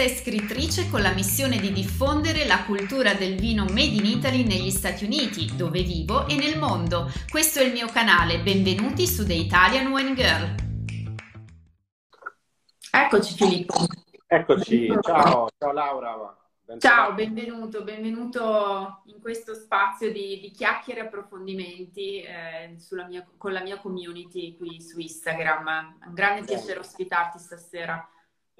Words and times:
giornalista 0.00 0.02
e 0.02 0.08
scrittrice 0.08 0.90
con 0.90 1.02
la 1.02 1.12
missione 1.12 1.58
di 1.58 1.72
diffondere 1.72 2.46
la 2.46 2.64
cultura 2.64 3.12
del 3.12 3.36
vino 3.36 3.64
Made 3.64 3.82
in 3.82 4.06
Italy 4.06 4.44
negli 4.44 4.70
Stati 4.70 5.04
Uniti, 5.04 5.54
dove 5.54 5.82
vivo, 5.82 6.26
e 6.26 6.36
nel 6.36 6.58
mondo. 6.58 7.10
Questo 7.28 7.58
è 7.58 7.64
il 7.64 7.72
mio 7.72 7.86
canale, 7.86 8.40
benvenuti 8.40 9.06
su 9.06 9.26
The 9.26 9.34
Italian 9.34 9.92
Wine 9.92 10.14
Girl. 10.14 10.54
Eccoci 12.90 13.34
Filippo. 13.34 13.86
Eccoci, 14.26 14.88
ciao, 15.02 15.48
ciao 15.58 15.72
Laura. 15.72 16.34
Ciao, 16.78 17.12
benvenuto, 17.14 17.82
benvenuto 17.82 19.02
in 19.06 19.20
questo 19.20 19.54
spazio 19.54 20.12
di, 20.12 20.38
di 20.40 20.52
chiacchiere 20.52 21.00
e 21.00 21.02
approfondimenti 21.06 22.22
eh, 22.22 22.76
mia, 23.08 23.26
con 23.36 23.52
la 23.52 23.60
mia 23.60 23.78
community 23.78 24.56
qui 24.56 24.80
su 24.80 25.00
Instagram. 25.00 25.98
Un 26.06 26.14
grande 26.14 26.46
piacere 26.46 26.78
ospitarti 26.78 27.38
stasera. 27.40 28.08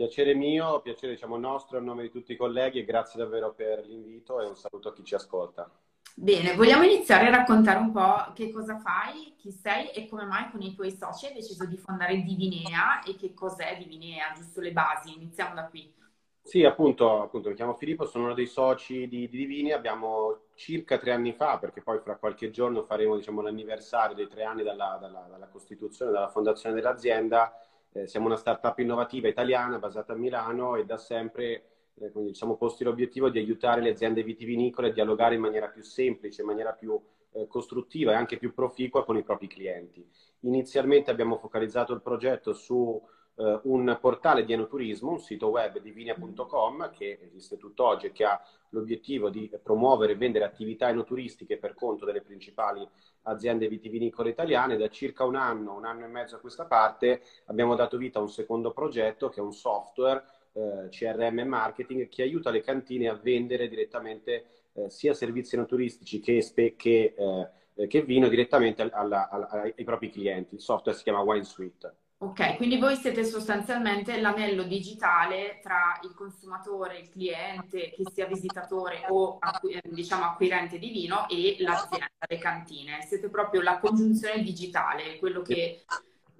Piacere 0.00 0.32
mio, 0.32 0.80
piacere 0.80 1.12
diciamo 1.12 1.36
nostro 1.36 1.76
a 1.76 1.80
nome 1.82 2.00
di 2.00 2.10
tutti 2.10 2.32
i 2.32 2.36
colleghi 2.36 2.78
e 2.78 2.84
grazie 2.84 3.22
davvero 3.22 3.52
per 3.52 3.84
l'invito 3.84 4.40
e 4.40 4.46
un 4.46 4.56
saluto 4.56 4.88
a 4.88 4.94
chi 4.94 5.04
ci 5.04 5.14
ascolta. 5.14 5.70
Bene, 6.14 6.54
vogliamo 6.54 6.84
iniziare 6.84 7.26
a 7.26 7.30
raccontare 7.30 7.80
un 7.80 7.92
po' 7.92 8.32
che 8.34 8.50
cosa 8.50 8.78
fai, 8.78 9.34
chi 9.36 9.50
sei 9.50 9.90
e 9.90 10.08
come 10.08 10.24
mai 10.24 10.50
con 10.50 10.62
i 10.62 10.74
tuoi 10.74 10.90
soci 10.90 11.26
hai 11.26 11.34
deciso 11.34 11.66
di 11.66 11.76
fondare 11.76 12.22
Divinea 12.22 13.02
e 13.02 13.14
che 13.14 13.34
cos'è 13.34 13.76
Divinea, 13.76 14.32
giusto 14.34 14.62
le 14.62 14.72
basi, 14.72 15.12
iniziamo 15.14 15.54
da 15.54 15.66
qui. 15.66 15.92
Sì, 16.40 16.64
appunto, 16.64 17.20
appunto, 17.20 17.50
mi 17.50 17.54
chiamo 17.54 17.74
Filippo, 17.74 18.06
sono 18.06 18.24
uno 18.24 18.34
dei 18.34 18.46
soci 18.46 19.06
di, 19.06 19.28
di, 19.28 19.36
Divini, 19.36 19.72
abbiamo 19.72 20.44
circa 20.54 20.96
tre 20.96 21.12
anni 21.12 21.34
fa, 21.34 21.58
perché 21.58 21.82
poi 21.82 21.98
fra 21.98 22.16
qualche 22.16 22.50
giorno 22.50 22.84
faremo 22.84 23.16
diciamo, 23.16 23.42
l'anniversario 23.42 24.16
dei 24.16 24.28
tre 24.28 24.44
anni 24.44 24.62
dalla, 24.62 24.96
dalla, 24.98 25.26
dalla 25.28 25.48
costituzione, 25.48 26.10
dalla 26.10 26.28
fondazione 26.28 26.74
dell'azienda, 26.74 27.52
eh, 27.92 28.06
siamo 28.06 28.26
una 28.26 28.36
startup 28.36 28.78
innovativa 28.78 29.28
italiana 29.28 29.78
basata 29.78 30.12
a 30.12 30.16
Milano 30.16 30.76
e 30.76 30.84
da 30.84 30.96
sempre 30.96 31.64
eh, 31.94 32.10
quindi, 32.10 32.34
siamo 32.34 32.56
posti 32.56 32.84
l'obiettivo 32.84 33.28
di 33.28 33.38
aiutare 33.38 33.80
le 33.80 33.90
aziende 33.90 34.22
vitivinicole 34.22 34.88
a 34.88 34.92
dialogare 34.92 35.34
in 35.34 35.40
maniera 35.40 35.68
più 35.68 35.82
semplice, 35.82 36.42
in 36.42 36.46
maniera 36.46 36.72
più 36.72 36.98
eh, 37.32 37.46
costruttiva 37.46 38.12
e 38.12 38.14
anche 38.14 38.38
più 38.38 38.54
proficua 38.54 39.04
con 39.04 39.16
i 39.16 39.22
propri 39.22 39.46
clienti. 39.48 40.08
Inizialmente 40.40 41.10
abbiamo 41.10 41.36
focalizzato 41.36 41.92
il 41.92 42.00
progetto 42.00 42.52
su 42.52 43.00
eh, 43.40 43.60
un 43.64 43.96
portale 44.00 44.44
di 44.44 44.52
enoturismo, 44.52 45.12
un 45.12 45.20
sito 45.20 45.48
web 45.48 45.78
divinia.com 45.78 46.90
che 46.90 47.18
esiste 47.22 47.56
tutt'oggi 47.56 48.06
e 48.06 48.12
che 48.12 48.24
ha 48.24 48.40
l'obiettivo 48.70 49.30
di 49.30 49.50
promuovere 49.62 50.12
e 50.12 50.16
vendere 50.16 50.44
attività 50.44 50.88
enoturistiche 50.90 51.56
per 51.56 51.74
conto 51.74 52.04
delle 52.04 52.20
principali 52.20 52.86
aziende 53.22 53.66
vitivinicole 53.66 54.30
italiane. 54.30 54.76
Da 54.76 54.88
circa 54.88 55.24
un 55.24 55.36
anno, 55.36 55.74
un 55.74 55.86
anno 55.86 56.04
e 56.04 56.08
mezzo 56.08 56.36
a 56.36 56.38
questa 56.38 56.66
parte 56.66 57.22
abbiamo 57.46 57.74
dato 57.74 57.96
vita 57.96 58.18
a 58.18 58.22
un 58.22 58.28
secondo 58.28 58.72
progetto 58.72 59.30
che 59.30 59.40
è 59.40 59.42
un 59.42 59.52
software 59.52 60.22
eh, 60.52 60.88
CRM 60.90 61.40
marketing 61.46 62.08
che 62.08 62.22
aiuta 62.22 62.50
le 62.50 62.60
cantine 62.60 63.08
a 63.08 63.14
vendere 63.14 63.68
direttamente 63.68 64.44
eh, 64.74 64.90
sia 64.90 65.14
servizi 65.14 65.54
enoturistici 65.54 66.20
che, 66.20 66.44
che, 66.76 67.14
eh, 67.16 67.86
che 67.86 68.02
vino 68.02 68.28
direttamente 68.28 68.82
alla, 68.82 69.28
alla, 69.30 69.48
ai 69.48 69.84
propri 69.84 70.10
clienti. 70.10 70.56
Il 70.56 70.60
software 70.60 70.96
si 70.96 71.04
chiama 71.04 71.22
Wine 71.22 71.44
Suite. 71.44 71.94
Ok, 72.22 72.56
quindi 72.56 72.76
voi 72.76 72.96
siete 72.96 73.24
sostanzialmente 73.24 74.20
l'anello 74.20 74.64
digitale 74.64 75.58
tra 75.62 75.98
il 76.02 76.12
consumatore, 76.12 76.98
il 76.98 77.08
cliente, 77.08 77.94
che 77.96 78.02
sia 78.12 78.26
visitatore 78.26 79.06
o 79.08 79.38
acqu- 79.40 79.80
diciamo 79.88 80.24
acquirente 80.24 80.78
di 80.78 80.90
vino 80.90 81.26
e 81.30 81.56
l'azienda, 81.60 82.10
le 82.28 82.36
cantine. 82.36 83.00
Siete 83.06 83.30
proprio 83.30 83.62
la 83.62 83.78
congiunzione 83.78 84.42
digitale, 84.42 85.18
quello 85.18 85.40
che 85.40 85.82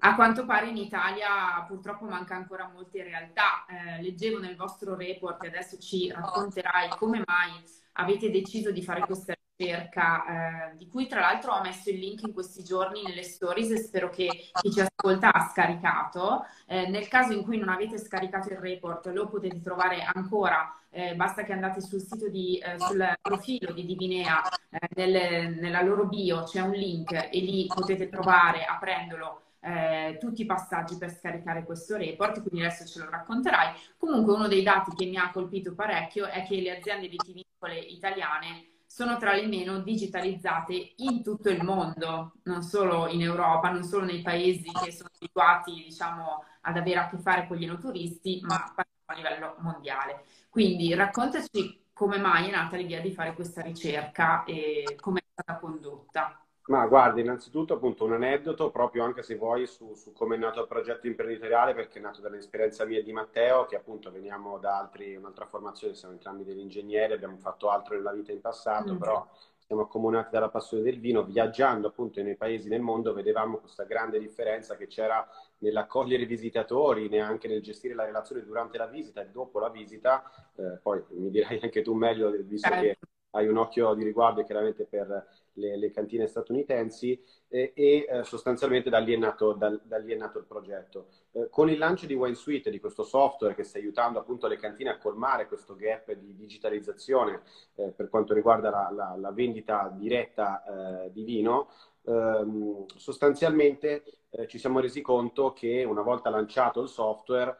a 0.03 0.13
quanto 0.13 0.45
pare 0.45 0.67
in 0.67 0.77
Italia 0.77 1.63
purtroppo 1.67 2.05
manca 2.05 2.35
ancora 2.35 2.69
molte 2.71 3.01
realtà. 3.01 3.65
Eh, 3.67 4.03
leggevo 4.03 4.37
nel 4.37 4.55
vostro 4.55 4.95
report 4.95 5.43
e 5.43 5.47
adesso 5.47 5.79
ci 5.79 6.11
racconterai 6.11 6.89
come 6.89 7.23
mai 7.25 7.59
avete 7.93 8.29
deciso 8.29 8.69
di 8.69 8.83
fare 8.83 9.01
questa 9.01 9.33
ricerca, 9.55 10.71
eh, 10.71 10.75
di 10.77 10.87
cui 10.87 11.07
tra 11.07 11.21
l'altro 11.21 11.53
ho 11.53 11.61
messo 11.61 11.89
il 11.89 11.99
link 11.99 12.23
in 12.23 12.33
questi 12.33 12.63
giorni 12.63 13.03
nelle 13.03 13.23
stories 13.23 13.71
e 13.71 13.77
spero 13.77 14.09
che 14.09 14.27
chi 14.53 14.71
ci 14.71 14.81
ascolta 14.81 15.31
ha 15.31 15.49
scaricato. 15.49 16.45
Eh, 16.65 16.87
nel 16.87 17.07
caso 17.07 17.33
in 17.33 17.43
cui 17.43 17.57
non 17.57 17.69
avete 17.69 17.97
scaricato 17.97 18.49
il 18.49 18.57
report, 18.57 19.07
lo 19.07 19.27
potete 19.27 19.61
trovare 19.61 20.01
ancora, 20.01 20.73
eh, 20.89 21.15
basta 21.15 21.43
che 21.43 21.53
andate 21.53 21.81
sul 21.81 22.01
sito 22.01 22.29
di, 22.29 22.57
eh, 22.57 22.79
sul 22.79 23.17
profilo 23.21 23.71
di 23.71 23.85
Divinea, 23.85 24.41
eh, 24.69 24.89
nel, 24.95 25.55
nella 25.55 25.81
loro 25.81 26.05
bio 26.05 26.43
c'è 26.43 26.61
un 26.61 26.71
link 26.71 27.11
e 27.11 27.39
lì 27.39 27.67
potete 27.67 28.09
trovare, 28.09 28.65
aprendolo, 28.65 29.41
eh, 29.63 30.17
tutti 30.19 30.41
i 30.41 30.45
passaggi 30.45 30.97
per 30.97 31.11
scaricare 31.11 31.63
questo 31.63 31.95
report, 31.95 32.41
quindi 32.41 32.65
adesso 32.65 32.85
ce 32.85 32.99
lo 32.99 33.09
racconterai. 33.09 33.73
Comunque 33.97 34.33
uno 34.33 34.47
dei 34.47 34.63
dati 34.63 34.91
che 34.95 35.05
mi 35.05 35.17
ha 35.17 35.31
colpito 35.31 35.75
parecchio 35.75 36.25
è 36.25 36.43
che 36.43 36.59
le 36.59 36.77
aziende 36.77 37.07
vitivinicole 37.07 37.77
italiane 37.77 38.70
sono 38.91 39.15
tra 39.15 39.33
le 39.33 39.47
meno 39.47 39.79
digitalizzate 39.79 40.95
in 40.97 41.23
tutto 41.23 41.49
il 41.49 41.63
mondo, 41.63 42.33
non 42.43 42.61
solo 42.61 43.07
in 43.07 43.21
Europa, 43.21 43.69
non 43.69 43.85
solo 43.85 44.03
nei 44.03 44.21
paesi 44.21 44.69
che 44.69 44.91
sono 44.91 45.09
abituati 45.15 45.71
diciamo, 45.85 46.43
ad 46.59 46.75
avere 46.75 46.99
a 46.99 47.07
che 47.07 47.17
fare 47.17 47.47
con 47.47 47.55
gli 47.55 47.63
enoturisti, 47.63 48.41
ma 48.43 48.73
a 48.75 49.13
livello 49.15 49.55
mondiale. 49.59 50.25
Quindi 50.49 50.93
raccontaci 50.93 51.85
come 51.93 52.17
mai 52.17 52.49
è 52.49 52.51
nata 52.51 52.75
l'idea 52.75 52.99
di 52.99 53.13
fare 53.13 53.33
questa 53.33 53.61
ricerca 53.61 54.43
e 54.43 54.97
come 54.99 55.19
è 55.19 55.23
stata 55.31 55.57
condotta. 55.57 56.45
Ma 56.71 56.87
guardi, 56.87 57.19
innanzitutto 57.19 57.73
appunto 57.73 58.05
un 58.05 58.13
aneddoto 58.13 58.71
proprio 58.71 59.03
anche 59.03 59.23
se 59.23 59.35
vuoi 59.35 59.67
su, 59.67 59.93
su 59.93 60.13
come 60.13 60.35
è 60.35 60.39
nato 60.39 60.61
il 60.61 60.67
progetto 60.67 61.05
imprenditoriale 61.05 61.73
perché 61.73 61.99
è 61.99 62.01
nato 62.01 62.21
dall'esperienza 62.21 62.85
mia 62.85 62.99
e 62.99 63.03
di 63.03 63.11
Matteo 63.11 63.65
che 63.65 63.75
appunto 63.75 64.09
veniamo 64.09 64.57
da 64.57 64.77
altri, 64.77 65.17
un'altra 65.17 65.45
formazione, 65.47 65.95
siamo 65.95 66.13
entrambi 66.13 66.45
degli 66.45 66.59
ingegneri, 66.59 67.11
abbiamo 67.11 67.35
fatto 67.39 67.69
altro 67.69 67.95
nella 67.95 68.13
vita 68.13 68.31
in 68.31 68.39
passato, 68.39 68.93
mm. 68.93 68.97
però 68.97 69.27
siamo 69.57 69.81
accomunati 69.81 70.29
dalla 70.31 70.47
passione 70.47 70.81
del 70.81 70.97
vino, 70.97 71.25
viaggiando 71.25 71.87
appunto 71.87 72.23
nei 72.23 72.37
paesi 72.37 72.69
del 72.69 72.79
mondo 72.79 73.13
vedevamo 73.13 73.57
questa 73.57 73.83
grande 73.83 74.17
differenza 74.17 74.77
che 74.77 74.87
c'era 74.87 75.27
nell'accogliere 75.57 76.23
i 76.23 76.25
visitatori, 76.25 77.09
neanche 77.09 77.49
nel 77.49 77.61
gestire 77.61 77.95
la 77.95 78.05
relazione 78.05 78.45
durante 78.45 78.77
la 78.77 78.87
visita 78.87 79.19
e 79.21 79.27
dopo 79.27 79.59
la 79.59 79.69
visita, 79.69 80.23
eh, 80.55 80.79
poi 80.81 81.03
mi 81.09 81.29
dirai 81.31 81.59
anche 81.61 81.81
tu 81.81 81.93
meglio 81.95 82.31
visto 82.45 82.69
certo. 82.69 82.81
che 82.81 82.97
hai 83.31 83.47
un 83.47 83.57
occhio 83.57 83.93
di 83.93 84.05
riguardo 84.05 84.43
chiaramente 84.45 84.85
per 84.85 85.27
le, 85.53 85.77
le 85.77 85.91
cantine 85.91 86.27
statunitensi 86.27 87.21
eh, 87.49 87.71
e 87.75 88.21
sostanzialmente 88.23 88.89
da 88.89 88.99
lì, 88.99 89.17
nato, 89.17 89.53
da, 89.53 89.77
da 89.83 89.97
lì, 89.97 90.13
è 90.13 90.15
nato, 90.15 90.39
il 90.39 90.45
progetto. 90.45 91.07
Eh, 91.31 91.49
con 91.49 91.69
il 91.69 91.77
lancio 91.77 92.05
di 92.05 92.13
Wine 92.13 92.35
Suite, 92.35 92.69
di 92.69 92.79
questo 92.79 93.03
software 93.03 93.55
che 93.55 93.63
sta 93.63 93.77
aiutando 93.77 94.19
appunto 94.19 94.47
le 94.47 94.57
cantine 94.57 94.91
a 94.91 94.97
colmare 94.97 95.47
questo 95.47 95.75
gap 95.75 96.11
di 96.13 96.35
digitalizzazione 96.35 97.41
eh, 97.75 97.89
per 97.89 98.09
quanto 98.09 98.33
riguarda 98.33 98.69
la, 98.69 98.91
la, 98.93 99.15
la 99.17 99.31
vendita 99.31 99.93
diretta 99.95 101.05
eh, 101.05 101.11
di 101.11 101.23
vino, 101.23 101.69
ehm, 102.03 102.85
sostanzialmente 102.95 104.03
ci 104.47 104.57
siamo 104.57 104.79
resi 104.79 105.01
conto 105.01 105.51
che 105.51 105.83
una 105.83 106.01
volta 106.01 106.29
lanciato 106.29 106.81
il 106.81 106.87
software 106.87 107.57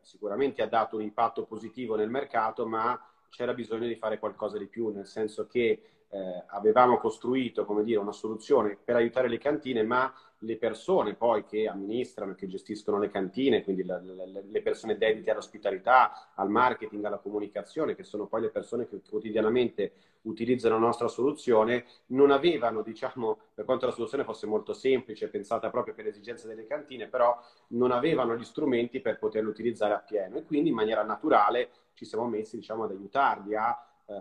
sicuramente 0.00 0.62
ha 0.62 0.66
dato 0.66 0.96
un 0.96 1.02
impatto 1.02 1.44
positivo 1.44 1.96
nel 1.96 2.08
mercato, 2.08 2.66
ma 2.66 2.98
c'era 3.28 3.52
bisogno 3.52 3.86
di 3.86 3.96
fare 3.96 4.18
qualcosa 4.18 4.56
di 4.56 4.66
più, 4.66 4.90
nel 4.90 5.06
senso 5.06 5.46
che 5.46 5.93
eh, 6.14 6.44
avevamo 6.46 6.98
costruito 6.98 7.64
come 7.64 7.82
dire, 7.82 7.98
una 7.98 8.12
soluzione 8.12 8.78
per 8.82 8.94
aiutare 8.94 9.28
le 9.28 9.38
cantine, 9.38 9.82
ma 9.82 10.14
le 10.38 10.56
persone 10.56 11.14
poi 11.14 11.44
che 11.44 11.66
amministrano 11.66 12.34
che 12.34 12.46
gestiscono 12.46 12.98
le 12.98 13.08
cantine, 13.08 13.64
quindi 13.64 13.84
la, 13.84 14.00
la, 14.00 14.24
le 14.24 14.62
persone 14.62 14.96
dedite 14.96 15.32
all'ospitalità, 15.32 16.30
al 16.34 16.50
marketing, 16.50 17.04
alla 17.04 17.18
comunicazione, 17.18 17.96
che 17.96 18.04
sono 18.04 18.26
poi 18.26 18.42
le 18.42 18.50
persone 18.50 18.86
che 18.86 19.00
quotidianamente 19.08 19.92
utilizzano 20.22 20.74
la 20.74 20.86
nostra 20.86 21.08
soluzione, 21.08 21.84
non 22.06 22.30
avevano, 22.30 22.82
diciamo, 22.82 23.38
per 23.52 23.64
quanto 23.64 23.86
la 23.86 23.92
soluzione 23.92 24.22
fosse 24.22 24.46
molto 24.46 24.72
semplice, 24.72 25.28
pensata 25.28 25.68
proprio 25.68 25.94
per 25.94 26.04
le 26.04 26.10
esigenze 26.10 26.46
delle 26.46 26.66
cantine, 26.66 27.08
però 27.08 27.36
non 27.68 27.90
avevano 27.90 28.36
gli 28.36 28.44
strumenti 28.44 29.00
per 29.00 29.18
poterlo 29.18 29.50
utilizzare 29.50 29.94
appieno. 29.94 30.36
E 30.36 30.44
quindi 30.44 30.68
in 30.68 30.76
maniera 30.76 31.02
naturale 31.02 31.70
ci 31.94 32.04
siamo 32.04 32.28
messi, 32.28 32.56
diciamo, 32.56 32.84
ad 32.84 32.92
aiutarli 32.92 33.56
a 33.56 33.76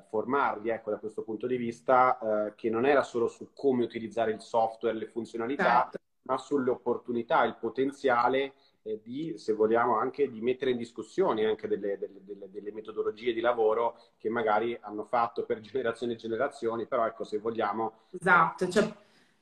formarli, 0.08 0.70
ecco, 0.70 0.92
da 0.92 0.98
questo 0.98 1.24
punto 1.24 1.48
di 1.48 1.58
vista, 1.58 2.18
eh, 2.48 2.56
che 2.56 2.70
non 2.70 2.86
era 2.86 3.04
solo 3.04 3.28
su 3.28 3.50
come 3.54 3.84
utilizzare 3.84 4.32
il 4.32 4.42
software, 4.42 4.98
le 4.98 5.08
funzionalità, 5.08 5.90
certo. 5.90 6.00
ma 6.24 6.38
sulle 6.38 6.70
opportunità, 6.70 7.44
il 7.44 7.58
potenziale 7.60 8.54
eh, 8.84 9.00
di, 9.04 9.38
se 9.38 9.54
vogliamo, 9.54 9.98
anche 9.98 10.30
di 10.30 10.42
mettere 10.42 10.72
in 10.72 10.78
discussione 10.78 11.46
anche 11.46 11.68
delle, 11.68 11.98
delle, 11.98 12.22
delle, 12.24 12.50
delle, 12.50 12.72
metodologie 12.72 13.34
di 13.34 13.42
lavoro 13.42 13.98
che 14.18 14.30
magari 14.30 14.78
hanno 14.82 15.04
fatto 15.04 15.44
per 15.44 15.60
generazioni 15.62 16.14
e 16.14 16.18
generazioni, 16.18 16.86
però 16.86 17.06
ecco, 17.06 17.24
se 17.24 17.40
vogliamo... 17.40 17.94
Esatto, 18.12 18.70
cioè 18.70 18.92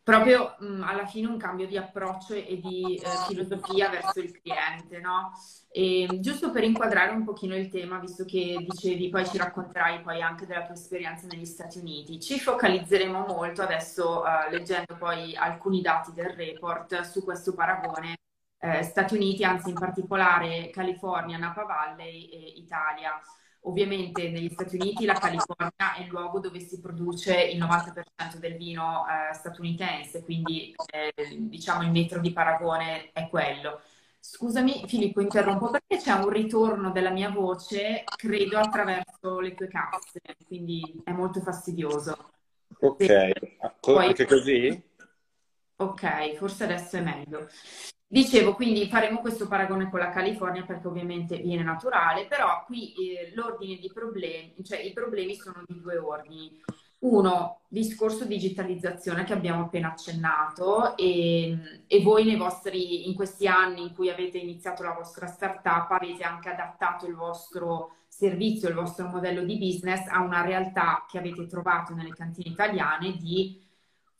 proprio 0.03 0.56
mh, 0.59 0.65
mm, 0.65 0.83
alla 0.83 1.06
fine 1.06 1.27
un 1.27 1.38
cambio 1.38 1.68
di 1.68 1.77
approccio 1.77 2.33
e 2.33 2.59
di 2.62 2.95
eh, 2.95 3.07
filosofia 3.27 3.89
verso 3.89 4.19
il 4.19 4.31
cliente, 4.39 5.00
no? 5.00 5.31
E, 5.71 6.07
giusto 6.19 6.51
per 6.51 6.63
inquadrare 6.63 7.12
un 7.12 7.24
pochino 7.24 7.56
il 7.56 7.69
tema, 7.69 8.00
visto 8.00 8.25
che 8.25 8.57
dicevi, 8.68 9.09
poi 9.09 9.25
ci 9.25 9.38
racconterai 9.38 10.01
poi 10.01 10.21
anche 10.21 10.45
della 10.45 10.65
tua 10.65 10.75
esperienza 10.75 11.27
negli 11.27 11.45
Stati 11.45 11.77
Uniti, 11.80 12.19
ci 12.19 12.39
focalizzeremo 12.39 13.25
molto 13.27 13.62
adesso, 13.62 14.21
uh, 14.21 14.51
leggendo 14.51 14.98
poi 14.98 15.36
alcuni 15.36 15.81
dati 15.81 16.12
del 16.13 16.30
report, 16.30 17.01
su 17.01 17.24
questo 17.24 17.53
paragone 17.53 18.18
eh, 18.62 18.83
Stati 18.83 19.15
Uniti, 19.15 19.44
anzi 19.44 19.69
in 19.69 19.75
particolare 19.75 20.69
California, 20.69 21.38
Napa 21.38 21.63
Valley 21.63 22.25
e 22.25 22.38
Italia. 22.57 23.19
Ovviamente 23.63 24.30
negli 24.30 24.50
Stati 24.50 24.75
Uniti 24.75 25.06
la 25.06 25.13
California 25.13 25.96
è 25.96 26.02
il 26.02 26.08
luogo 26.08 26.40
dove 26.40 26.60
si 26.60 26.80
produce 26.80 27.40
il 27.42 27.62
90% 27.62 28.38
del 28.38 28.56
vino 28.56 29.06
eh, 29.06 29.34
statunitense, 29.36 30.24
quindi 30.24 30.74
eh, 30.92 31.13
diciamo 31.38 31.84
il 31.84 31.92
metro 31.92 32.19
di 32.19 32.31
paragone 32.31 33.12
è 33.12 33.30
quello. 33.30 33.81
Scusami 34.19 34.84
Filippo, 34.88 35.22
interrompo 35.22 35.69
perché 35.69 35.98
c'è 35.98 36.12
un 36.13 36.30
ritorno 36.30 36.92
della 36.92 37.12
mia 37.12 37.30
voce, 37.30 38.04
credo, 38.16 38.58
attraverso 38.58 39.40
le 39.40 39.54
tue 39.54 39.68
casse, 39.68 40.22
quindi 40.46 41.02
è 41.04 41.12
molto 41.12 41.40
fastidioso. 41.42 42.31
Ok, 42.80 43.04
Se... 43.04 43.58
Poi... 43.80 44.08
anche 44.08 44.25
così? 44.25 44.90
Ok, 45.78 46.36
forse 46.36 46.63
adesso 46.63 46.98
è 46.98 47.02
meglio. 47.02 47.48
Dicevo, 48.12 48.56
quindi 48.56 48.90
faremo 48.90 49.22
questo 49.22 49.48
paragone 49.48 49.90
con 49.90 50.00
la 50.00 50.10
California 50.10 50.66
perché 50.66 50.86
ovviamente 50.86 51.38
viene 51.38 51.63
naturale, 51.63 52.25
però 52.25 52.62
qui 52.66 52.92
eh, 52.92 53.31
l'ordine 53.34 53.78
di 53.78 53.90
problemi, 53.90 54.54
cioè 54.66 54.80
i 54.81 54.92
problemi 54.92 55.34
sono 55.36 55.63
di 55.66 55.80
due 55.80 55.98
ordini. 55.98 56.62
Uno, 57.00 57.62
discorso 57.69 58.25
digitalizzazione 58.25 59.24
che 59.24 59.31
abbiamo 59.31 59.62
appena 59.62 59.92
accennato 59.92 60.98
e, 60.98 61.58
e 61.88 62.02
voi 62.02 62.36
vostri, 62.36 63.08
in 63.08 63.16
questi 63.16 63.48
anni 63.48 63.84
in 63.84 63.94
cui 63.94 64.10
avete 64.10 64.40
iniziato 64.40 64.84
la 64.84 64.92
vostra 64.92 65.28
startup 65.28 65.90
avete 65.92 66.24
anche 66.24 66.50
adattato 66.50 67.08
il 67.08 67.16
vostro 67.16 67.96
servizio, 68.10 68.68
il 68.68 68.75
vostro 68.75 69.08
modello 69.08 69.42
di 69.46 69.58
business 69.58 70.06
a 70.10 70.19
una 70.19 70.42
realtà 70.42 71.06
che 71.10 71.18
avete 71.18 71.48
trovato 71.48 71.94
nelle 71.94 72.13
cantine 72.13 72.50
italiane 72.50 73.16
di 73.16 73.69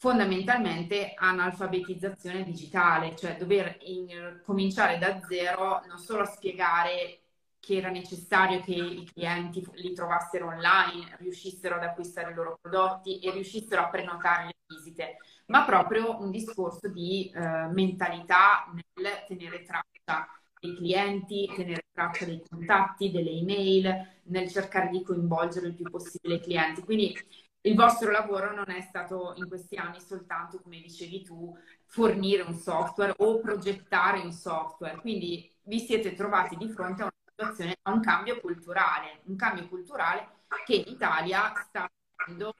fondamentalmente 0.01 1.13
analfabetizzazione 1.15 2.44
digitale, 2.44 3.15
cioè 3.15 3.38
dover 3.38 3.77
in, 3.81 4.42
cominciare 4.44 4.98
da 4.98 5.19
zero 5.30 5.83
non 5.88 6.00
solo 6.00 6.24
a 6.24 6.25
spiegare 6.25 7.19
che 7.59 7.75
era 7.75 7.92
necessario 7.92 8.62
che 8.62 8.71
i 8.71 9.07
clienti 9.13 9.63
li 9.74 9.94
trovassero 9.94 10.48
online, 10.48 11.18
riuscissero 11.19 11.75
ad 11.75 11.83
acquistare 11.83 12.31
i 12.31 12.33
loro 12.33 12.57
prodotti 12.59 13.19
e 13.19 13.30
riuscissero 13.30 13.83
a 13.83 13.89
prenotare 13.89 14.45
le 14.45 14.75
visite, 14.75 15.18
ma 15.45 15.65
proprio 15.65 16.19
un 16.19 16.31
discorso 16.31 16.88
di 16.88 17.30
eh, 17.30 17.39
mentalità 17.68 18.74
nel 18.74 19.24
tenere 19.27 19.62
traccia 19.62 20.27
dei 20.59 20.75
clienti, 20.77 21.47
tenere 21.56 21.86
traccia 21.94 22.25
dei 22.25 22.42
contatti, 22.50 23.12
delle 23.12 23.30
email, 23.30 24.07
nel 24.24 24.50
cercare 24.50 24.89
di 24.89 25.04
coinvolgere 25.04 25.68
il 25.68 25.75
più 25.75 25.88
possibile 25.92 26.36
i 26.36 26.42
clienti. 26.42 26.81
Quindi 26.81 27.15
il 27.62 27.75
vostro 27.75 28.12
lavoro 28.12 28.54
non 28.54 28.69
è 28.69 28.81
stato 28.81 29.34
in 29.36 29.48
questi 29.48 29.75
anni 29.75 30.00
soltanto, 30.02 30.60
come 30.62 30.80
dicevi 30.81 31.24
tu, 31.24 31.56
fornire 31.86 32.42
un 32.42 32.56
software 32.56 33.13
o 33.18 33.40
progettare 33.40 34.19
un 34.19 34.31
software, 34.31 35.00
quindi 35.00 35.50
vi 35.63 35.80
siete 35.80 36.13
trovati 36.13 36.56
di 36.56 36.69
fronte 36.69 37.02
a 37.02 37.06
una 37.06 37.13
situazione, 37.24 37.78
a 37.84 37.92
un 37.92 38.02
cambio 38.02 38.40
culturale, 38.40 39.19
un 39.25 39.36
cambio 39.36 39.68
culturale 39.68 40.28
che 40.66 40.75
in 40.75 40.86
Italia 40.88 41.54
sta 41.68 41.90
facendo 42.16 42.56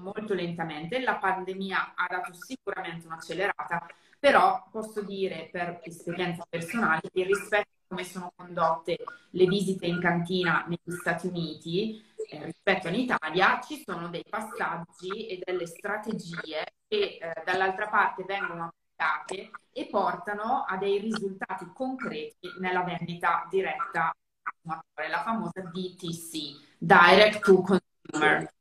molto 0.00 0.34
lentamente. 0.34 1.00
La 1.00 1.16
pandemia 1.16 1.94
ha 1.94 2.06
dato 2.08 2.32
sicuramente 2.34 3.06
un'accelerata, 3.06 3.86
però 4.18 4.68
posso 4.70 5.02
dire 5.02 5.48
per 5.50 5.80
esperienza 5.82 6.44
personale 6.48 7.02
che 7.12 7.24
rispetto 7.24 7.68
a 7.68 7.88
come 7.88 8.04
sono 8.04 8.32
condotte 8.34 8.98
le 9.30 9.46
visite 9.46 9.86
in 9.86 10.00
cantina 10.00 10.64
negli 10.66 10.96
Stati 10.96 11.26
Uniti, 11.26 12.02
rispetto 12.30 12.88
all'Italia 12.88 13.60
ci 13.60 13.82
sono 13.84 14.08
dei 14.08 14.24
passaggi 14.28 15.26
e 15.26 15.40
delle 15.44 15.66
strategie 15.66 16.64
che 16.86 17.18
eh, 17.20 17.42
dall'altra 17.44 17.88
parte 17.88 18.24
vengono 18.24 18.72
applicate 18.96 19.50
e 19.72 19.86
portano 19.86 20.64
a 20.66 20.76
dei 20.76 20.98
risultati 20.98 21.70
concreti 21.74 22.52
nella 22.60 22.82
vendita 22.82 23.46
diretta 23.50 24.14
la 24.62 25.22
famosa 25.22 25.60
DTC, 25.60 26.76
Direct 26.78 27.40
to 27.40 27.62
Consumer. 27.62 28.52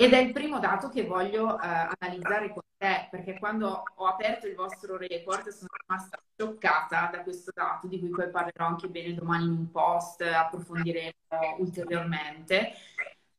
Ed 0.00 0.14
è 0.14 0.16
il 0.16 0.32
primo 0.32 0.58
dato 0.58 0.88
che 0.88 1.04
voglio 1.04 1.60
eh, 1.60 1.88
analizzare 1.98 2.54
con 2.54 2.62
te, 2.78 3.08
perché 3.10 3.38
quando 3.38 3.82
ho 3.96 4.06
aperto 4.06 4.46
il 4.46 4.54
vostro 4.54 4.96
report 4.96 5.50
sono 5.50 5.68
rimasta 5.86 6.18
scioccata 6.32 7.10
da 7.12 7.22
questo 7.22 7.50
dato, 7.54 7.86
di 7.86 7.98
cui 7.98 8.08
poi 8.08 8.30
parlerò 8.30 8.64
anche 8.64 8.88
bene 8.88 9.12
domani 9.12 9.44
in 9.44 9.50
un 9.50 9.70
post, 9.70 10.22
approfondiremo 10.22 11.12
ulteriormente. 11.58 12.72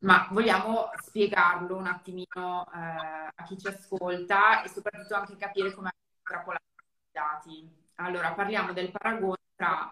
Ma 0.01 0.27
vogliamo 0.29 0.91
spiegarlo 1.01 1.75
un 1.75 1.87
attimino 1.87 2.67
eh, 2.71 3.31
a 3.33 3.43
chi 3.43 3.57
ci 3.57 3.65
ascolta 3.65 4.61
e 4.61 4.69
soprattutto 4.69 5.15
anche 5.15 5.37
capire 5.37 5.73
come 5.73 5.91
estrapolare 6.15 6.63
i 6.77 7.11
dati. 7.11 7.75
Allora, 7.95 8.33
parliamo 8.33 8.71
del 8.71 8.91
paragone 8.91 9.37
tra 9.55 9.91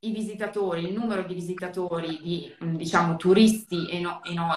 i 0.00 0.12
visitatori, 0.12 0.88
il 0.88 0.92
numero 0.92 1.22
di 1.22 1.32
visitatori, 1.32 2.20
di 2.20 2.54
diciamo 2.76 3.16
turisti 3.16 3.88
e, 3.88 4.00
no, 4.00 4.22
e 4.24 4.34
no, 4.34 4.54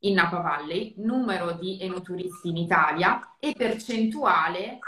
in 0.00 0.14
Napa 0.14 0.40
Valley, 0.40 0.94
numero 0.98 1.52
di 1.52 1.78
enoturisti 1.80 2.48
in 2.48 2.56
Italia 2.56 3.36
e 3.38 3.54
percentuale 3.56 4.78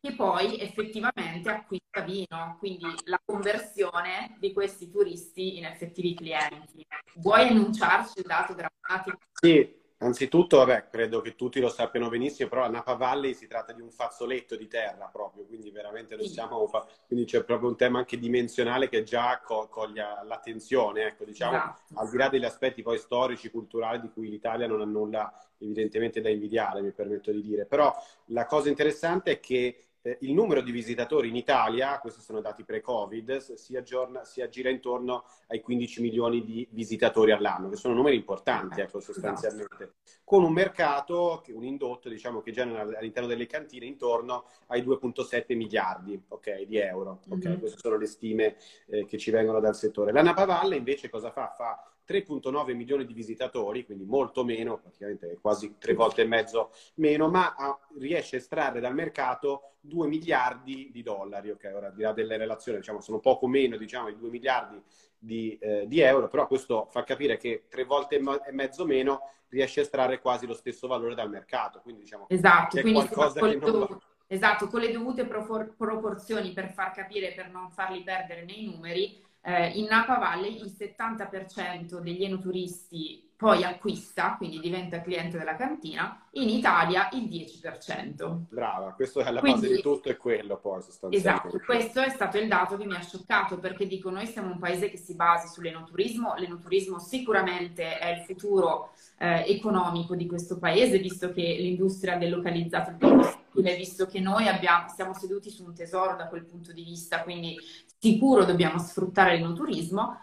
che 0.00 0.14
poi 0.14 0.58
effettivamente 0.58 1.48
acquista 1.48 2.00
vino, 2.00 2.56
quindi 2.58 2.86
la 3.04 3.20
conversione 3.24 4.36
di 4.40 4.52
questi 4.52 4.90
turisti 4.90 5.58
in 5.58 5.64
effettivi 5.64 6.14
clienti. 6.14 6.84
Vuoi 7.16 7.48
annunciarci 7.48 8.18
il 8.18 8.24
dato 8.26 8.54
drammatico? 8.54 9.18
Sì, 9.32 9.80
Anzitutto, 10.02 10.56
vabbè, 10.56 10.88
credo 10.90 11.20
che 11.20 11.36
tutti 11.36 11.60
lo 11.60 11.68
sappiano 11.68 12.08
benissimo, 12.08 12.48
però 12.48 12.64
a 12.64 12.68
Napa 12.68 12.94
Valley 12.94 13.34
si 13.34 13.46
tratta 13.46 13.72
di 13.72 13.80
un 13.80 13.90
fazzoletto 13.90 14.56
di 14.56 14.66
terra 14.66 15.06
proprio, 15.06 15.44
quindi 15.44 15.70
veramente 15.70 16.16
non 16.16 16.26
siamo... 16.26 16.68
Quindi 17.06 17.24
c'è 17.24 17.44
proprio 17.44 17.68
un 17.68 17.76
tema 17.76 17.98
anche 17.98 18.18
dimensionale 18.18 18.88
che 18.88 19.04
già 19.04 19.40
co- 19.44 19.68
coglie 19.68 20.04
l'attenzione, 20.24 21.06
ecco, 21.06 21.24
diciamo, 21.24 21.56
esatto. 21.56 22.00
al 22.00 22.10
di 22.10 22.16
là 22.16 22.28
degli 22.28 22.44
aspetti 22.44 22.82
poi 22.82 22.98
storici, 22.98 23.50
culturali, 23.50 24.00
di 24.00 24.10
cui 24.10 24.28
l'Italia 24.28 24.66
non 24.66 24.80
ha 24.80 24.84
nulla 24.84 25.32
evidentemente 25.58 26.20
da 26.20 26.28
invidiare, 26.30 26.82
mi 26.82 26.90
permetto 26.90 27.30
di 27.30 27.40
dire. 27.40 27.64
Però 27.64 27.94
la 28.26 28.46
cosa 28.46 28.68
interessante 28.68 29.30
è 29.30 29.40
che 29.40 29.91
eh, 30.02 30.18
il 30.20 30.32
numero 30.32 30.60
di 30.60 30.72
visitatori 30.72 31.28
in 31.28 31.36
Italia, 31.36 31.98
questi 31.98 32.20
sono 32.20 32.40
dati 32.40 32.64
pre-Covid, 32.64 33.36
si, 33.36 33.76
aggiorna, 33.76 34.24
si, 34.24 34.40
aggira 34.40 34.68
intorno 34.68 35.24
ai 35.46 35.60
15 35.60 36.00
milioni 36.00 36.44
di 36.44 36.66
visitatori 36.70 37.30
all'anno, 37.30 37.68
che 37.68 37.76
sono 37.76 37.94
numeri 37.94 38.16
importanti, 38.16 38.80
ecco, 38.80 39.00
sostanzialmente, 39.00 39.94
con 40.24 40.42
un 40.42 40.52
mercato, 40.52 41.42
un 41.48 41.64
indotto, 41.64 42.08
diciamo, 42.08 42.40
che 42.40 42.52
genera 42.52 42.82
all'interno 42.82 43.28
delle 43.28 43.46
cantine 43.46 43.86
intorno 43.86 44.46
ai 44.66 44.82
2,7 44.82 45.56
miliardi 45.56 46.20
okay, 46.28 46.66
di 46.66 46.78
euro. 46.78 47.20
Okay? 47.28 47.50
Mm-hmm. 47.50 47.60
Queste 47.60 47.78
sono 47.78 47.96
le 47.96 48.06
stime 48.06 48.56
eh, 48.86 49.04
che 49.04 49.18
ci 49.18 49.30
vengono 49.30 49.60
dal 49.60 49.76
settore. 49.76 50.12
La 50.12 50.22
Napavalle 50.22 50.76
invece 50.76 51.08
cosa 51.08 51.30
fa? 51.30 51.52
Fa 51.54 51.91
3.9 52.12 52.74
milioni 52.74 53.04
di 53.06 53.14
visitatori, 53.14 53.84
quindi 53.84 54.04
molto 54.04 54.44
meno, 54.44 54.78
praticamente 54.78 55.38
quasi 55.40 55.76
tre 55.78 55.94
volte 55.94 56.22
e 56.22 56.26
mezzo 56.26 56.70
meno, 56.94 57.28
ma 57.28 57.54
ha, 57.56 57.78
riesce 57.98 58.36
a 58.36 58.38
estrarre 58.38 58.80
dal 58.80 58.94
mercato 58.94 59.76
2 59.80 60.06
miliardi 60.06 60.90
di 60.92 61.02
dollari, 61.02 61.50
ok? 61.50 61.72
Ora, 61.74 61.86
al 61.88 61.94
di 61.94 62.02
là 62.02 62.12
delle 62.12 62.36
relazioni, 62.36 62.78
diciamo, 62.78 63.00
sono 63.00 63.18
poco 63.18 63.46
meno, 63.46 63.76
diciamo, 63.76 64.08
di 64.08 64.18
2 64.18 64.28
miliardi 64.30 64.80
di, 65.18 65.56
eh, 65.60 65.86
di, 65.86 66.00
euro, 66.00 66.28
però 66.28 66.46
questo 66.46 66.86
fa 66.90 67.04
capire 67.04 67.36
che 67.36 67.64
tre 67.68 67.84
volte 67.84 68.16
e 68.16 68.52
mezzo 68.52 68.84
meno 68.84 69.20
riesce 69.48 69.80
a 69.80 69.82
estrarre 69.84 70.20
quasi 70.20 70.46
lo 70.46 70.54
stesso 70.54 70.86
valore 70.86 71.14
dal 71.14 71.30
mercato, 71.30 71.80
quindi 71.80 72.02
diciamo 72.02 72.26
esatto, 72.28 72.80
quindi 72.80 72.92
qualcosa 72.92 73.40
che 73.40 73.56
non 73.56 73.78
va. 73.78 74.00
Esatto, 74.26 74.66
con 74.68 74.80
le 74.80 74.90
dovute 74.90 75.26
proporzioni 75.26 76.52
per 76.52 76.72
far 76.72 76.92
capire, 76.92 77.34
per 77.34 77.50
non 77.50 77.70
farli 77.70 78.02
perdere 78.02 78.46
nei 78.46 78.64
numeri, 78.64 79.22
eh, 79.42 79.68
in 79.78 79.86
Napa 79.86 80.18
Valley 80.18 80.56
il 80.56 80.74
70% 80.76 81.98
degli 82.00 82.24
enoturisti 82.24 83.31
poi 83.42 83.64
acquista, 83.64 84.36
quindi 84.36 84.60
diventa 84.60 85.00
cliente 85.00 85.36
della 85.36 85.56
cantina, 85.56 86.16
in 86.34 86.48
Italia 86.48 87.08
il 87.10 87.24
10%. 87.24 88.44
Brava, 88.48 88.92
questo 88.92 89.18
è 89.18 89.28
la 89.32 89.40
quindi, 89.40 89.62
base 89.62 89.74
di 89.74 89.82
tutto 89.82 90.10
è 90.10 90.16
quello 90.16 90.58
poi 90.58 90.80
sostanzialmente. 90.80 91.48
Esatto, 91.48 91.64
questo 91.64 92.00
è 92.02 92.08
stato 92.08 92.38
il 92.38 92.46
dato 92.46 92.76
che 92.76 92.86
mi 92.86 92.94
ha 92.94 93.02
scioccato 93.02 93.58
perché 93.58 93.88
dico 93.88 94.10
noi 94.10 94.26
siamo 94.26 94.52
un 94.52 94.60
paese 94.60 94.88
che 94.90 94.96
si 94.96 95.16
basa 95.16 95.48
sull'enoturismo, 95.48 96.36
l'enoturismo 96.36 97.00
sicuramente 97.00 97.98
è 97.98 98.10
il 98.16 98.20
futuro 98.20 98.92
eh, 99.18 99.44
economico 99.48 100.14
di 100.14 100.26
questo 100.26 100.58
paese 100.58 100.98
visto 100.98 101.32
che 101.32 101.42
l'industria 101.42 102.14
ha 102.14 102.18
delocalizzato 102.18 102.90
il 102.90 102.96
più 102.96 103.16
possibile, 103.16 103.74
visto 103.74 104.06
che 104.06 104.20
noi 104.20 104.46
abbiamo, 104.46 104.88
siamo 104.94 105.14
seduti 105.14 105.50
su 105.50 105.64
un 105.64 105.74
tesoro 105.74 106.14
da 106.14 106.28
quel 106.28 106.44
punto 106.44 106.72
di 106.72 106.84
vista, 106.84 107.24
quindi 107.24 107.56
sicuro 107.98 108.44
dobbiamo 108.44 108.78
sfruttare 108.78 109.32
l'enoturismo 109.32 110.16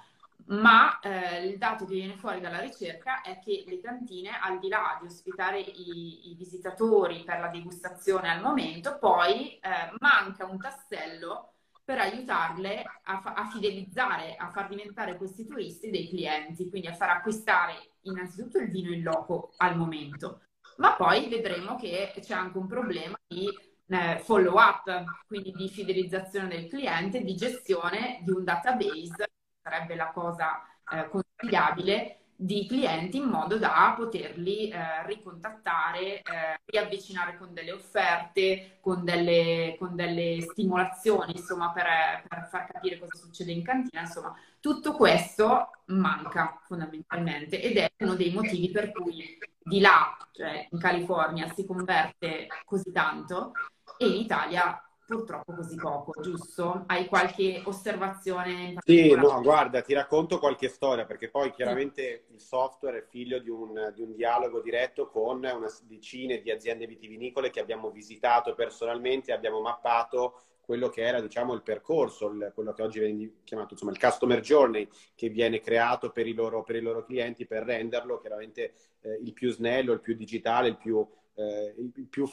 ma 0.49 0.99
eh, 0.99 1.45
il 1.45 1.57
dato 1.57 1.85
che 1.85 1.93
viene 1.93 2.17
fuori 2.17 2.39
dalla 2.39 2.59
ricerca 2.59 3.21
è 3.21 3.39
che 3.39 3.63
le 3.67 3.79
cantine, 3.79 4.39
al 4.39 4.59
di 4.59 4.67
là 4.67 4.97
di 4.99 5.07
ospitare 5.07 5.59
i, 5.59 6.31
i 6.31 6.35
visitatori 6.35 7.23
per 7.23 7.39
la 7.39 7.49
degustazione 7.49 8.29
al 8.29 8.41
momento, 8.41 8.97
poi 8.99 9.53
eh, 9.59 9.59
manca 9.99 10.45
un 10.45 10.57
tassello 10.59 11.53
per 11.83 11.99
aiutarle 11.99 12.83
a, 13.03 13.19
fa- 13.19 13.33
a, 13.33 13.45
fidelizzare, 13.45 14.35
a 14.35 14.49
far 14.49 14.67
diventare 14.67 15.17
questi 15.17 15.45
turisti 15.45 15.89
dei 15.89 16.07
clienti, 16.07 16.69
quindi 16.69 16.87
a 16.87 16.93
far 16.93 17.09
acquistare 17.09 17.93
innanzitutto 18.01 18.59
il 18.59 18.69
vino 18.69 18.91
in 18.91 19.03
loco 19.03 19.53
al 19.57 19.75
momento, 19.75 20.41
ma 20.77 20.95
poi 20.95 21.27
vedremo 21.27 21.75
che 21.75 22.13
c'è 22.19 22.33
anche 22.33 22.57
un 22.57 22.67
problema 22.67 23.17
di 23.27 23.47
eh, 23.87 24.19
follow 24.19 24.55
up, 24.59 25.03
quindi 25.27 25.51
di 25.51 25.67
fidelizzazione 25.69 26.47
del 26.47 26.67
cliente, 26.67 27.23
di 27.23 27.35
gestione 27.35 28.21
di 28.23 28.31
un 28.31 28.43
database, 28.43 29.28
sarebbe 29.69 29.95
la 29.95 30.11
cosa 30.11 30.63
eh, 30.91 31.07
consigliabile, 31.09 32.15
di 32.41 32.65
clienti 32.67 33.17
in 33.17 33.25
modo 33.25 33.57
da 33.57 33.93
poterli 33.97 34.69
eh, 34.69 35.05
ricontattare, 35.05 36.21
eh, 36.21 36.61
riavvicinare 36.63 37.37
con 37.37 37.53
delle 37.53 37.73
offerte, 37.73 38.77
con 38.79 39.03
delle, 39.03 39.75
con 39.77 39.93
delle 39.93 40.39
stimolazioni, 40.49 41.33
insomma, 41.35 41.73
per, 41.73 41.85
per, 42.29 42.47
far 42.49 42.65
capire 42.71 42.97
cosa 42.97 43.17
succede 43.17 43.51
in 43.51 43.61
cantina. 43.61 44.01
Insomma, 44.01 44.33
tutto 44.61 44.93
questo 44.93 45.71
manca 45.87 46.61
fondamentalmente 46.63 47.61
ed 47.61 47.75
è 47.75 47.91
uno 47.97 48.15
dei 48.15 48.31
motivi 48.31 48.71
per 48.71 48.93
cui 48.93 49.37
di 49.61 49.81
là, 49.81 50.17
cioè 50.31 50.65
in 50.71 50.79
California, 50.79 51.51
si 51.53 51.65
converte 51.65 52.47
così 52.63 52.89
tanto 52.93 53.51
e 53.97 54.07
in 54.07 54.15
Italia 54.15 54.81
purtroppo 55.09 55.53
così 55.55 55.75
poco, 55.75 56.21
giusto? 56.21 56.83
Hai 56.85 57.07
qualche 57.07 57.63
osservazione? 57.65 58.75
sì, 58.85 59.11
no, 59.15 59.41
guarda, 59.41 59.81
ti 59.81 59.93
racconto 59.93 60.37
qualche 60.37 60.69
storia, 60.69 61.05
perché 61.05 61.29
poi 61.29 61.51
chiaramente 61.51 62.25
il 62.31 62.39
software 62.39 62.99
è 62.99 63.05
figlio 63.09 63.39
di 63.39 63.49
un, 63.49 63.91
di 63.95 64.03
un, 64.03 64.13
dialogo 64.13 64.61
diretto 64.61 65.07
con 65.09 65.37
una 65.37 65.57
decine 65.83 66.41
di 66.41 66.51
aziende 66.51 66.85
vitivinicole 66.85 67.49
che 67.49 67.59
abbiamo 67.59 67.89
visitato 67.89 68.53
personalmente, 68.53 69.31
abbiamo 69.31 69.61
mappato 69.61 70.41
quello 70.61 70.89
che 70.89 71.01
era 71.01 71.19
diciamo, 71.19 71.53
il 71.53 71.63
percorso, 71.63 72.27
il, 72.27 72.51
quello 72.53 72.73
che 72.73 72.83
oggi 72.83 72.99
viene 72.99 73.31
chiamato 73.43 73.73
insomma, 73.73 73.91
il 73.91 73.99
customer 73.99 74.39
journey 74.39 74.87
che 75.15 75.29
viene 75.29 75.61
creato 75.61 76.11
per 76.11 76.27
i 76.27 76.33
loro, 76.33 76.61
per 76.61 76.75
i 76.75 76.81
loro 76.81 77.03
clienti 77.03 77.47
per 77.47 77.63
renderlo 77.63 78.19
chiaramente 78.19 78.73
eh, 79.01 79.19
il 79.23 79.33
più 79.33 79.51
snello, 79.51 79.93
il 79.93 79.99
più 79.99 80.13
digitale, 80.13 80.67
il 80.67 80.77
più 80.77 81.03
eh, 81.39 81.73
più, 82.09 82.29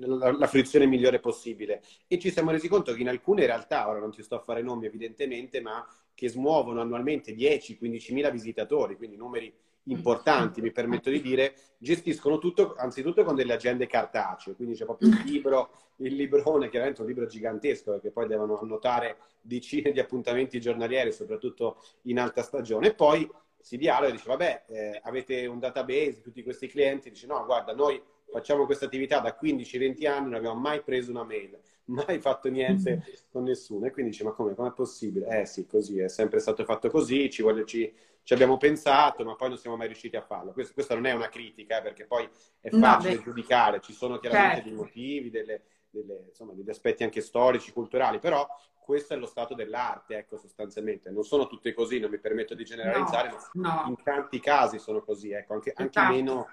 la, 0.00 0.32
la, 0.32 0.46
fruizione 0.48 0.86
migliore 0.86 1.20
possibile. 1.20 1.82
E 2.08 2.18
ci 2.18 2.32
siamo 2.32 2.50
resi 2.50 2.66
conto 2.66 2.92
che 2.92 3.00
in 3.00 3.08
alcune 3.08 3.46
realtà, 3.46 3.88
ora 3.88 4.00
non 4.00 4.10
ti 4.10 4.22
sto 4.22 4.34
a 4.34 4.40
fare 4.40 4.60
nomi 4.60 4.86
evidentemente, 4.86 5.60
ma 5.60 5.86
che 6.12 6.28
smuovono 6.28 6.80
annualmente 6.80 7.34
10-15 7.34 8.12
mila 8.12 8.30
visitatori, 8.30 8.96
quindi 8.96 9.16
numeri 9.16 9.52
importanti, 9.84 10.60
mi 10.62 10.72
permetto 10.72 11.10
di 11.10 11.20
dire, 11.20 11.54
gestiscono 11.78 12.38
tutto 12.38 12.74
anzitutto 12.76 13.22
con 13.22 13.34
delle 13.34 13.52
agende 13.52 13.86
cartacee, 13.86 14.54
quindi 14.54 14.74
c'è 14.74 14.84
proprio 14.84 15.10
il 15.10 15.22
libro, 15.24 15.70
il 15.96 16.14
librone, 16.14 16.70
chiaramente 16.70 17.02
un 17.02 17.06
libro 17.06 17.26
gigantesco, 17.26 17.92
perché 17.92 18.10
poi 18.10 18.26
devono 18.26 18.58
annotare 18.58 19.18
decine 19.42 19.92
di 19.92 20.00
appuntamenti 20.00 20.60
giornalieri, 20.60 21.12
soprattutto 21.12 21.82
in 22.02 22.18
alta 22.18 22.42
stagione, 22.42 22.88
e 22.88 22.94
poi 22.94 23.30
si 23.60 23.76
dialoga 23.76 24.08
e 24.08 24.12
dice, 24.12 24.26
vabbè, 24.26 24.64
eh, 24.68 25.00
avete 25.04 25.46
un 25.46 25.58
database, 25.58 26.20
tutti 26.20 26.42
questi 26.42 26.66
clienti, 26.66 27.10
dice, 27.10 27.26
no, 27.26 27.44
guarda, 27.44 27.74
noi 27.74 28.00
facciamo 28.34 28.66
questa 28.66 28.86
attività 28.86 29.20
da 29.20 29.38
15-20 29.40 30.08
anni, 30.08 30.24
non 30.24 30.34
abbiamo 30.34 30.58
mai 30.58 30.82
preso 30.82 31.12
una 31.12 31.22
mail, 31.22 31.56
mai 31.86 32.18
fatto 32.18 32.48
niente 32.48 32.96
mm. 32.96 33.14
con 33.30 33.44
nessuno. 33.44 33.86
E 33.86 33.92
quindi 33.92 34.10
dice, 34.10 34.24
ma 34.24 34.32
come, 34.32 34.52
è 34.52 34.72
possibile? 34.72 35.40
Eh 35.40 35.46
sì, 35.46 35.66
così, 35.66 36.00
è 36.00 36.08
sempre 36.08 36.40
stato 36.40 36.64
fatto 36.64 36.90
così, 36.90 37.30
ci, 37.30 37.42
voglio, 37.42 37.64
ci, 37.64 37.94
ci 38.24 38.32
abbiamo 38.32 38.56
pensato, 38.56 39.24
ma 39.24 39.36
poi 39.36 39.50
non 39.50 39.58
siamo 39.58 39.76
mai 39.76 39.86
riusciti 39.86 40.16
a 40.16 40.20
farlo. 40.20 40.50
Questo, 40.50 40.72
questa 40.74 40.94
non 40.94 41.06
è 41.06 41.12
una 41.12 41.28
critica, 41.28 41.78
eh, 41.78 41.82
perché 41.82 42.06
poi 42.06 42.28
è 42.58 42.70
facile 42.70 43.14
no, 43.14 43.22
giudicare, 43.22 43.80
ci 43.80 43.92
sono 43.92 44.18
chiaramente 44.18 44.54
certo. 44.56 44.68
dei 44.68 44.78
motivi, 44.78 45.30
delle, 45.30 45.62
delle, 45.88 46.24
insomma, 46.26 46.54
degli 46.54 46.70
aspetti 46.70 47.04
anche 47.04 47.20
storici, 47.20 47.70
culturali, 47.70 48.18
però 48.18 48.44
questo 48.80 49.14
è 49.14 49.16
lo 49.16 49.26
stato 49.26 49.54
dell'arte, 49.54 50.16
ecco, 50.16 50.38
sostanzialmente. 50.38 51.08
Non 51.10 51.22
sono 51.22 51.46
tutte 51.46 51.72
così, 51.72 52.00
non 52.00 52.10
mi 52.10 52.18
permetto 52.18 52.56
di 52.56 52.64
generalizzare, 52.64 53.28
no, 53.28 53.38
ma 53.52 53.82
no. 53.82 53.88
in 53.90 54.02
tanti 54.02 54.40
casi 54.40 54.80
sono 54.80 55.02
così, 55.02 55.30
ecco, 55.30 55.54
anche, 55.54 55.72
anche 55.72 55.98
esatto. 56.00 56.12
meno 56.12 56.48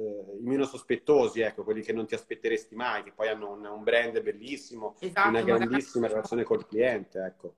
eh, 0.00 0.38
i 0.40 0.46
meno 0.46 0.64
sospettosi, 0.64 1.40
ecco, 1.40 1.62
quelli 1.62 1.82
che 1.82 1.92
non 1.92 2.06
ti 2.06 2.14
aspetteresti 2.14 2.74
mai, 2.74 3.02
che 3.02 3.12
poi 3.12 3.28
hanno 3.28 3.50
un, 3.50 3.64
un 3.64 3.82
brand 3.82 4.20
bellissimo, 4.22 4.96
esatto, 4.98 5.28
una 5.28 5.42
grandissima 5.42 6.06
magari... 6.06 6.14
relazione 6.14 6.42
col 6.42 6.66
cliente, 6.66 7.18
ecco. 7.20 7.54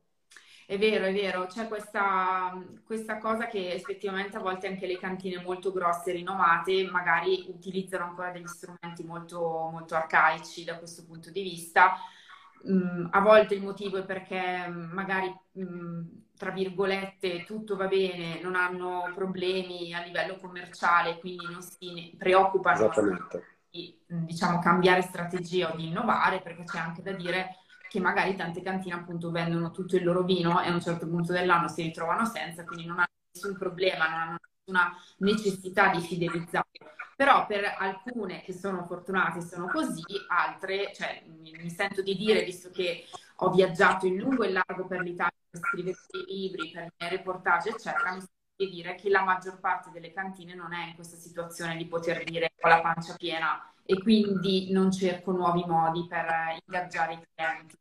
È 0.67 0.79
vero, 0.79 1.05
è 1.05 1.13
vero, 1.13 1.47
c'è 1.47 1.69
questa, 1.69 2.59
questa, 2.85 3.19
cosa 3.19 3.47
che 3.47 3.73
effettivamente 3.73 4.37
a 4.37 4.41
volte 4.41 4.69
anche 4.69 4.87
le 4.87 4.97
cantine 4.97 5.43
molto 5.43 5.71
grosse 5.73 6.11
e 6.11 6.15
rinomate 6.15 6.89
magari 6.91 7.45
utilizzano 7.49 8.05
ancora 8.05 8.31
degli 8.31 8.47
strumenti 8.47 9.05
molto, 9.05 9.69
molto 9.71 9.95
arcaici 9.95 10.65
da 10.65 10.79
questo 10.79 11.05
punto 11.05 11.31
di 11.31 11.43
vista. 11.43 11.97
Mm, 12.71 13.09
a 13.11 13.21
volte 13.21 13.55
il 13.55 13.63
motivo 13.63 13.99
è 13.99 14.05
perché 14.05 14.67
magari 14.69 15.35
mm, 15.59 16.01
tra 16.43 16.51
virgolette, 16.51 17.45
tutto 17.45 17.77
va 17.77 17.87
bene, 17.87 18.41
non 18.41 18.57
hanno 18.57 19.13
problemi 19.15 19.95
a 19.95 20.03
livello 20.03 20.39
commerciale, 20.39 21.21
quindi 21.21 21.47
non 21.49 21.63
si 21.63 22.13
preoccupano 22.19 22.91
di 23.71 23.97
diciamo, 24.05 24.59
cambiare 24.59 25.03
strategia 25.03 25.73
o 25.73 25.77
di 25.77 25.87
innovare, 25.87 26.43
perché 26.43 26.65
c'è 26.65 26.79
anche 26.81 27.01
da 27.01 27.13
dire 27.13 27.59
che 27.89 28.01
magari 28.01 28.35
tante 28.35 28.61
cantine 28.61 28.97
appunto 28.97 29.31
vendono 29.31 29.71
tutto 29.71 29.95
il 29.95 30.03
loro 30.03 30.25
vino 30.25 30.61
e 30.61 30.67
a 30.67 30.73
un 30.73 30.81
certo 30.81 31.09
punto 31.09 31.33
dell'anno 31.33 31.69
si 31.69 31.83
ritrovano 31.83 32.25
senza, 32.27 32.65
quindi 32.65 32.87
non 32.87 32.99
hanno 32.99 33.07
nessun 33.33 33.57
problema, 33.57 34.09
non 34.09 34.19
hanno 34.19 34.39
nessuna 34.65 34.97
necessità 35.19 35.91
di 35.91 36.01
fidelizzare. 36.01 36.67
Però 37.15 37.47
per 37.47 37.73
alcune 37.79 38.43
che 38.43 38.53
sono 38.53 38.85
fortunate 38.85 39.43
sono 39.43 39.69
così, 39.69 40.03
altre, 40.27 40.93
cioè 40.93 41.23
mi, 41.25 41.53
mi 41.53 41.71
sento 41.71 42.03
di 42.03 42.17
dire, 42.17 42.43
visto 42.43 42.69
che 42.71 43.05
ho 43.37 43.51
viaggiato 43.51 44.07
in 44.07 44.17
lungo 44.17 44.43
e 44.43 44.51
largo 44.51 44.87
per 44.89 45.03
l'Italia 45.03 45.31
scrivere 45.59 45.97
dei 46.11 46.25
libri, 46.27 46.71
per 46.71 46.93
miei 46.99 47.17
reportage, 47.17 47.71
eccetera, 47.71 48.13
mi 48.13 48.19
sento 48.19 48.33
di 48.57 48.71
dire 48.71 48.95
che 48.95 49.09
la 49.09 49.23
maggior 49.23 49.59
parte 49.61 49.91
delle 49.91 50.13
cantine 50.13 50.55
non 50.55 50.73
è 50.73 50.89
in 50.89 50.95
questa 50.95 51.17
situazione 51.17 51.77
di 51.77 51.87
poter 51.87 52.25
dire 52.25 52.53
ho 52.61 52.69
la 52.69 52.81
pancia 52.81 53.15
piena 53.17 53.73
e 53.85 53.99
quindi 53.99 54.71
non 54.71 54.93
cerco 54.93 55.33
nuovi 55.33 55.65
modi 55.67 56.07
per 56.07 56.27
ingaggiare 56.65 57.15
i 57.15 57.23
clienti. 57.35 57.77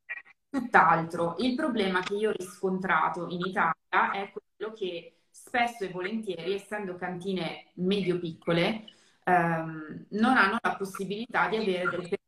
Tutt'altro, 0.50 1.36
il 1.40 1.56
problema 1.56 2.02
che 2.02 2.16
io 2.16 2.30
ho 2.30 2.34
riscontrato 2.36 3.28
in 3.30 3.40
Italia 3.40 4.12
è 4.12 4.32
quello 4.32 4.74
che 4.74 5.22
spesso 5.30 5.86
e 5.86 5.90
volentieri, 5.90 6.54
essendo 6.54 6.96
cantine 6.96 7.68
medio-piccole, 7.76 8.84
ehm, 9.24 10.06
non 10.10 10.38
hanno 10.38 10.58
la 10.62 10.76
possibilità 10.76 11.48
di 11.48 11.56
avere 11.56 11.90
del 11.90 11.90
personale 11.90 12.20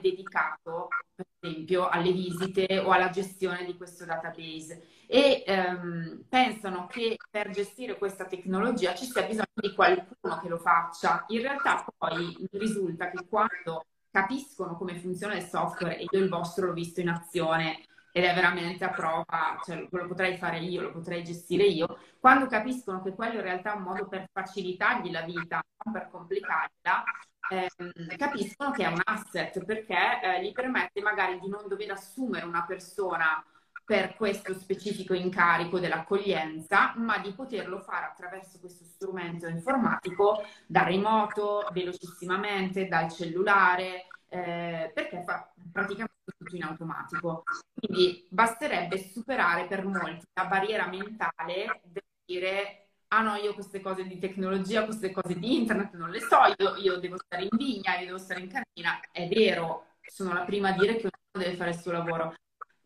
dedicato, 0.00 0.88
per 1.14 1.26
esempio, 1.40 1.88
alle 1.88 2.12
visite 2.12 2.78
o 2.78 2.90
alla 2.90 3.10
gestione 3.10 3.64
di 3.64 3.76
questo 3.76 4.04
database 4.04 4.86
e 5.06 5.42
ehm, 5.46 6.24
pensano 6.28 6.86
che 6.86 7.16
per 7.30 7.50
gestire 7.50 7.98
questa 7.98 8.26
tecnologia 8.26 8.94
ci 8.94 9.06
sia 9.06 9.22
bisogno 9.22 9.46
di 9.54 9.74
qualcuno 9.74 10.38
che 10.40 10.48
lo 10.48 10.58
faccia. 10.58 11.24
In 11.28 11.40
realtà 11.40 11.84
poi 11.96 12.48
risulta 12.52 13.10
che 13.10 13.26
quando 13.28 13.86
capiscono 14.10 14.76
come 14.76 14.98
funziona 14.98 15.36
il 15.36 15.44
software 15.44 15.98
e 15.98 16.06
io 16.10 16.20
il 16.20 16.28
vostro 16.28 16.66
l'ho 16.66 16.72
visto 16.72 17.00
in 17.00 17.08
azione 17.08 17.84
ed 18.12 18.24
è 18.24 18.34
veramente 18.34 18.84
a 18.84 18.90
prova, 18.90 19.60
cioè 19.64 19.86
lo 19.88 20.06
potrei 20.08 20.36
fare 20.36 20.58
io, 20.58 20.82
lo 20.82 20.92
potrei 20.92 21.22
gestire 21.22 21.64
io, 21.64 21.98
quando 22.18 22.46
capiscono 22.46 23.02
che 23.02 23.14
quello 23.14 23.34
in 23.34 23.42
realtà 23.42 23.72
è 23.72 23.76
un 23.76 23.82
modo 23.82 24.08
per 24.08 24.28
facilitargli 24.32 25.10
la 25.10 25.22
vita, 25.22 25.62
non 25.84 25.94
per 25.94 26.08
complicarla, 26.10 27.04
ehm, 27.50 28.16
capiscono 28.16 28.70
che 28.70 28.84
è 28.84 28.86
un 28.86 29.00
asset 29.04 29.64
perché 29.64 30.20
eh, 30.22 30.42
gli 30.42 30.52
permette 30.52 31.00
magari 31.02 31.38
di 31.38 31.48
non 31.48 31.68
dover 31.68 31.90
assumere 31.90 32.46
una 32.46 32.64
persona 32.64 33.44
per 33.84 34.14
questo 34.14 34.54
specifico 34.54 35.14
incarico 35.14 35.80
dell'accoglienza, 35.80 36.94
ma 36.96 37.18
di 37.18 37.32
poterlo 37.32 37.80
fare 37.80 38.06
attraverso 38.06 38.60
questo 38.60 38.84
strumento 38.84 39.48
informatico 39.48 40.44
da 40.64 40.84
remoto, 40.84 41.68
velocissimamente, 41.72 42.86
dal 42.86 43.10
cellulare, 43.10 44.06
eh, 44.28 44.92
perché 44.94 45.24
fa 45.24 45.52
praticamente 45.72 46.14
tutto 46.36 46.54
in 46.54 46.62
automatico. 46.62 47.42
Quindi 47.74 48.28
basterebbe 48.30 48.96
superare 48.96 49.66
per 49.66 49.84
molti 49.84 50.24
la 50.34 50.44
barriera 50.44 50.86
mentale 50.86 51.80
del 51.82 52.04
dire 52.24 52.89
ah 53.12 53.22
no, 53.22 53.34
io 53.36 53.54
queste 53.54 53.80
cose 53.80 54.04
di 54.04 54.18
tecnologia, 54.18 54.84
queste 54.84 55.10
cose 55.10 55.38
di 55.38 55.56
internet 55.56 55.94
non 55.94 56.10
le 56.10 56.20
so, 56.20 56.38
io, 56.56 56.76
io 56.76 56.98
devo 56.98 57.16
stare 57.18 57.42
in 57.42 57.56
vigna, 57.56 57.98
io 57.98 58.06
devo 58.06 58.18
stare 58.18 58.40
in 58.40 58.48
cantina. 58.48 59.00
È 59.10 59.26
vero, 59.28 59.86
sono 60.00 60.32
la 60.32 60.44
prima 60.44 60.68
a 60.70 60.72
dire 60.72 60.96
che 60.96 61.08
ognuno 61.08 61.44
deve 61.44 61.56
fare 61.56 61.70
il 61.70 61.78
suo 61.78 61.92
lavoro, 61.92 62.34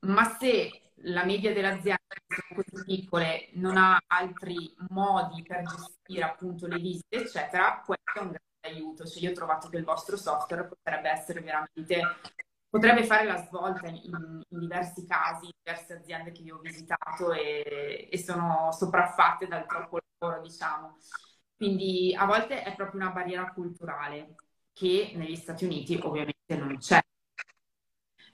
ma 0.01 0.37
se 0.39 0.93
la 1.09 1.25
media 1.25 1.53
delle 1.53 1.69
aziende 1.69 1.99
sono 2.27 2.63
così 2.63 2.85
piccole, 2.85 3.49
non 3.55 3.77
ha 3.77 3.99
altri 4.07 4.75
modi 4.91 5.43
per 5.43 5.63
gestire 5.63 6.23
appunto 6.23 6.67
le 6.67 6.79
visite, 6.79 7.23
eccetera, 7.25 7.83
questo 7.85 8.13
è 8.15 8.21
un 8.21 8.31
grande 8.31 8.41
aiuto. 8.63 9.05
Cioè, 9.07 9.23
io 9.23 9.31
ho 9.31 9.35
trovato 9.35 9.69
che 9.69 9.77
il 9.77 9.85
vostro 9.85 10.17
software 10.17 10.67
potrebbe 10.67 11.11
essere 11.11 11.41
veramente 11.41 12.01
potrebbe 12.75 13.05
fare 13.05 13.25
la 13.25 13.37
svolta 13.37 13.87
in, 13.87 14.01
in, 14.49 14.59
diversi 14.59 15.07
casi, 15.07 15.45
in 15.45 15.53
diverse 15.63 15.93
aziende 15.93 16.33
che 16.33 16.43
io 16.43 16.57
ho 16.57 16.59
visitato 16.59 17.33
e, 17.33 18.09
e, 18.11 18.19
sono 18.19 18.73
sopraffatte 18.73 19.47
dal 19.47 19.65
troppo 19.65 20.01
lavoro, 20.19 20.43
diciamo. 20.43 20.97
Quindi 21.57 22.13
a 22.19 22.27
volte 22.27 22.65
è 22.65 22.75
proprio 22.75 23.01
una 23.01 23.13
barriera 23.13 23.53
culturale 23.53 24.35
che 24.73 25.13
negli 25.15 25.37
Stati 25.37 25.65
Uniti 25.65 25.97
ovviamente 26.03 26.57
non 26.57 26.77
c'è. 26.79 27.01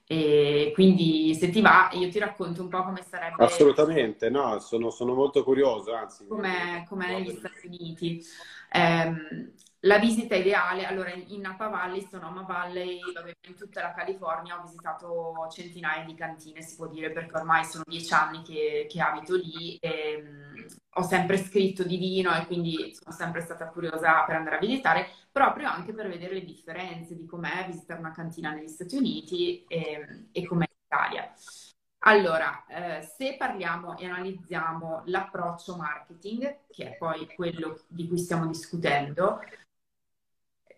E 0.07 0.71
quindi 0.73 1.35
se 1.35 1.51
ti 1.51 1.61
va 1.61 1.91
io 1.93 2.09
ti 2.09 2.19
racconto 2.19 2.63
un 2.63 2.69
po' 2.69 2.83
come 2.83 3.03
sarebbe... 3.03 3.45
Assolutamente, 3.45 4.31
no, 4.31 4.59
sono, 4.59 4.89
sono 4.89 5.13
molto 5.13 5.45
curioso, 5.45 5.93
anzi. 5.93 6.27
Come, 6.27 6.87
negli 6.97 7.37
Stati 7.37 7.67
Uniti. 7.67 8.25
Eh, 8.73 9.53
la 9.85 9.99
visita 9.99 10.35
ideale, 10.35 10.85
allora 10.85 11.11
in 11.11 11.41
Napa 11.41 11.69
Valley, 11.69 12.07
sono 12.11 12.27
a 12.27 12.43
Valley, 12.43 13.01
in 13.49 13.57
tutta 13.57 13.81
la 13.81 13.95
California 13.95 14.59
ho 14.59 14.63
visitato 14.63 15.49
centinaia 15.51 16.05
di 16.05 16.15
cantine, 16.15 16.61
si 16.61 16.77
può 16.77 16.87
dire, 16.87 17.11
perché 17.11 17.37
ormai 17.37 17.65
sono 17.65 17.85
dieci 17.87 18.13
anni 18.13 18.43
che, 18.43 18.87
che 18.91 19.01
abito 19.01 19.37
lì 19.37 19.77
e 19.77 20.23
um, 20.23 20.67
ho 20.95 21.03
sempre 21.03 21.39
scritto 21.39 21.83
di 21.83 21.97
vino 21.97 22.35
e 22.35 22.45
quindi 22.47 22.95
sono 22.95 23.15
sempre 23.15 23.41
stata 23.41 23.69
curiosa 23.69 24.23
per 24.25 24.37
andare 24.37 24.57
a 24.57 24.61
visitare, 24.61 25.09
proprio 25.33 25.69
anche 25.69 25.95
per 25.95 26.09
vedere 26.09 26.35
le 26.35 26.45
differenze 26.45 27.17
di 27.17 27.25
com'è 27.25 27.65
visitare 27.67 28.01
una 28.01 28.13
cantina 28.13 28.53
negli 28.53 28.69
Stati 28.69 28.97
Uniti 28.97 29.65
e, 29.67 30.27
e 30.31 30.47
com'è 30.47 30.67
in 30.69 30.77
Italia. 30.85 31.33
Allora, 32.05 32.65
eh, 32.67 33.03
se 33.03 33.37
parliamo 33.37 33.97
e 33.97 34.07
analizziamo 34.07 35.03
l'approccio 35.07 35.77
marketing, 35.77 36.61
che 36.69 36.93
è 36.93 36.97
poi 36.97 37.27
quello 37.35 37.79
di 37.89 38.09
cui 38.09 38.19
stiamo 38.19 38.47
discutendo, 38.47 39.41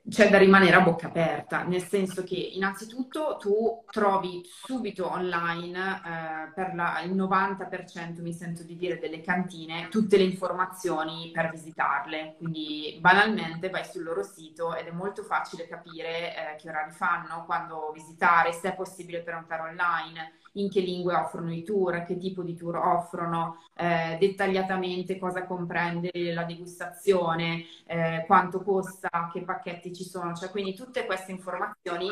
c'è 0.09 0.28
da 0.28 0.38
rimanere 0.38 0.75
a 0.75 0.80
bocca 0.80 1.06
aperta, 1.06 1.62
nel 1.62 1.82
senso 1.82 2.25
che 2.25 2.35
innanzitutto 2.35 3.37
tu 3.38 3.85
trovi 3.90 4.42
subito 4.44 5.11
online 5.11 5.78
eh, 5.78 6.52
per 6.54 6.75
la, 6.75 7.00
il 7.02 7.14
90% 7.14 8.21
mi 8.21 8.32
sento 8.32 8.64
di 8.64 8.76
dire 8.76 8.99
delle 8.99 9.21
cantine 9.21 9.88
tutte 9.88 10.16
le 10.16 10.25
informazioni 10.25 11.30
per 11.32 11.50
visitarle, 11.50 12.35
quindi 12.37 12.99
banalmente 13.00 13.71
vai 13.71 13.85
sul 13.85 14.02
loro 14.02 14.25
sito 14.25 14.75
ed 14.75 14.87
è 14.87 14.92
molto 14.92 15.23
facile 15.23 15.68
capire 15.68 16.35
eh, 16.35 16.56
che 16.56 16.68
orari 16.68 16.90
fanno, 16.90 17.44
quando 17.47 17.92
visitare, 17.94 18.52
se 18.52 18.73
è 18.73 18.75
possibile 18.75 19.23
prenotare 19.23 19.71
online 19.71 20.40
in 20.54 20.68
che 20.68 20.80
lingue 20.80 21.14
offrono 21.14 21.52
i 21.52 21.62
tour, 21.62 22.04
che 22.04 22.16
tipo 22.16 22.42
di 22.42 22.54
tour 22.54 22.76
offrono, 22.76 23.62
eh, 23.75 24.16
dettagliatamente 24.18 25.18
cosa 25.18 25.47
comprende 25.47 26.11
la 26.32 26.44
degustazione, 26.44 27.64
eh, 27.87 28.25
quanto 28.26 28.62
costa, 28.62 29.30
che 29.32 29.42
pacchetti 29.42 29.90
ci 29.94 30.04
sono, 30.04 30.34
cioè 30.34 30.50
quindi 30.50 30.75
tutte 30.75 31.06
queste 31.06 31.32
informazioni 31.32 32.08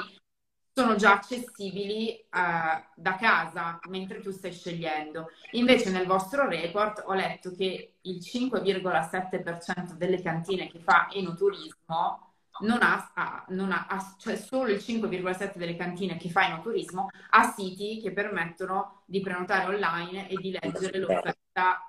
sono 0.73 0.95
già 0.95 1.15
accessibili 1.15 2.11
eh, 2.11 2.27
da 2.31 3.17
casa 3.19 3.79
mentre 3.89 4.21
tu 4.21 4.31
stai 4.31 4.53
scegliendo. 4.53 5.29
Invece 5.53 5.91
nel 5.91 6.07
vostro 6.07 6.49
report 6.49 7.03
ho 7.07 7.13
letto 7.13 7.53
che 7.55 7.97
il 8.01 8.19
5,7% 8.19 9.93
delle 9.95 10.23
cantine 10.23 10.69
che 10.69 10.81
fa 10.81 11.09
enoturismo 11.13 12.31
non 12.61 12.79
ha, 12.83 13.45
non 13.49 13.73
ha, 13.73 14.17
cioè 14.19 14.37
solo 14.37 14.71
il 14.71 14.79
5,7 14.79 15.57
delle 15.57 15.77
cantine 15.77 16.17
che 16.17 16.29
fa 16.29 16.47
enoturismo 16.47 17.09
ha 17.31 17.53
siti 17.53 18.01
che 18.01 18.13
permettono 18.13 19.03
di 19.07 19.21
prenotare 19.21 19.75
online 19.75 20.29
e 20.29 20.37
di 20.37 20.51
leggere 20.51 20.99
l'offerta 20.99 21.87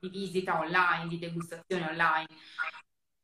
di 0.00 0.08
visita 0.08 0.58
online, 0.58 1.08
di 1.08 1.18
degustazione 1.18 1.86
online. 1.90 2.26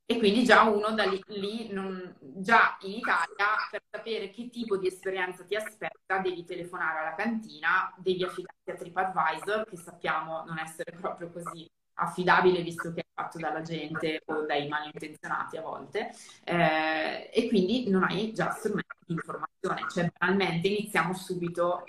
E 0.09 0.19
quindi 0.19 0.45
già 0.45 0.63
uno 0.63 0.93
da 0.93 1.05
lì, 1.05 1.21
lì 1.27 1.73
non, 1.73 2.15
già 2.21 2.77
in 2.83 2.93
Italia, 2.93 3.47
per 3.69 3.83
sapere 3.91 4.31
che 4.31 4.49
tipo 4.51 4.77
di 4.77 4.87
esperienza 4.87 5.45
ti 5.45 5.57
aspetta, 5.57 6.19
devi 6.19 6.45
telefonare 6.45 7.01
alla 7.01 7.17
cantina, 7.17 7.93
devi 7.99 8.23
affidarti 8.23 8.71
a 8.71 8.75
TripAdvisor, 8.77 9.67
che 9.69 9.77
sappiamo 9.77 10.45
non 10.47 10.61
essere 10.61 10.93
proprio 10.93 11.31
così 11.33 11.69
affidabile 11.95 12.63
visto 12.63 12.93
che 12.93 13.01
è 13.01 13.07
fatto 13.13 13.39
dalla 13.39 13.63
gente 13.63 14.23
o 14.27 14.45
dai 14.45 14.69
malintenzionati 14.69 15.57
a 15.57 15.63
volte. 15.63 16.13
Eh, 16.45 17.31
e 17.33 17.49
quindi 17.49 17.89
non 17.91 18.05
hai 18.05 18.33
già 18.33 18.51
strumenti 18.51 18.97
di 19.07 19.15
informazione, 19.15 19.87
cioè 19.91 20.13
banalmente 20.17 20.69
iniziamo 20.69 21.15
subito 21.15 21.83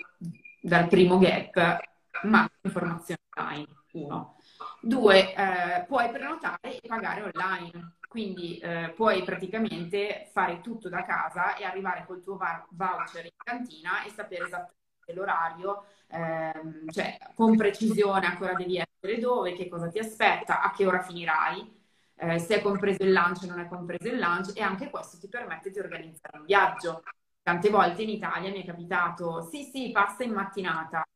dal 0.60 0.88
primo 0.88 1.18
gap, 1.18 1.78
ma 2.24 2.50
informazione 2.62 3.20
online, 3.36 3.66
uno. 3.92 4.36
Due, 4.80 5.34
eh, 5.34 5.84
puoi 5.86 6.10
prenotare 6.10 6.80
e 6.80 6.88
pagare 6.88 7.30
online, 7.32 7.97
quindi 8.08 8.58
eh, 8.58 8.92
puoi 8.96 9.22
praticamente 9.22 10.28
fare 10.32 10.60
tutto 10.62 10.88
da 10.88 11.04
casa 11.04 11.56
e 11.56 11.64
arrivare 11.64 12.04
col 12.06 12.22
tuo 12.22 12.38
voucher 12.70 13.24
in 13.26 13.30
cantina 13.36 14.02
e 14.02 14.10
sapere 14.10 14.46
esattamente 14.46 15.12
l'orario, 15.14 15.84
ehm, 16.08 16.88
cioè 16.90 17.18
con 17.34 17.56
precisione 17.56 18.26
ancora 18.26 18.54
devi 18.54 18.78
essere 18.78 19.20
dove, 19.20 19.52
che 19.52 19.68
cosa 19.68 19.88
ti 19.88 19.98
aspetta, 19.98 20.62
a 20.62 20.72
che 20.72 20.86
ora 20.86 21.02
finirai, 21.02 21.76
eh, 22.16 22.38
se 22.38 22.56
è 22.56 22.62
compreso 22.62 23.02
il 23.02 23.12
lunch 23.12 23.42
o 23.44 23.46
non 23.46 23.60
è 23.60 23.68
compreso 23.68 24.08
il 24.08 24.18
lunch 24.18 24.52
e 24.56 24.62
anche 24.62 24.90
questo 24.90 25.18
ti 25.18 25.28
permette 25.28 25.70
di 25.70 25.78
organizzare 25.78 26.38
un 26.38 26.44
viaggio. 26.46 27.02
Tante 27.42 27.70
volte 27.70 28.02
in 28.02 28.10
Italia 28.10 28.50
mi 28.50 28.62
è 28.62 28.66
capitato, 28.66 29.42
sì 29.42 29.64
sì, 29.64 29.90
passa 29.90 30.22
in 30.24 30.32
mattinata, 30.32 31.06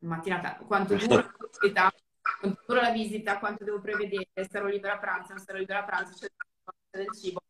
in 0.00 0.08
mattinata, 0.08 0.56
quanto 0.66 0.94
dura 0.96 1.26
dura 2.66 2.82
la 2.82 2.90
visita, 2.90 3.38
quanto 3.38 3.64
devo 3.64 3.80
prevedere, 3.80 4.26
sarò 4.48 4.66
libera 4.66 4.94
a 4.94 4.98
pranzo, 4.98 5.32
non 5.32 5.42
sarò 5.42 5.58
libera 5.58 5.80
a 5.80 5.84
pranzo, 5.84 6.14
c'è 6.14 6.28
del 6.90 7.12
cibo. 7.14 7.40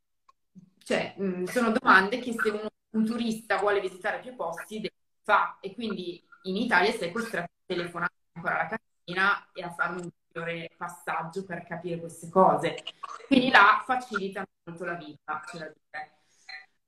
Cioè, 0.79 1.15
mh, 1.17 1.45
sono 1.45 1.71
domande 1.71 2.19
che 2.19 2.33
se 2.33 2.49
uno, 2.49 2.69
un 2.91 3.05
turista 3.05 3.59
vuole 3.59 3.81
visitare 3.81 4.21
più 4.21 4.35
posti 4.35 4.91
fa 5.23 5.59
e 5.61 5.75
quindi 5.75 6.23
in 6.45 6.57
Italia 6.57 6.93
sei 6.93 7.13
costretto 7.13 7.45
a 7.45 7.65
telefonare 7.67 8.13
ancora 8.33 8.61
alla 8.61 8.69
cantina 8.69 9.51
e 9.53 9.63
a 9.63 9.71
fare 9.71 9.93
un 9.93 10.11
ulteriore 10.33 10.71
passaggio 10.77 11.45
per 11.45 11.65
capire 11.65 11.99
queste 12.01 12.31
cose. 12.31 12.83
Quindi 13.27 13.51
là 13.51 13.83
facilita 13.85 14.47
molto 14.65 14.85
la 14.85 14.95
vita, 14.95 15.43
c'è 15.45 15.59
da 15.59 15.67
dire. 15.67 16.13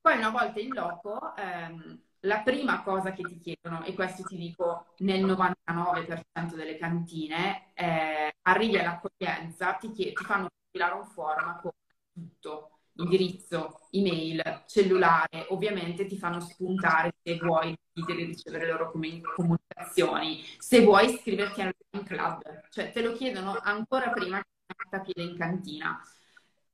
Poi 0.01 0.17
una 0.17 0.29
volta 0.31 0.59
in 0.59 0.73
loco, 0.73 1.35
ehm, 1.35 2.01
la 2.21 2.41
prima 2.41 2.83
cosa 2.83 3.13
che 3.13 3.23
ti 3.23 3.39
chiedono, 3.39 3.83
e 3.83 3.93
questo 3.93 4.23
ti 4.23 4.37
dico 4.37 4.93
nel 4.99 5.23
99% 5.23 6.55
delle 6.55 6.77
cantine, 6.77 7.73
eh, 7.73 8.35
arrivi 8.43 8.77
all'accoglienza, 8.77 9.73
ti, 9.73 9.91
chied- 9.91 10.15
ti 10.15 10.23
fanno 10.23 10.49
compilare 10.61 10.93
un 10.99 11.05
form 11.05 11.59
con 11.61 11.71
tutto 12.13 12.69
indirizzo, 12.95 13.87
email, 13.91 14.63
cellulare, 14.67 15.45
ovviamente 15.49 16.05
ti 16.05 16.17
fanno 16.17 16.39
spuntare 16.39 17.13
se 17.23 17.37
vuoi 17.37 17.75
ricevere 17.93 18.67
loro 18.67 18.91
comunicazioni, 18.91 20.43
se 20.57 20.81
vuoi 20.83 21.13
iscriverti 21.13 21.61
al 21.61 21.73
club, 22.05 22.41
cioè 22.69 22.91
te 22.91 23.01
lo 23.01 23.13
chiedono 23.13 23.57
ancora 23.61 24.09
prima 24.11 24.39
che 24.39 24.75
metta 24.77 24.99
piede 24.99 25.31
in 25.31 25.37
cantina. 25.37 25.99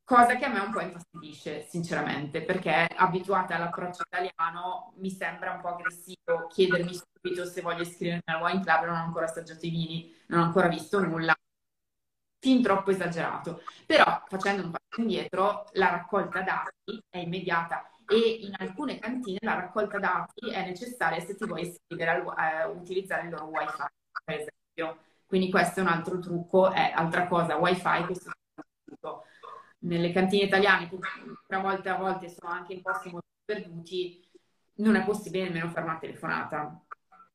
Cosa 0.07 0.37
che 0.37 0.45
a 0.45 0.47
me 0.47 0.59
un 0.59 0.71
po' 0.71 0.79
infastidisce, 0.79 1.67
sinceramente, 1.67 2.41
perché 2.41 2.87
abituata 2.95 3.55
all'approccio 3.55 4.03
italiano 4.03 4.93
mi 4.99 5.11
sembra 5.11 5.51
un 5.51 5.59
po' 5.59 5.67
aggressivo 5.67 6.47
chiedermi 6.47 6.93
subito 6.93 7.43
se 7.43 7.59
voglio 7.59 7.81
iscrivermi 7.81 8.21
al 8.23 8.41
wine 8.41 8.63
club, 8.63 8.85
non 8.85 8.95
ho 8.95 9.03
ancora 9.03 9.25
assaggiato 9.25 9.65
i 9.65 9.69
vini, 9.69 10.15
non 10.27 10.39
ho 10.39 10.43
ancora 10.43 10.69
visto 10.69 11.01
nulla, 11.01 11.35
fin 12.39 12.61
troppo 12.61 12.91
esagerato. 12.91 13.61
Però 13.85 14.23
facendo 14.29 14.63
un 14.63 14.71
passo 14.71 15.01
indietro, 15.01 15.65
la 15.73 15.89
raccolta 15.89 16.41
dati 16.41 17.03
è 17.09 17.17
immediata 17.17 17.91
e 18.07 18.45
in 18.45 18.53
alcune 18.59 18.99
cantine 18.99 19.39
la 19.41 19.55
raccolta 19.55 19.99
dati 19.99 20.51
è 20.51 20.65
necessaria 20.65 21.19
se 21.19 21.35
ti 21.35 21.45
vuoi 21.45 21.63
iscrivere 21.67 22.23
a 22.33 22.61
eh, 22.61 22.65
utilizzare 22.67 23.23
il 23.23 23.31
loro 23.31 23.47
wifi, 23.47 23.83
per 24.23 24.35
esempio. 24.35 25.03
Quindi 25.25 25.49
questo 25.49 25.81
è 25.81 25.83
un 25.83 25.89
altro 25.89 26.17
trucco, 26.19 26.71
è 26.71 26.93
altra 26.95 27.27
cosa, 27.27 27.57
wifi, 27.57 28.05
questo 28.05 28.29
è 28.29 28.33
un 28.55 28.63
trucco. 28.85 29.25
Nelle 29.79 30.11
cantine 30.11 30.45
italiane, 30.45 30.89
che 30.89 31.55
a 31.55 31.59
volte 31.59 31.89
a 31.89 31.97
volte 31.97 32.29
sono 32.29 32.51
anche 32.51 32.73
in 32.73 32.81
posti 32.81 33.09
molto 33.09 33.27
perduti, 33.45 34.27
non 34.75 34.95
è 34.95 35.03
possibile 35.03 35.45
nemmeno 35.45 35.69
fare 35.69 35.85
una 35.85 35.97
telefonata, 35.99 36.81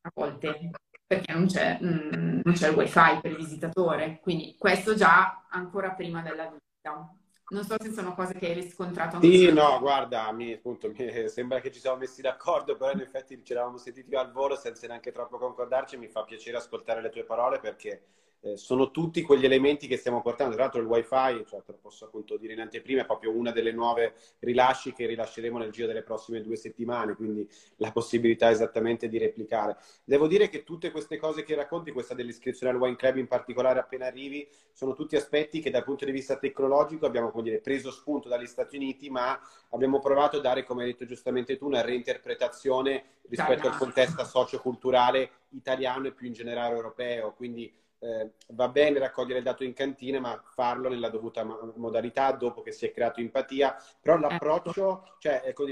a 0.02 0.10
volte 0.12 0.70
perché 1.06 1.32
non 1.32 1.46
c'è, 1.46 1.78
mm, 1.82 2.40
non 2.42 2.54
c'è 2.54 2.68
il 2.68 2.74
wifi 2.74 3.18
per 3.20 3.30
il 3.30 3.36
visitatore, 3.36 4.20
quindi 4.22 4.56
questo 4.58 4.94
già 4.94 5.46
ancora 5.50 5.90
prima 5.90 6.22
della 6.22 6.44
visita. 6.44 7.14
Non 7.48 7.64
so 7.64 7.76
se 7.78 7.92
sono 7.92 8.14
cose 8.14 8.32
che 8.32 8.46
hai 8.46 8.54
riscontrato. 8.54 9.20
Sì, 9.20 9.52
no, 9.52 9.78
guarda, 9.78 10.32
mi, 10.32 10.54
appunto, 10.54 10.90
mi 10.90 10.94
sembra 11.28 11.60
che 11.60 11.70
ci 11.70 11.80
siamo 11.80 11.98
messi 11.98 12.22
d'accordo, 12.22 12.76
però 12.76 12.92
in 12.92 13.00
effetti 13.00 13.44
ci 13.44 13.52
eravamo 13.52 13.76
sentiti 13.76 14.14
al 14.14 14.32
volo 14.32 14.56
senza 14.56 14.86
neanche 14.86 15.12
troppo 15.12 15.36
concordarci. 15.36 15.98
Mi 15.98 16.08
fa 16.08 16.24
piacere 16.24 16.56
ascoltare 16.56 17.02
le 17.02 17.10
tue 17.10 17.24
parole 17.24 17.60
perché 17.60 18.04
eh, 18.44 18.56
sono 18.56 18.90
tutti 18.90 19.22
quegli 19.22 19.44
elementi 19.44 19.86
che 19.86 19.96
stiamo 19.96 20.20
portando. 20.20 20.54
Tra 20.54 20.64
l'altro 20.64 20.80
il 20.80 20.86
wifi, 20.86 21.44
cioè, 21.46 21.62
te 21.62 21.72
lo 21.72 21.78
posso 21.80 22.06
appunto 22.06 22.36
dire 22.36 22.52
in 22.52 22.60
anteprima, 22.60 23.02
è 23.02 23.06
proprio 23.06 23.30
una 23.30 23.52
delle 23.52 23.70
nuove 23.70 24.14
rilasci 24.40 24.92
che 24.92 25.06
rilasceremo 25.06 25.58
nel 25.58 25.70
giro 25.70 25.86
delle 25.86 26.02
prossime 26.02 26.42
due 26.42 26.56
settimane, 26.56 27.14
quindi 27.14 27.48
la 27.76 27.92
possibilità 27.92 28.50
esattamente 28.50 29.08
di 29.08 29.18
replicare. 29.18 29.76
Devo 30.04 30.26
dire 30.26 30.48
che 30.48 30.64
tutte 30.64 30.90
queste 30.90 31.18
cose 31.18 31.44
che 31.44 31.54
racconti, 31.54 31.92
questa 31.92 32.14
dell'iscrizione 32.14 32.72
al 32.72 32.80
Wine 32.80 32.96
Club 32.96 33.16
in 33.18 33.28
particolare 33.28 33.78
appena 33.78 34.06
arrivi, 34.06 34.48
sono 34.72 34.94
tutti 34.94 35.14
aspetti 35.14 35.60
che 35.60 35.70
dal 35.70 35.84
punto 35.84 36.04
di 36.04 36.10
vista 36.10 36.36
tecnologico 36.36 37.06
abbiamo 37.06 37.30
come 37.30 37.44
dire, 37.44 37.60
preso 37.60 37.92
spunto 37.92 38.28
dagli 38.28 38.46
Stati 38.46 38.74
Uniti, 38.74 39.08
ma 39.08 39.38
abbiamo 39.70 40.00
provato 40.00 40.38
a 40.38 40.40
dare, 40.40 40.64
come 40.64 40.82
hai 40.82 40.90
detto 40.90 41.04
giustamente 41.04 41.56
tu, 41.56 41.66
una 41.66 41.80
reinterpretazione 41.80 43.04
rispetto 43.28 43.68
al 43.68 43.76
contesto 43.76 44.24
socioculturale 44.24 45.30
italiano 45.50 46.08
e 46.08 46.12
più 46.12 46.26
in 46.26 46.32
generale 46.32 46.74
europeo. 46.74 47.32
Quindi 47.34 47.72
eh, 48.02 48.32
va 48.48 48.68
bene 48.68 48.98
raccogliere 48.98 49.38
il 49.38 49.44
dato 49.44 49.62
in 49.62 49.74
cantina, 49.74 50.18
ma 50.18 50.42
farlo 50.44 50.88
nella 50.88 51.08
dovuta 51.08 51.44
modalità 51.76 52.32
dopo 52.32 52.60
che 52.60 52.72
si 52.72 52.84
è 52.84 52.90
creato 52.90 53.20
empatia. 53.20 53.76
Però 54.00 54.16
ecco. 54.16 54.26
l'approccio, 54.26 55.04
cioè, 55.20 55.42
ecco, 55.44 55.64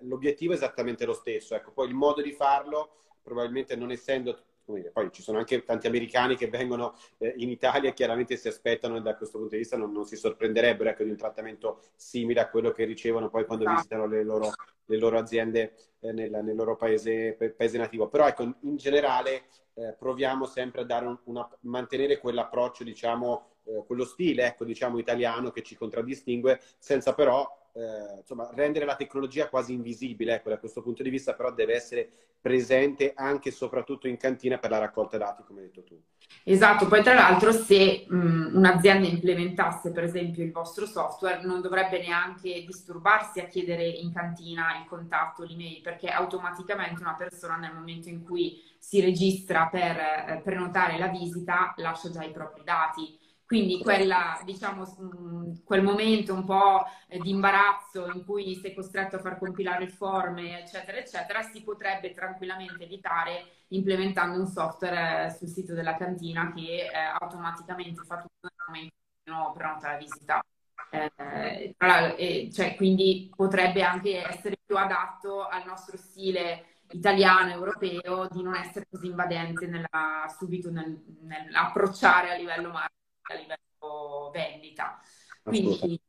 l'obiettivo 0.00 0.52
è 0.52 0.56
esattamente 0.56 1.04
lo 1.04 1.12
stesso. 1.12 1.54
Ecco, 1.54 1.72
poi 1.72 1.88
il 1.88 1.94
modo 1.94 2.22
di 2.22 2.32
farlo, 2.32 2.96
probabilmente 3.22 3.76
non 3.76 3.90
essendo 3.90 4.44
dire, 4.76 4.90
poi 4.90 5.10
ci 5.12 5.22
sono 5.22 5.38
anche 5.38 5.62
tanti 5.62 5.86
americani 5.86 6.36
che 6.36 6.48
vengono 6.48 6.94
eh, 7.18 7.34
in 7.36 7.50
Italia 7.50 7.90
e 7.90 7.94
chiaramente 7.94 8.36
si 8.36 8.48
aspettano 8.48 8.96
e 8.96 9.00
da 9.00 9.16
questo 9.16 9.38
punto 9.38 9.54
di 9.54 9.60
vista 9.60 9.76
non, 9.76 9.92
non 9.92 10.04
si 10.04 10.16
sorprenderebbero 10.16 10.90
ecco, 10.90 11.04
di 11.04 11.10
un 11.10 11.16
trattamento 11.16 11.82
simile 11.94 12.40
a 12.40 12.48
quello 12.48 12.70
che 12.70 12.84
ricevono 12.84 13.28
poi 13.28 13.46
quando 13.46 13.64
ah. 13.66 13.74
visitano 13.74 14.06
le 14.06 14.22
loro, 14.22 14.50
le 14.86 14.98
loro 14.98 15.18
aziende 15.18 15.74
eh, 16.00 16.12
nel, 16.12 16.30
nel, 16.30 16.56
loro 16.56 16.76
paese, 16.76 17.36
paese, 17.56 17.78
nativo. 17.78 18.08
Però 18.08 18.26
ecco, 18.26 18.42
in 18.42 18.76
generale 18.76 19.44
eh, 19.74 19.94
proviamo 19.98 20.46
sempre 20.46 20.82
a 20.82 20.84
dare 20.84 21.06
un, 21.06 21.18
una, 21.24 21.48
mantenere 21.60 22.18
quell'approccio, 22.18 22.84
diciamo, 22.84 23.46
eh, 23.64 23.84
quello 23.86 24.04
stile, 24.04 24.46
ecco, 24.46 24.64
diciamo, 24.64 24.98
italiano 24.98 25.50
che 25.50 25.62
ci 25.62 25.76
contraddistingue, 25.76 26.60
senza 26.78 27.14
però 27.14 27.58
eh, 27.72 28.18
insomma, 28.20 28.50
rendere 28.54 28.84
la 28.84 28.96
tecnologia 28.96 29.48
quasi 29.48 29.72
invisibile, 29.72 30.34
ecco, 30.34 30.48
da 30.50 30.58
questo 30.58 30.82
punto 30.82 31.02
di 31.02 31.10
vista, 31.10 31.34
però 31.34 31.52
deve 31.52 31.74
essere 31.74 32.08
presente 32.40 33.12
anche 33.14 33.50
e 33.50 33.52
soprattutto 33.52 34.08
in 34.08 34.16
cantina 34.16 34.58
per 34.58 34.70
la 34.70 34.78
raccolta 34.78 35.18
dati, 35.18 35.42
come 35.44 35.60
hai 35.60 35.66
detto 35.66 35.84
tu. 35.84 36.00
Esatto, 36.44 36.86
poi 36.86 37.02
tra 37.02 37.12
l'altro 37.12 37.52
se 37.52 38.06
mh, 38.08 38.52
un'azienda 38.54 39.06
implementasse 39.06 39.90
per 39.90 40.04
esempio 40.04 40.42
il 40.42 40.52
vostro 40.52 40.86
software 40.86 41.44
non 41.44 41.60
dovrebbe 41.60 41.98
neanche 41.98 42.64
disturbarsi 42.64 43.40
a 43.40 43.46
chiedere 43.46 43.86
in 43.86 44.12
cantina 44.12 44.78
il 44.80 44.86
contatto, 44.88 45.42
l'email, 45.42 45.82
perché 45.82 46.08
automaticamente 46.08 47.02
una 47.02 47.14
persona 47.14 47.56
nel 47.56 47.74
momento 47.74 48.08
in 48.08 48.22
cui 48.22 48.62
si 48.78 49.00
registra 49.00 49.68
per 49.70 49.96
eh, 49.96 50.40
prenotare 50.42 50.98
la 50.98 51.08
visita 51.08 51.74
lascia 51.76 52.10
già 52.10 52.22
i 52.22 52.30
propri 52.30 52.62
dati 52.64 53.18
quindi 53.50 53.82
quella, 53.82 54.40
diciamo, 54.44 54.84
mm, 55.02 55.54
quel 55.64 55.82
momento 55.82 56.32
un 56.32 56.44
po' 56.44 56.84
di 57.08 57.30
imbarazzo 57.30 58.06
in 58.14 58.24
cui 58.24 58.54
sei 58.54 58.72
costretto 58.72 59.16
a 59.16 59.18
far 59.18 59.38
compilare 59.38 59.82
il 59.82 59.90
form, 59.90 60.38
eccetera, 60.38 60.98
eccetera, 60.98 61.42
si 61.42 61.60
potrebbe 61.64 62.12
tranquillamente 62.12 62.84
evitare 62.84 63.64
implementando 63.70 64.38
un 64.38 64.46
software 64.46 65.24
eh, 65.24 65.30
sul 65.30 65.48
sito 65.48 65.74
della 65.74 65.96
cantina 65.96 66.52
che 66.54 66.84
eh, 66.84 66.96
automaticamente 67.18 68.04
fa 68.04 68.18
tutto 68.18 68.38
nel 68.42 68.52
momento 68.68 68.94
in 69.24 69.34
cui 69.34 69.52
prenota 69.52 69.90
la 69.90 69.96
visita. 69.96 70.44
Eh, 70.90 71.74
eh, 71.76 72.50
cioè, 72.52 72.76
quindi 72.76 73.32
potrebbe 73.34 73.82
anche 73.82 74.28
essere 74.28 74.58
più 74.64 74.76
adatto 74.76 75.48
al 75.48 75.64
nostro 75.66 75.96
stile 75.96 76.66
italiano, 76.92 77.50
europeo, 77.50 78.28
di 78.30 78.44
non 78.44 78.54
essere 78.54 78.86
così 78.88 79.06
invadente 79.06 79.66
nella, 79.66 80.32
subito 80.38 80.70
nel, 80.70 81.02
nell'approcciare 81.22 82.30
a 82.30 82.36
livello 82.36 82.70
marketing 82.70 82.98
a 83.30 83.34
livello 83.34 84.30
vendita. 84.32 85.00
Quindi 85.42 86.00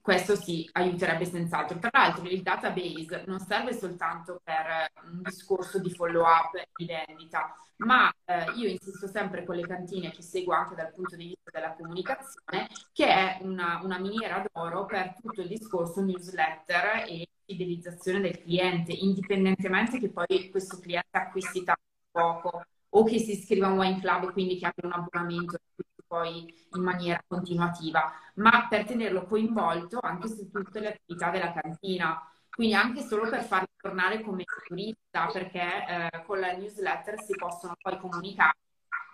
questo 0.00 0.34
sì, 0.34 0.68
aiuterebbe 0.72 1.24
senz'altro. 1.24 1.78
Tra 1.78 1.90
l'altro 1.92 2.26
il 2.26 2.42
database 2.42 3.24
non 3.26 3.38
serve 3.38 3.74
soltanto 3.74 4.40
per 4.42 4.90
un 5.04 5.22
discorso 5.22 5.78
di 5.78 5.90
follow 5.90 6.22
up 6.22 6.54
e 6.54 6.68
di 6.74 6.86
vendita, 6.86 7.54
ma 7.76 8.10
eh, 8.24 8.50
io 8.56 8.68
insisto 8.68 9.06
sempre 9.06 9.44
con 9.44 9.56
le 9.56 9.66
cantine 9.66 10.10
che 10.10 10.22
seguo 10.22 10.54
anche 10.54 10.74
dal 10.74 10.92
punto 10.92 11.16
di 11.16 11.26
vista 11.26 11.50
della 11.52 11.74
comunicazione, 11.74 12.68
che 12.92 13.06
è 13.06 13.38
una, 13.42 13.80
una 13.82 13.98
miniera 13.98 14.44
d'oro 14.52 14.86
per 14.86 15.16
tutto 15.20 15.42
il 15.42 15.48
discorso 15.48 16.00
newsletter 16.00 17.04
e 17.06 17.28
fidelizzazione 17.44 18.20
del 18.20 18.40
cliente, 18.40 18.92
indipendentemente 18.92 19.98
che 19.98 20.10
poi 20.10 20.50
questo 20.50 20.78
cliente 20.78 21.10
acquisti 21.10 21.62
tanto 21.62 21.82
poco 22.10 22.64
o 22.94 23.04
che 23.04 23.18
si 23.18 23.32
iscriva 23.32 23.68
a 23.68 23.70
un 23.70 23.78
wine 23.78 24.00
club, 24.00 24.32
quindi 24.32 24.58
che 24.58 24.66
abbia 24.66 24.86
un 24.86 24.92
abbonamento 24.92 25.58
poi 26.12 26.54
in 26.74 26.82
maniera 26.82 27.22
continuativa, 27.26 28.12
ma 28.34 28.66
per 28.68 28.84
tenerlo 28.84 29.24
coinvolto 29.24 29.98
anche 30.02 30.28
su 30.28 30.50
tutte 30.50 30.80
le 30.80 30.88
attività 30.88 31.30
della 31.30 31.52
cantina. 31.54 32.20
Quindi 32.50 32.74
anche 32.74 33.00
solo 33.00 33.30
per 33.30 33.42
farlo 33.44 33.68
tornare 33.78 34.20
come 34.20 34.44
turista, 34.66 35.28
perché 35.32 35.62
eh, 35.62 36.24
con 36.26 36.38
la 36.38 36.52
newsletter 36.52 37.22
si 37.22 37.34
possono 37.34 37.74
poi 37.80 37.98
comunicare 37.98 38.58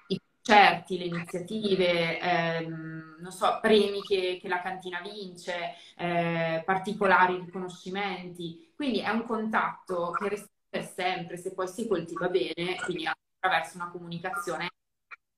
i 0.09 0.21
concerti, 0.43 0.99
le 0.99 1.05
iniziative, 1.05 2.19
ehm, 2.19 3.17
non 3.21 3.31
so, 3.31 3.59
premi 3.63 4.01
che, 4.03 4.39
che 4.41 4.49
la 4.49 4.61
cantina 4.61 5.01
vince, 5.01 5.75
eh, 5.97 6.63
particolari 6.67 7.37
riconoscimenti. 7.37 8.73
Quindi 8.75 8.99
è 9.01 9.11
un 9.11 9.25
contatto 9.25 10.11
che 10.11 10.29
resta 10.31 10.49
per 10.69 10.85
sempre, 10.85 11.37
se 11.37 11.55
poi 11.55 11.69
si 11.69 11.87
coltiva 11.87 12.29
bene, 12.29 12.75
quindi 12.85 13.07
attraverso 13.07 13.77
una 13.77 13.89
comunicazione 13.91 14.69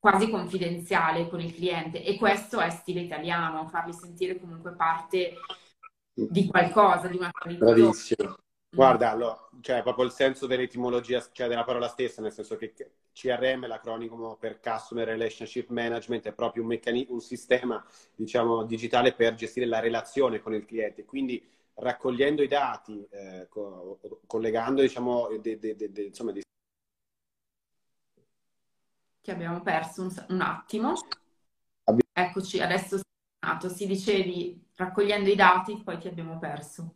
quasi 0.00 0.30
confidenziale 0.30 1.28
con 1.28 1.40
il 1.40 1.54
cliente 1.54 2.02
e 2.02 2.16
questo 2.16 2.58
è 2.58 2.70
stile 2.70 3.00
italiano, 3.00 3.68
farli 3.68 3.92
sentire 3.92 4.40
comunque 4.40 4.72
parte 4.72 5.34
di 6.14 6.46
qualcosa, 6.46 7.06
di 7.06 7.18
una 7.18 7.30
tradizione. 7.30 7.72
Bravissimo. 7.74 8.28
Mm. 8.28 8.34
Guarda, 8.72 9.10
allora, 9.10 9.48
cioè 9.60 9.82
proprio 9.82 10.06
il 10.06 10.12
senso 10.12 10.46
dell'etimologia, 10.46 11.20
cioè 11.32 11.48
della 11.48 11.64
parola 11.64 11.88
stessa, 11.88 12.22
nel 12.22 12.32
senso 12.32 12.56
che 12.56 12.72
CRM, 13.12 13.66
l'acronimo 13.66 14.36
per 14.36 14.60
Customer 14.60 15.06
Relationship 15.06 15.68
Management, 15.70 16.28
è 16.28 16.32
proprio 16.32 16.62
un, 16.62 16.68
meccanismo, 16.68 17.14
un 17.14 17.20
sistema, 17.20 17.84
diciamo, 18.14 18.62
digitale 18.64 19.12
per 19.12 19.34
gestire 19.34 19.66
la 19.66 19.80
relazione 19.80 20.40
con 20.40 20.54
il 20.54 20.64
cliente. 20.64 21.04
Quindi 21.04 21.44
raccogliendo 21.74 22.42
i 22.42 22.48
dati, 22.48 23.04
eh, 23.10 23.48
co- 23.48 23.98
collegando, 24.26 24.82
diciamo, 24.82 25.28
de- 25.40 25.58
de- 25.58 25.74
de- 25.76 26.02
insomma, 26.02 26.30
di 26.30 26.40
che 29.20 29.30
abbiamo 29.30 29.60
perso 29.62 30.02
un, 30.02 30.24
un 30.28 30.40
attimo. 30.40 30.94
Eccoci, 32.12 32.60
adesso 32.60 32.96
sei 32.96 33.04
tornato. 33.38 33.68
Si 33.68 33.86
dicevi 33.86 34.68
raccogliendo 34.74 35.28
i 35.28 35.34
dati, 35.34 35.82
poi 35.82 35.98
ti 35.98 36.08
abbiamo 36.08 36.38
perso. 36.38 36.94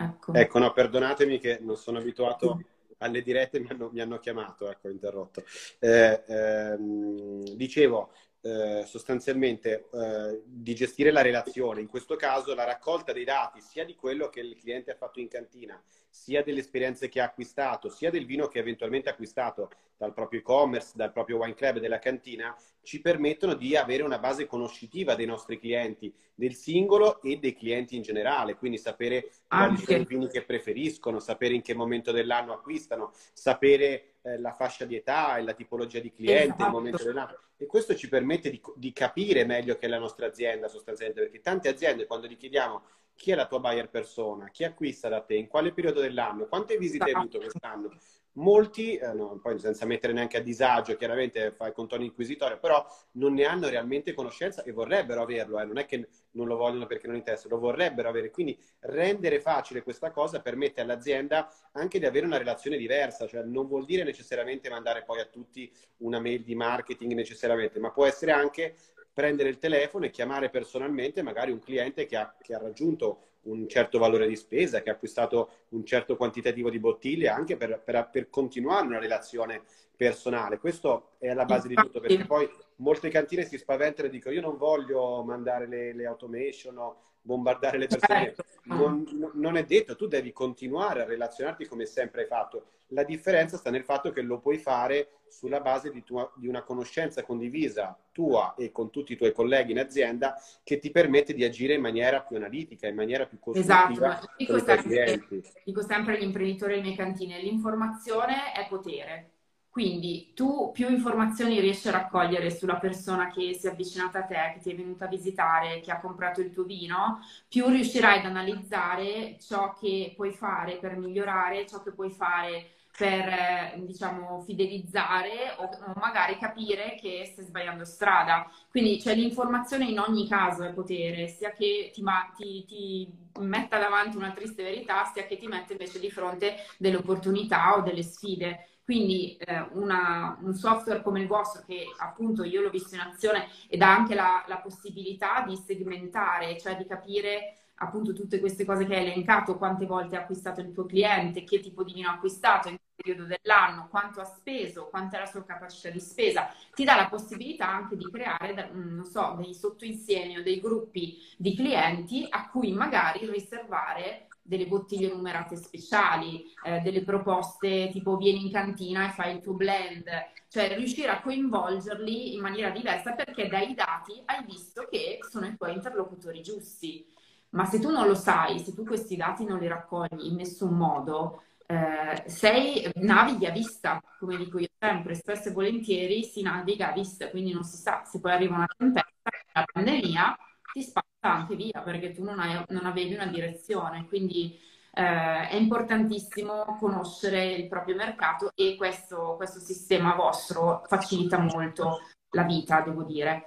Ecco. 0.00 0.32
ecco, 0.32 0.58
no, 0.60 0.72
perdonatemi 0.72 1.40
che 1.40 1.58
non 1.60 1.76
sono 1.76 1.98
abituato 1.98 2.62
alle 2.98 3.20
dirette, 3.20 3.58
mi 3.58 3.68
hanno, 3.68 3.90
mi 3.90 4.00
hanno 4.00 4.18
chiamato, 4.18 4.70
ecco, 4.70 4.88
interrotto. 4.88 5.42
Eh, 5.80 6.22
ehm, 6.24 7.42
dicevo, 7.54 8.12
eh, 8.40 8.84
sostanzialmente 8.86 9.88
eh, 9.92 10.42
di 10.44 10.74
gestire 10.74 11.10
la 11.10 11.22
relazione, 11.22 11.80
in 11.80 11.88
questo 11.88 12.14
caso 12.14 12.54
la 12.54 12.64
raccolta 12.64 13.12
dei 13.12 13.24
dati 13.24 13.60
sia 13.60 13.84
di 13.84 13.96
quello 13.96 14.28
che 14.28 14.40
il 14.40 14.56
cliente 14.56 14.92
ha 14.92 14.96
fatto 14.96 15.18
in 15.18 15.28
cantina, 15.28 15.80
sia 16.18 16.42
delle 16.42 16.60
esperienze 16.60 17.08
che 17.08 17.20
ha 17.20 17.24
acquistato, 17.24 17.88
sia 17.88 18.10
del 18.10 18.26
vino 18.26 18.48
che 18.48 18.58
eventualmente 18.58 19.08
ha 19.08 19.12
acquistato 19.12 19.70
dal 19.96 20.12
proprio 20.12 20.40
e-commerce, 20.40 20.92
dal 20.94 21.12
proprio 21.12 21.38
wine 21.38 21.54
club, 21.54 21.78
della 21.78 21.98
cantina, 21.98 22.56
ci 22.82 23.00
permettono 23.00 23.54
di 23.54 23.76
avere 23.76 24.02
una 24.02 24.18
base 24.18 24.46
conoscitiva 24.46 25.14
dei 25.14 25.26
nostri 25.26 25.58
clienti, 25.58 26.12
del 26.34 26.54
singolo 26.54 27.22
e 27.22 27.38
dei 27.38 27.54
clienti 27.54 27.96
in 27.96 28.02
generale, 28.02 28.56
quindi 28.56 28.78
sapere 28.78 29.30
quali 29.46 29.76
sono 29.76 29.98
i 29.98 30.04
vini 30.04 30.28
che 30.28 30.44
preferiscono, 30.44 31.20
sapere 31.20 31.54
in 31.54 31.62
che 31.62 31.74
momento 31.74 32.12
dell'anno 32.12 32.52
acquistano, 32.52 33.12
sapere 33.32 34.14
eh, 34.22 34.38
la 34.38 34.52
fascia 34.52 34.84
di 34.84 34.96
età 34.96 35.36
e 35.36 35.42
la 35.42 35.54
tipologia 35.54 36.00
di 36.00 36.12
cliente, 36.12 36.44
esatto. 36.44 36.64
il 36.64 36.70
momento 36.70 37.04
dell'anno. 37.04 37.38
E 37.56 37.66
questo 37.66 37.94
ci 37.94 38.08
permette 38.08 38.50
di, 38.50 38.60
di 38.76 38.92
capire 38.92 39.44
meglio 39.44 39.76
che 39.76 39.86
è 39.86 39.88
la 39.88 39.98
nostra 39.98 40.26
azienda 40.26 40.68
sostanzialmente, 40.68 41.22
perché 41.22 41.40
tante 41.40 41.68
aziende 41.68 42.06
quando 42.06 42.26
gli 42.26 42.36
chiediamo 42.36 42.82
chi 43.18 43.32
è 43.32 43.34
la 43.34 43.46
tua 43.46 43.58
buyer 43.58 43.90
persona, 43.90 44.48
chi 44.48 44.62
acquista 44.62 45.08
da 45.08 45.20
te, 45.20 45.34
in 45.34 45.48
quale 45.48 45.72
periodo 45.72 46.00
dell'anno, 46.00 46.46
quante 46.46 46.78
visite 46.78 47.04
hai 47.04 47.14
avuto 47.14 47.38
quest'anno, 47.38 47.90
molti, 48.34 48.94
eh, 48.94 49.12
no, 49.12 49.40
poi 49.42 49.58
senza 49.58 49.86
mettere 49.86 50.12
neanche 50.12 50.36
a 50.36 50.40
disagio, 50.40 50.96
chiaramente 50.96 51.50
fai 51.50 51.72
con 51.72 51.88
tono 51.88 52.04
inquisitorio, 52.04 52.60
però 52.60 52.86
non 53.12 53.34
ne 53.34 53.44
hanno 53.44 53.68
realmente 53.68 54.14
conoscenza 54.14 54.62
e 54.62 54.70
vorrebbero 54.70 55.20
averlo, 55.20 55.58
eh. 55.58 55.64
non 55.64 55.78
è 55.78 55.84
che 55.84 56.08
non 56.32 56.46
lo 56.46 56.56
vogliono 56.56 56.86
perché 56.86 57.08
non 57.08 57.16
interessa, 57.16 57.48
lo 57.48 57.58
vorrebbero 57.58 58.08
avere. 58.08 58.30
Quindi 58.30 58.56
rendere 58.82 59.40
facile 59.40 59.82
questa 59.82 60.12
cosa 60.12 60.40
permette 60.40 60.80
all'azienda 60.80 61.52
anche 61.72 61.98
di 61.98 62.06
avere 62.06 62.24
una 62.24 62.38
relazione 62.38 62.76
diversa, 62.76 63.26
cioè 63.26 63.42
non 63.42 63.66
vuol 63.66 63.84
dire 63.84 64.04
necessariamente 64.04 64.70
mandare 64.70 65.02
poi 65.02 65.18
a 65.18 65.26
tutti 65.26 65.68
una 65.98 66.20
mail 66.20 66.44
di 66.44 66.54
marketing 66.54 67.14
necessariamente, 67.14 67.80
ma 67.80 67.90
può 67.90 68.06
essere 68.06 68.30
anche 68.30 68.76
prendere 69.18 69.48
il 69.48 69.58
telefono 69.58 70.04
e 70.04 70.10
chiamare 70.10 70.48
personalmente 70.48 71.22
magari 71.22 71.50
un 71.50 71.58
cliente 71.58 72.06
che 72.06 72.16
ha, 72.16 72.32
che 72.40 72.54
ha 72.54 72.58
raggiunto 72.58 73.22
un 73.42 73.66
certo 73.66 73.98
valore 73.98 74.28
di 74.28 74.36
spesa, 74.36 74.80
che 74.80 74.90
ha 74.90 74.92
acquistato 74.92 75.50
un 75.70 75.84
certo 75.84 76.16
quantitativo 76.16 76.70
di 76.70 76.78
bottiglie 76.78 77.28
anche 77.28 77.56
per, 77.56 77.82
per, 77.84 78.10
per 78.12 78.30
continuare 78.30 78.86
una 78.86 79.00
relazione 79.00 79.62
personale. 79.96 80.60
Questo 80.60 81.14
è 81.18 81.30
alla 81.30 81.46
base 81.46 81.66
di 81.66 81.74
tutto, 81.74 81.98
perché 81.98 82.26
poi 82.26 82.48
molte 82.76 83.08
cantine 83.08 83.44
si 83.44 83.58
spaventano 83.58 84.06
e 84.06 84.10
dicono 84.12 84.36
io 84.36 84.40
non 84.40 84.56
voglio 84.56 85.24
mandare 85.24 85.66
le, 85.66 85.92
le 85.92 86.06
automation 86.06 86.78
o 86.78 86.96
bombardare 87.20 87.76
le 87.76 87.88
persone. 87.88 88.34
Certo. 88.34 88.44
Non, 88.66 89.32
non, 89.34 89.56
è 89.56 89.64
detto, 89.64 89.96
tu 89.96 90.06
devi 90.06 90.32
continuare 90.32 91.02
a 91.02 91.06
relazionarti 91.06 91.66
come 91.66 91.86
sempre 91.86 92.20
hai 92.20 92.28
fatto. 92.28 92.66
La 92.88 93.02
differenza 93.02 93.56
sta 93.56 93.70
nel 93.70 93.82
fatto 93.82 94.12
che 94.12 94.22
lo 94.22 94.38
puoi 94.38 94.58
fare 94.58 95.08
sulla 95.30 95.60
base 95.60 95.90
di, 95.90 96.02
tua, 96.04 96.30
di 96.36 96.46
una 96.48 96.62
conoscenza 96.62 97.22
condivisa 97.24 97.98
tua 98.12 98.54
e 98.56 98.70
con 98.72 98.90
tutti 98.90 99.12
i 99.12 99.16
tuoi 99.16 99.32
colleghi 99.32 99.72
in 99.72 99.78
azienda 99.78 100.34
che 100.62 100.78
ti 100.78 100.90
permette 100.90 101.34
di 101.34 101.44
agire 101.44 101.74
in 101.74 101.80
maniera 101.80 102.22
più 102.22 102.36
analitica, 102.36 102.86
in 102.88 102.94
maniera 102.96 103.26
più 103.26 103.38
costruttiva 103.38 104.18
esatto. 104.18 104.32
dico, 104.36 104.58
sempre, 104.58 105.26
dico 105.64 105.82
sempre 105.82 106.16
agli 106.16 106.22
imprenditori 106.24 106.72
e 106.72 106.76
alle 106.78 106.86
mie 106.86 106.96
cantine, 106.96 107.40
l'informazione 107.40 108.52
è 108.52 108.66
potere 108.68 109.32
Quindi 109.70 110.32
tu 110.34 110.72
più 110.72 110.88
informazioni 110.90 111.60
riesci 111.60 111.88
a 111.88 111.92
raccogliere 111.92 112.50
sulla 112.50 112.78
persona 112.78 113.30
che 113.30 113.54
si 113.54 113.66
è 113.68 113.70
avvicinata 113.70 114.20
a 114.20 114.24
te, 114.24 114.52
che 114.54 114.60
ti 114.60 114.72
è 114.72 114.74
venuta 114.76 115.04
a 115.04 115.08
visitare, 115.08 115.80
che 115.80 115.92
ha 115.92 116.00
comprato 116.00 116.40
il 116.40 116.50
tuo 116.50 116.64
vino, 116.64 117.20
più 117.48 117.68
riuscirai 117.68 118.18
ad 118.18 118.24
analizzare 118.26 119.38
ciò 119.40 119.74
che 119.74 120.12
puoi 120.16 120.32
fare 120.32 120.78
per 120.78 120.96
migliorare, 120.96 121.66
ciò 121.66 121.80
che 121.82 121.92
puoi 121.92 122.10
fare 122.10 122.72
per 122.98 123.74
diciamo 123.76 124.40
fidelizzare 124.40 125.54
o, 125.58 125.70
magari 126.00 126.36
capire 126.36 126.96
che 127.00 127.28
stai 127.32 127.44
sbagliando 127.44 127.84
strada. 127.84 128.50
Quindi 128.68 129.00
cioè, 129.00 129.14
l'informazione 129.14 129.84
in 129.84 130.00
ogni 130.00 130.26
caso 130.26 130.64
è 130.64 130.72
potere, 130.72 131.28
sia 131.28 131.52
che 131.52 131.92
ti, 131.94 132.02
ti, 132.36 132.64
ti, 132.66 133.08
metta 133.38 133.78
davanti 133.78 134.16
una 134.16 134.32
triste 134.32 134.64
verità, 134.64 135.04
sia 135.04 135.26
che 135.26 135.38
ti 135.38 135.46
metta 135.46 135.72
invece 135.72 136.00
di 136.00 136.10
fronte 136.10 136.56
delle 136.76 136.96
opportunità 136.96 137.76
o 137.76 137.82
delle 137.82 138.02
sfide. 138.02 138.66
Quindi 138.84 139.36
eh, 139.36 139.64
una, 139.74 140.36
un 140.40 140.54
software 140.54 141.02
come 141.02 141.20
il 141.20 141.28
vostro, 141.28 141.62
che 141.64 141.84
appunto 141.98 142.42
io 142.42 142.62
l'ho 142.62 142.70
visto 142.70 142.96
in 142.96 143.02
azione 143.02 143.46
ed 143.68 143.82
ha 143.82 143.94
anche 143.94 144.16
la, 144.16 144.44
la 144.48 144.56
possibilità 144.56 145.44
di 145.46 145.56
segmentare, 145.56 146.58
cioè 146.58 146.76
di 146.76 146.86
capire 146.86 147.58
appunto 147.80 148.12
tutte 148.12 148.40
queste 148.40 148.64
cose 148.64 148.86
che 148.86 148.96
hai 148.96 149.06
elencato, 149.06 149.56
quante 149.56 149.86
volte 149.86 150.16
ha 150.16 150.20
acquistato 150.20 150.60
il 150.60 150.72
tuo 150.72 150.86
cliente, 150.86 151.44
che 151.44 151.60
tipo 151.60 151.84
di 151.84 151.92
vino 151.92 152.08
ha 152.08 152.14
acquistato, 152.14 152.68
in 152.68 152.76
periodo 152.98 153.24
dell'anno, 153.24 153.86
quanto 153.88 154.20
ha 154.20 154.24
speso, 154.24 154.88
quanta 154.90 155.16
è 155.16 155.20
la 155.20 155.26
sua 155.26 155.44
capacità 155.44 155.88
di 155.88 156.00
spesa, 156.00 156.50
ti 156.74 156.84
dà 156.84 156.96
la 156.96 157.08
possibilità 157.08 157.68
anche 157.68 157.96
di 157.96 158.10
creare, 158.10 158.70
mm, 158.72 158.96
non 158.96 159.04
so, 159.04 159.36
dei 159.38 159.54
sottoinsiemi 159.54 160.38
o 160.38 160.42
dei 160.42 160.60
gruppi 160.60 161.18
di 161.36 161.54
clienti 161.54 162.26
a 162.28 162.48
cui 162.48 162.72
magari 162.72 163.30
riservare 163.30 164.26
delle 164.42 164.66
bottiglie 164.66 165.12
numerate 165.12 165.56
speciali, 165.56 166.44
eh, 166.64 166.80
delle 166.80 167.04
proposte 167.04 167.90
tipo 167.92 168.16
vieni 168.16 168.46
in 168.46 168.50
cantina 168.50 169.06
e 169.06 169.12
fai 169.12 169.34
il 169.34 169.42
tuo 169.42 169.52
blend, 169.52 170.08
cioè 170.48 170.74
riuscire 170.74 171.08
a 171.10 171.20
coinvolgerli 171.20 172.34
in 172.34 172.40
maniera 172.40 172.70
diversa 172.70 173.12
perché 173.12 173.48
dai 173.48 173.74
dati 173.74 174.22
hai 174.24 174.44
visto 174.46 174.86
che 174.90 175.18
sono 175.28 175.46
i 175.46 175.56
tuoi 175.56 175.74
interlocutori 175.74 176.40
giusti. 176.40 177.06
Ma 177.50 177.64
se 177.66 177.78
tu 177.78 177.90
non 177.90 178.06
lo 178.06 178.14
sai, 178.14 178.58
se 178.58 178.74
tu 178.74 178.84
questi 178.84 179.16
dati 179.16 179.44
non 179.44 179.58
li 179.58 179.68
raccogli 179.68 180.26
in 180.26 180.36
nessun 180.36 180.74
modo, 180.74 181.42
eh, 181.70 182.24
sei, 182.26 182.90
navighi 182.94 183.44
a 183.44 183.50
vista, 183.50 184.02
come 184.18 184.38
dico 184.38 184.58
io 184.58 184.68
sempre, 184.78 185.14
spesso 185.14 185.50
e 185.50 185.52
volentieri 185.52 186.24
si 186.24 186.40
naviga 186.40 186.88
a 186.90 186.92
vista, 186.92 187.28
quindi 187.28 187.52
non 187.52 187.62
si 187.62 187.76
sa 187.76 188.04
se 188.06 188.20
poi 188.20 188.32
arriva 188.32 188.54
una 188.56 188.66
tempesta, 188.74 189.30
la 189.52 189.64
pandemia 189.70 190.38
ti 190.72 190.82
spazza 190.82 191.06
anche 191.20 191.56
via 191.56 191.82
perché 191.82 192.12
tu 192.12 192.24
non, 192.24 192.38
hai, 192.40 192.64
non 192.68 192.86
avevi 192.86 193.12
una 193.14 193.26
direzione. 193.26 194.06
Quindi 194.06 194.58
eh, 194.92 195.48
è 195.48 195.54
importantissimo 195.56 196.76
conoscere 196.78 197.52
il 197.52 197.68
proprio 197.68 197.96
mercato 197.96 198.50
e 198.54 198.74
questo, 198.76 199.34
questo 199.36 199.60
sistema 199.60 200.14
vostro 200.14 200.84
facilita 200.86 201.38
molto 201.38 201.98
la 202.30 202.44
vita, 202.44 202.80
devo 202.80 203.02
dire. 203.02 203.46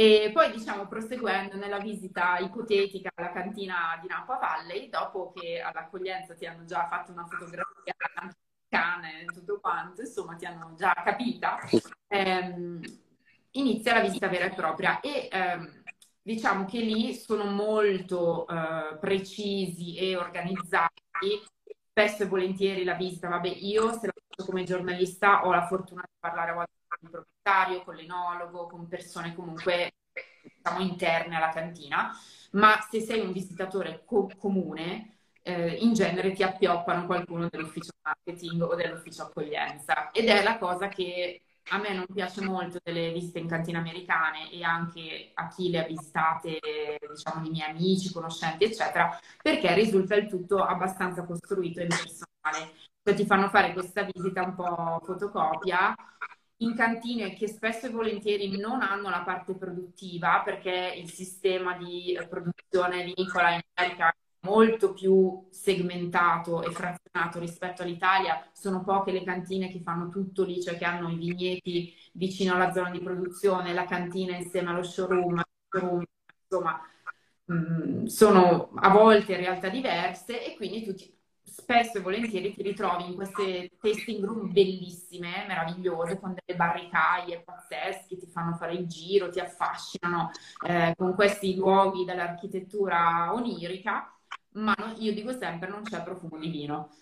E 0.00 0.30
poi, 0.32 0.52
diciamo, 0.52 0.86
proseguendo 0.86 1.56
nella 1.56 1.80
visita 1.80 2.38
ipotetica 2.38 3.10
alla 3.16 3.32
cantina 3.32 3.98
di 4.00 4.06
Napa 4.06 4.36
Valley, 4.36 4.88
dopo 4.88 5.32
che 5.32 5.60
all'accoglienza 5.60 6.34
ti 6.34 6.46
hanno 6.46 6.64
già 6.64 6.86
fatto 6.86 7.10
una 7.10 7.26
fotografia 7.26 7.94
cane 8.68 9.22
e 9.22 9.24
tutto 9.24 9.58
quanto, 9.58 10.02
insomma, 10.02 10.36
ti 10.36 10.44
hanno 10.46 10.72
già 10.76 10.92
capita, 11.04 11.58
ehm, 12.06 12.80
inizia 13.52 13.94
la 13.94 14.02
visita 14.02 14.28
vera 14.28 14.44
e 14.44 14.54
propria. 14.54 15.00
E 15.00 15.28
ehm, 15.32 15.82
diciamo 16.22 16.64
che 16.64 16.78
lì 16.78 17.12
sono 17.14 17.46
molto 17.46 18.46
eh, 18.46 18.98
precisi 19.00 19.96
e 19.96 20.14
organizzati. 20.14 21.02
Spesso 21.90 22.22
e 22.22 22.26
volentieri 22.26 22.84
la 22.84 22.94
visita, 22.94 23.26
vabbè, 23.26 23.48
io 23.48 23.90
se 23.98 24.06
la 24.06 24.12
faccio 24.28 24.48
come 24.48 24.62
giornalista 24.62 25.44
ho 25.44 25.50
la 25.50 25.66
fortuna 25.66 26.02
di 26.06 26.16
parlare 26.20 26.52
a 26.52 26.54
volte 26.54 26.77
il 27.00 27.10
proprietario, 27.10 27.82
con 27.82 27.94
l'enologo, 27.94 28.66
con 28.66 28.88
persone 28.88 29.34
comunque 29.34 29.92
diciamo 30.42 30.80
interne 30.80 31.36
alla 31.36 31.50
cantina, 31.50 32.10
ma 32.52 32.80
se 32.90 33.00
sei 33.00 33.20
un 33.20 33.32
visitatore 33.32 34.02
co- 34.04 34.30
comune, 34.38 35.18
eh, 35.42 35.76
in 35.76 35.94
genere 35.94 36.32
ti 36.32 36.42
appioppano 36.42 37.06
qualcuno 37.06 37.48
dell'ufficio 37.48 37.92
marketing 38.02 38.62
o 38.62 38.74
dell'ufficio 38.74 39.22
accoglienza 39.22 40.10
ed 40.10 40.26
è 40.28 40.42
la 40.42 40.58
cosa 40.58 40.88
che 40.88 41.42
a 41.70 41.78
me 41.78 41.92
non 41.94 42.06
piace 42.12 42.42
molto 42.42 42.78
delle 42.82 43.12
visite 43.12 43.38
in 43.38 43.46
cantine 43.48 43.78
americane 43.78 44.50
e 44.50 44.62
anche 44.62 45.30
a 45.34 45.48
chi 45.48 45.70
le 45.70 45.84
ha 45.84 45.86
visitate, 45.86 46.58
diciamo, 47.06 47.46
i 47.46 47.50
miei 47.50 47.70
amici, 47.70 48.10
conoscenti, 48.10 48.64
eccetera, 48.64 49.18
perché 49.42 49.74
risulta 49.74 50.14
il 50.14 50.28
tutto 50.28 50.62
abbastanza 50.64 51.24
costruito 51.24 51.80
e 51.80 51.82
impersonale. 51.82 52.72
Cioè 53.02 53.14
ti 53.14 53.26
fanno 53.26 53.48
fare 53.50 53.72
questa 53.74 54.02
visita 54.02 54.42
un 54.42 54.54
po' 54.54 55.00
fotocopia 55.04 55.94
in 56.58 56.74
cantine 56.74 57.34
che 57.34 57.46
spesso 57.48 57.86
e 57.86 57.90
volentieri 57.90 58.56
non 58.58 58.82
hanno 58.82 59.10
la 59.10 59.22
parte 59.22 59.54
produttiva 59.54 60.42
perché 60.44 60.94
il 60.96 61.10
sistema 61.10 61.76
di 61.76 62.18
produzione 62.28 63.04
vinicola 63.04 63.52
in 63.52 63.60
America 63.74 64.08
è 64.08 64.14
molto 64.46 64.92
più 64.92 65.46
segmentato 65.50 66.62
e 66.62 66.70
frazionato 66.72 67.38
rispetto 67.38 67.82
all'Italia. 67.82 68.48
Sono 68.52 68.82
poche 68.82 69.12
le 69.12 69.22
cantine 69.24 69.70
che 69.70 69.80
fanno 69.82 70.08
tutto 70.08 70.44
lì, 70.44 70.60
cioè 70.60 70.76
che 70.76 70.84
hanno 70.84 71.10
i 71.10 71.16
vigneti 71.16 71.94
vicino 72.14 72.54
alla 72.54 72.72
zona 72.72 72.90
di 72.90 73.00
produzione, 73.00 73.72
la 73.72 73.84
cantina 73.84 74.36
insieme 74.36 74.70
allo 74.70 74.82
showroom, 74.82 75.40
showroom 75.68 76.04
insomma, 76.42 76.80
mh, 77.44 77.54
mm, 77.54 78.04
sono 78.06 78.70
a 78.74 78.88
volte 78.90 79.36
realtà 79.36 79.68
diverse 79.68 80.44
e 80.44 80.56
quindi 80.56 80.82
tutti 80.82 81.17
spesso 81.58 81.98
e 81.98 82.00
volentieri 82.00 82.54
ti 82.54 82.62
ritrovi 82.62 83.06
in 83.06 83.14
queste 83.16 83.70
tasting 83.80 84.24
room 84.24 84.52
bellissime, 84.52 85.44
meravigliose, 85.48 86.20
con 86.20 86.34
delle 86.34 86.56
barricaie 86.56 87.42
pazzesche, 87.42 88.16
ti 88.16 88.26
fanno 88.26 88.54
fare 88.54 88.74
il 88.74 88.86
giro, 88.86 89.28
ti 89.28 89.40
affascinano 89.40 90.30
eh, 90.66 90.94
con 90.96 91.14
questi 91.14 91.56
luoghi 91.56 92.04
dall'architettura 92.04 93.34
onirica, 93.34 94.16
ma 94.52 94.74
no, 94.78 94.94
io 94.98 95.12
dico 95.12 95.32
sempre 95.32 95.68
non 95.68 95.82
c'è 95.82 96.02
profumo 96.02 96.38
di 96.38 96.48
vino. 96.48 96.94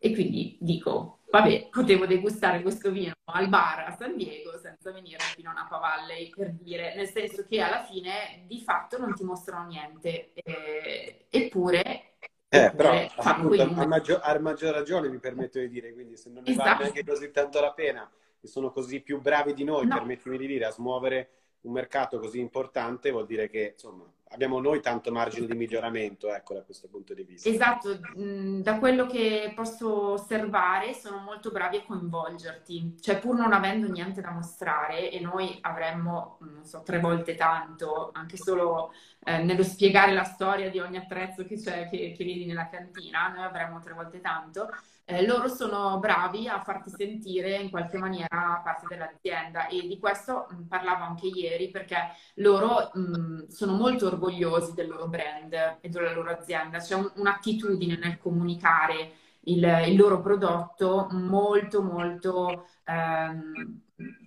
E 0.00 0.12
quindi 0.12 0.56
dico, 0.60 1.20
vabbè, 1.30 1.68
potevo 1.70 2.06
degustare 2.06 2.62
questo 2.62 2.90
vino 2.90 3.14
al 3.26 3.48
bar 3.48 3.80
a 3.80 3.96
San 3.96 4.16
Diego 4.16 4.56
senza 4.58 4.92
venire 4.92 5.18
fino 5.34 5.50
a 5.50 5.54
Napa 5.54 5.78
Valley 5.78 6.30
per 6.30 6.52
dire, 6.52 6.94
nel 6.94 7.08
senso 7.08 7.44
che 7.48 7.60
alla 7.60 7.84
fine 7.84 8.44
di 8.46 8.60
fatto 8.60 8.98
non 8.98 9.14
ti 9.14 9.24
mostrano 9.24 9.66
niente, 9.66 10.32
eh, 10.34 11.26
eppure 11.30 12.07
eh, 12.48 12.72
però 12.74 13.06
appunto, 13.16 13.62
a, 13.62 13.86
maggior, 13.86 14.20
a, 14.22 14.38
maggior, 14.38 14.72
ragione 14.72 15.08
mi 15.08 15.18
permetto 15.18 15.58
di 15.58 15.68
dire, 15.68 15.92
quindi 15.92 16.16
se 16.16 16.30
non 16.30 16.42
ne 16.44 16.50
esatto. 16.50 16.68
vale 16.68 16.82
neanche 16.82 17.04
così 17.04 17.30
tanto 17.30 17.60
la 17.60 17.72
pena 17.72 18.10
e 18.40 18.46
sono 18.46 18.70
così 18.70 19.00
più 19.00 19.20
bravi 19.20 19.52
di 19.52 19.64
noi, 19.64 19.86
no. 19.86 19.96
permettimi 19.96 20.38
di 20.38 20.46
dire, 20.46 20.64
a 20.64 20.70
smuovere 20.70 21.30
un 21.62 21.72
mercato 21.72 22.18
così 22.18 22.38
importante, 22.40 23.10
vuol 23.10 23.26
dire 23.26 23.48
che 23.48 23.72
insomma 23.72 24.04
abbiamo 24.30 24.60
noi 24.60 24.80
tanto 24.80 25.10
margine 25.12 25.46
di 25.46 25.54
miglioramento, 25.54 26.32
ecco, 26.32 26.54
da 26.54 26.62
questo 26.62 26.88
punto 26.88 27.14
di 27.14 27.22
vista. 27.22 27.48
Esatto, 27.48 27.98
mm, 28.18 28.60
da 28.60 28.78
quello 28.78 29.06
che 29.06 29.52
posso 29.54 30.12
osservare 30.12 30.94
sono 30.94 31.18
molto 31.18 31.50
bravi 31.50 31.78
a 31.78 31.84
coinvolgerti, 31.84 32.96
cioè 33.00 33.18
pur 33.18 33.36
non 33.36 33.52
avendo 33.52 33.88
niente 33.88 34.20
da 34.20 34.30
mostrare 34.30 35.10
e 35.10 35.20
noi 35.20 35.58
avremmo, 35.62 36.38
non 36.40 36.64
so, 36.64 36.82
tre 36.82 37.00
volte 37.00 37.34
tanto, 37.34 38.10
anche 38.12 38.36
solo 38.36 38.92
eh, 39.24 39.42
nello 39.42 39.62
spiegare 39.62 40.12
la 40.12 40.24
storia 40.24 40.70
di 40.70 40.78
ogni 40.78 40.96
attrezzo 40.96 41.44
che 41.44 41.56
c'è, 41.56 41.88
che, 41.88 42.12
che 42.12 42.24
vedi 42.24 42.46
nella 42.46 42.68
cantina, 42.68 43.28
noi 43.28 43.44
avremmo 43.44 43.80
tre 43.80 43.94
volte 43.94 44.20
tanto, 44.20 44.68
eh, 45.10 45.24
loro 45.24 45.48
sono 45.48 45.98
bravi 45.98 46.48
a 46.48 46.60
farti 46.60 46.90
sentire 46.90 47.56
in 47.56 47.70
qualche 47.70 47.96
maniera 47.96 48.60
parte 48.62 48.84
dell'azienda 48.86 49.66
e 49.66 49.86
di 49.86 49.98
questo 49.98 50.46
mh, 50.50 50.64
parlavo 50.64 51.02
anche 51.04 51.28
ieri 51.28 51.70
perché 51.70 51.96
loro 52.34 52.90
mh, 52.92 53.46
sono 53.48 53.72
molto 53.72 54.08
orgogliosi 54.08 54.74
del 54.74 54.88
loro 54.88 55.08
brand 55.08 55.78
e 55.80 55.88
della 55.88 56.12
loro 56.12 56.30
azienda, 56.30 56.76
c'è 56.78 56.94
un, 56.94 57.10
un'attitudine 57.14 57.96
nel 57.96 58.18
comunicare 58.18 59.12
il, 59.44 59.64
il, 59.86 59.96
loro 59.96 60.20
prodotto 60.20 61.08
molto 61.12 61.82
molto 61.82 62.66
ehm, 62.84 63.80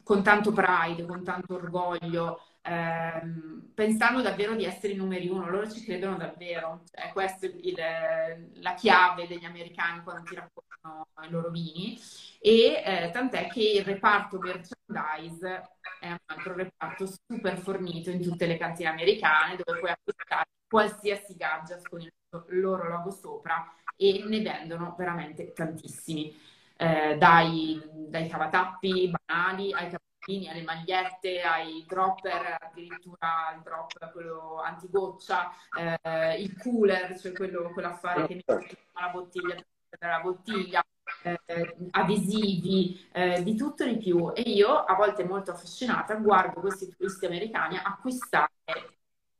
con 0.04 0.24
tanto 0.24 0.52
pride, 0.52 1.06
con 1.06 1.24
tanto 1.24 1.54
orgoglio 1.54 2.40
ehm, 2.62 3.72
pensando 3.74 4.22
davvero 4.22 4.56
di 4.56 4.66
essere 4.66 4.94
i 4.94 4.96
numeri 4.96 5.28
uno, 5.28 5.50
loro 5.50 5.70
ci 5.70 5.84
credono 5.84 6.18
davvero, 6.18 6.84
cioè, 6.92 7.12
questa 7.12 7.46
è 7.46 7.50
il, 7.50 8.62
la 8.62 8.74
chiave 8.74 9.28
degli 9.28 9.46
americani 9.46 10.04
quando 10.04 10.24
ti 10.24 10.36
raccontano 10.36 11.08
i 11.24 11.30
loro 11.30 11.50
vini 11.50 12.00
e 12.40 12.82
eh, 12.84 13.10
tant'è 13.12 13.48
che 13.48 13.62
il 13.62 13.84
reparto 13.84 14.40
merchandise 14.40 15.70
è 16.00 16.08
un 16.10 16.18
altro 16.26 16.56
reparto 16.56 17.08
super 17.08 17.58
fornito 17.60 18.10
in 18.10 18.22
tutte 18.22 18.48
le 18.48 18.58
cantine 18.58 18.90
americane 18.90 19.58
dove 19.64 19.80
puoi 19.80 19.92
acquistare 19.92 20.46
qualsiasi 20.68 21.36
gadget 21.36 21.88
con 21.88 22.02
il 22.02 22.12
loro 22.60 22.88
logo 22.88 23.12
sopra 23.12 23.72
e 23.96 24.24
ne 24.26 24.42
vendono 24.42 24.96
veramente 24.98 25.54
tantissimi. 25.54 26.36
Eh, 26.78 27.16
dai, 27.18 27.80
dai 28.08 28.28
cavatappi 28.28 29.12
banali 29.12 29.72
ai 29.72 29.84
cavatappi 29.84 30.11
alle 30.50 30.64
magliette, 30.64 31.42
ai 31.42 31.86
dropper, 31.88 32.58
addirittura 32.60 33.54
il 33.56 33.62
drop, 33.64 34.12
quello 34.12 34.62
antigoccia, 34.62 35.52
eh, 35.78 36.42
il 36.42 36.58
cooler, 36.58 37.20
cioè 37.20 37.32
quello, 37.32 37.72
quell'affare 37.74 38.28
che 38.28 38.36
mi 38.36 38.44
la 38.46 39.10
bottiglia 39.12 39.56
la 40.00 40.20
bottiglia. 40.22 40.84
eh, 41.24 41.76
adesivi, 41.92 43.08
eh, 43.12 43.44
di 43.44 43.56
tutto 43.56 43.86
di 43.86 43.98
più. 43.98 44.32
E 44.34 44.42
io, 44.42 44.70
a 44.70 44.96
volte 44.96 45.24
molto 45.24 45.52
affascinata, 45.52 46.16
guardo 46.16 46.62
questi 46.62 46.90
turisti 46.96 47.26
americani 47.26 47.78
acquistare 47.78 48.50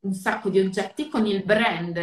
un 0.02 0.14
sacco 0.14 0.50
di 0.50 0.60
oggetti 0.60 1.10
con 1.10 1.26
il 1.26 1.44
brand 1.44 1.94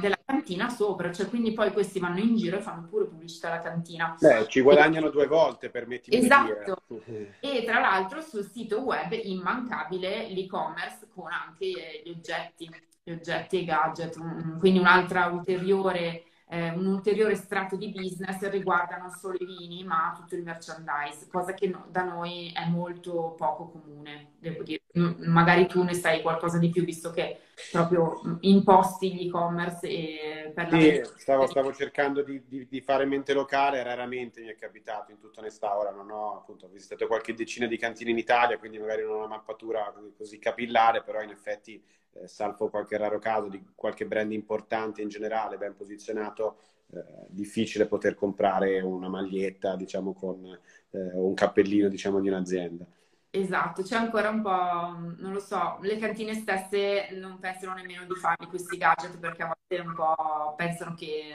della 0.00 0.17
cantina 0.28 0.68
sopra, 0.68 1.10
cioè 1.10 1.26
quindi 1.26 1.54
poi 1.54 1.72
questi 1.72 1.98
vanno 1.98 2.18
in 2.18 2.36
giro 2.36 2.58
e 2.58 2.60
fanno 2.60 2.86
pure 2.86 3.06
pubblicità 3.06 3.50
alla 3.50 3.62
cantina. 3.62 4.14
Beh, 4.20 4.46
ci 4.48 4.60
guadagnano 4.60 5.08
e... 5.08 5.10
due 5.10 5.26
volte, 5.26 5.70
permettimi 5.70 6.22
esatto. 6.22 6.82
di 6.86 7.00
dire. 7.06 7.36
E 7.40 7.64
tra 7.64 7.80
l'altro 7.80 8.20
sul 8.20 8.44
sito 8.44 8.80
web 8.80 9.10
immancabile 9.10 10.28
l'e-commerce 10.28 11.08
con 11.14 11.32
anche 11.32 11.66
gli 12.04 12.10
oggetti, 12.10 12.70
gli 13.02 13.10
oggetti 13.10 13.56
e 13.56 13.60
i 13.60 13.64
gadget, 13.64 14.58
quindi 14.58 14.78
un'altra 14.78 15.28
ulteriore 15.28 16.24
eh, 16.50 16.70
un 16.70 16.86
ulteriore 16.86 17.34
strato 17.34 17.76
di 17.76 17.90
business 17.90 18.40
riguarda 18.48 18.96
non 18.96 19.10
solo 19.10 19.36
i 19.38 19.44
vini, 19.44 19.84
ma 19.84 20.14
tutto 20.16 20.34
il 20.34 20.42
merchandise, 20.42 21.28
cosa 21.30 21.52
che 21.52 21.68
no, 21.68 21.86
da 21.90 22.04
noi 22.04 22.50
è 22.54 22.66
molto 22.66 23.34
poco 23.36 23.68
comune, 23.68 24.32
devo 24.38 24.62
dire. 24.62 24.80
magari 24.94 25.66
tu 25.66 25.82
ne 25.82 25.92
sai 25.92 26.22
qualcosa 26.22 26.56
di 26.56 26.70
più, 26.70 26.84
visto 26.84 27.10
che 27.10 27.40
proprio 27.70 28.38
imposti 28.40 29.14
gli 29.14 29.26
e-commerce 29.26 29.86
e 29.86 30.52
per 30.54 30.70
la 30.70 30.78
Sì, 30.78 31.02
stavo, 31.16 31.46
stavo 31.46 31.72
cercando 31.74 32.22
di, 32.22 32.42
di, 32.46 32.66
di, 32.66 32.80
fare 32.80 33.04
mente 33.04 33.34
locale, 33.34 33.82
raramente 33.82 34.40
mi 34.40 34.48
è 34.48 34.54
capitato, 34.54 35.10
in 35.10 35.18
tutta 35.18 35.40
onestà, 35.40 35.76
ora 35.76 35.90
non 35.90 36.10
ho, 36.10 36.38
appunto, 36.38 36.64
ho 36.64 36.70
visitato 36.70 37.06
qualche 37.06 37.34
decina 37.34 37.66
di 37.66 37.76
cantine 37.76 38.10
in 38.10 38.18
Italia, 38.18 38.58
quindi 38.58 38.78
magari 38.78 39.02
non 39.02 39.12
ho 39.12 39.16
una 39.18 39.26
mappatura 39.26 39.92
così 40.16 40.38
capillare, 40.38 41.02
però 41.02 41.20
in 41.20 41.30
effetti 41.30 41.82
eh, 42.22 42.28
salvo 42.28 42.68
qualche 42.68 42.96
raro 42.96 43.18
caso 43.18 43.48
di 43.48 43.62
qualche 43.74 44.06
brand 44.06 44.32
importante 44.32 45.02
in 45.02 45.08
generale, 45.08 45.58
ben 45.58 45.74
posizionato, 45.76 46.58
eh, 46.92 47.04
difficile 47.28 47.86
poter 47.86 48.14
comprare 48.14 48.80
una 48.80 49.08
maglietta, 49.08 49.76
diciamo, 49.76 50.14
con 50.14 50.44
eh, 50.46 51.10
un 51.14 51.34
cappellino, 51.34 51.88
diciamo, 51.88 52.20
di 52.20 52.28
un'azienda. 52.28 52.86
Esatto, 53.30 53.82
c'è 53.82 53.96
ancora 53.96 54.30
un 54.30 54.40
po', 54.40 55.20
non 55.20 55.32
lo 55.32 55.40
so, 55.40 55.78
le 55.82 55.98
cantine 55.98 56.32
stesse 56.34 57.10
non 57.12 57.38
pensano 57.38 57.74
nemmeno 57.74 58.04
di 58.06 58.14
farli 58.14 58.46
questi 58.46 58.78
gadget 58.78 59.18
perché 59.18 59.42
a 59.42 59.54
volte 59.54 59.86
un 59.86 59.94
po' 59.94 60.54
pensano 60.56 60.94
che 60.94 61.34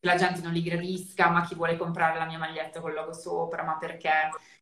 la 0.00 0.16
gente 0.16 0.40
non 0.40 0.52
li 0.52 0.62
gradisca, 0.62 1.28
ma 1.28 1.44
chi 1.44 1.54
vuole 1.54 1.76
comprare 1.76 2.18
la 2.18 2.24
mia 2.26 2.38
maglietta 2.38 2.80
con 2.80 2.90
il 2.90 2.96
logo 2.96 3.12
sopra, 3.12 3.62
ma 3.62 3.76
perché? 3.76 4.10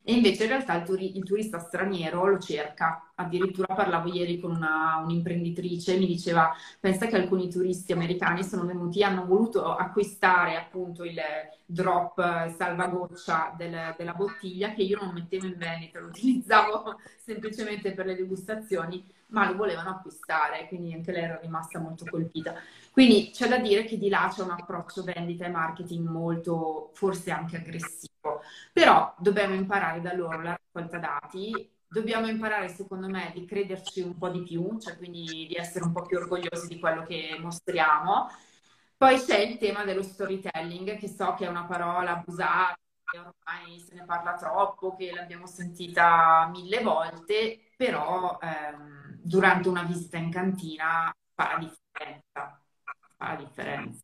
E 0.02 0.12
invece 0.14 0.44
in 0.44 0.48
realtà 0.50 0.74
il, 0.74 0.84
turi- 0.84 1.16
il 1.16 1.24
turista 1.24 1.58
straniero 1.60 2.26
lo 2.26 2.38
cerca. 2.38 3.12
Addirittura 3.14 3.74
parlavo 3.74 4.12
ieri 4.12 4.40
con 4.40 4.52
una, 4.56 5.00
un'imprenditrice 5.04 5.94
e 5.94 5.98
mi 5.98 6.06
diceva, 6.06 6.54
pensa 6.80 7.06
che 7.06 7.16
alcuni 7.16 7.48
turisti 7.50 7.92
americani 7.92 8.42
sono 8.42 8.64
venuti, 8.64 9.02
hanno 9.02 9.26
voluto 9.26 9.74
acquistare 9.76 10.56
appunto 10.56 11.04
il 11.04 11.20
drop 11.66 12.48
salvagoccia 12.56 13.54
del, 13.56 13.94
della 13.96 14.14
bottiglia 14.14 14.72
che 14.72 14.82
io 14.82 14.98
non 15.00 15.12
mettevo 15.12 15.46
in 15.46 15.56
vendita, 15.56 16.00
lo 16.00 16.06
utilizzavo 16.08 16.98
semplicemente 17.18 17.92
per 17.92 18.06
le 18.06 18.16
degustazioni, 18.16 19.04
ma 19.28 19.48
lo 19.48 19.56
volevano 19.56 19.90
acquistare, 19.90 20.66
quindi 20.68 20.92
anche 20.94 21.12
lei 21.12 21.22
era 21.24 21.38
rimasta 21.40 21.78
molto 21.78 22.06
colpita. 22.06 22.54
Quindi 22.90 23.30
c'è 23.32 23.48
da 23.48 23.58
dire 23.58 23.84
che 23.84 23.98
di 23.98 24.08
là 24.08 24.30
c'è 24.34 24.42
un 24.42 24.50
approccio 24.50 25.02
vendita 25.02 25.44
e 25.46 25.50
marketing 25.50 26.06
molto, 26.08 26.90
forse 26.94 27.30
anche 27.30 27.56
aggressivo, 27.56 28.42
però 28.72 29.14
dobbiamo 29.18 29.54
imparare 29.54 30.00
da 30.00 30.14
loro 30.14 30.40
la 30.42 30.58
raccolta 30.72 30.98
dati, 30.98 31.70
dobbiamo 31.86 32.26
imparare 32.26 32.68
secondo 32.68 33.08
me 33.08 33.30
di 33.34 33.44
crederci 33.44 34.00
un 34.00 34.16
po' 34.16 34.28
di 34.30 34.42
più, 34.42 34.78
cioè 34.78 34.96
quindi 34.96 35.46
di 35.48 35.54
essere 35.54 35.84
un 35.84 35.92
po' 35.92 36.02
più 36.02 36.18
orgogliosi 36.18 36.66
di 36.68 36.78
quello 36.78 37.02
che 37.04 37.36
mostriamo. 37.40 38.28
Poi 38.96 39.16
c'è 39.20 39.38
il 39.38 39.58
tema 39.58 39.84
dello 39.84 40.02
storytelling, 40.02 40.98
che 40.98 41.08
so 41.08 41.34
che 41.34 41.46
è 41.46 41.48
una 41.48 41.64
parola 41.66 42.12
abusata, 42.18 42.76
che 43.04 43.18
ormai 43.18 43.78
se 43.80 43.94
ne 43.94 44.04
parla 44.04 44.34
troppo, 44.34 44.96
che 44.96 45.12
l'abbiamo 45.12 45.46
sentita 45.46 46.48
mille 46.52 46.82
volte, 46.82 47.70
però 47.76 48.38
ehm, 48.42 49.07
durante 49.28 49.68
una 49.68 49.82
visita 49.82 50.16
in 50.16 50.30
cantina 50.30 51.14
fa 51.34 51.52
la 51.52 51.58
differenza 51.58 52.60
fa 53.18 53.28
la 53.30 53.36
differenza. 53.36 54.00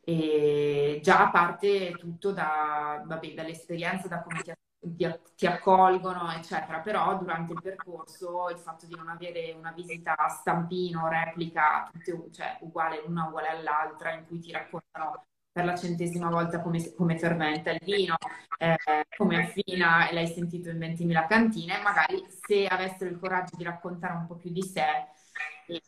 E 0.00 1.00
già 1.02 1.26
a 1.26 1.30
parte 1.30 1.92
tutto 1.98 2.32
da, 2.32 3.02
vabbè, 3.04 3.34
dall'esperienza, 3.34 4.08
da 4.08 4.22
come 4.22 4.40
ti, 4.40 4.52
ti, 4.80 5.20
ti, 5.36 5.46
accolgono, 5.46 6.32
eccetera, 6.32 6.78
però 6.78 7.18
durante 7.18 7.52
il 7.52 7.60
percorso 7.60 8.48
il 8.48 8.58
fatto 8.58 8.86
di 8.86 8.94
non 8.94 9.08
avere 9.08 9.52
una 9.52 9.72
visita 9.72 10.16
a 10.16 10.28
stampino, 10.28 11.08
replica, 11.08 11.90
tutte, 11.92 12.32
cioè 12.32 12.56
uguale 12.60 13.02
una 13.06 13.26
uguale 13.26 13.48
all'altra, 13.48 14.12
in 14.12 14.26
cui 14.26 14.38
ti 14.38 14.50
raccontano 14.50 15.26
per 15.58 15.66
la 15.66 15.74
centesima 15.74 16.30
volta 16.30 16.60
come, 16.60 16.94
come 16.94 17.18
fermenta 17.18 17.72
il 17.72 17.80
vino, 17.82 18.16
eh, 18.58 18.76
come 19.16 19.42
affina 19.42 20.08
l'hai 20.12 20.28
sentito 20.28 20.70
in 20.70 20.78
20.000 20.78 21.26
cantine, 21.26 21.80
magari 21.82 22.24
se 22.46 22.64
avessero 22.68 23.10
il 23.10 23.18
coraggio 23.18 23.56
di 23.56 23.64
raccontare 23.64 24.14
un 24.14 24.26
po' 24.28 24.36
più 24.36 24.52
di 24.52 24.62
sé, 24.62 24.86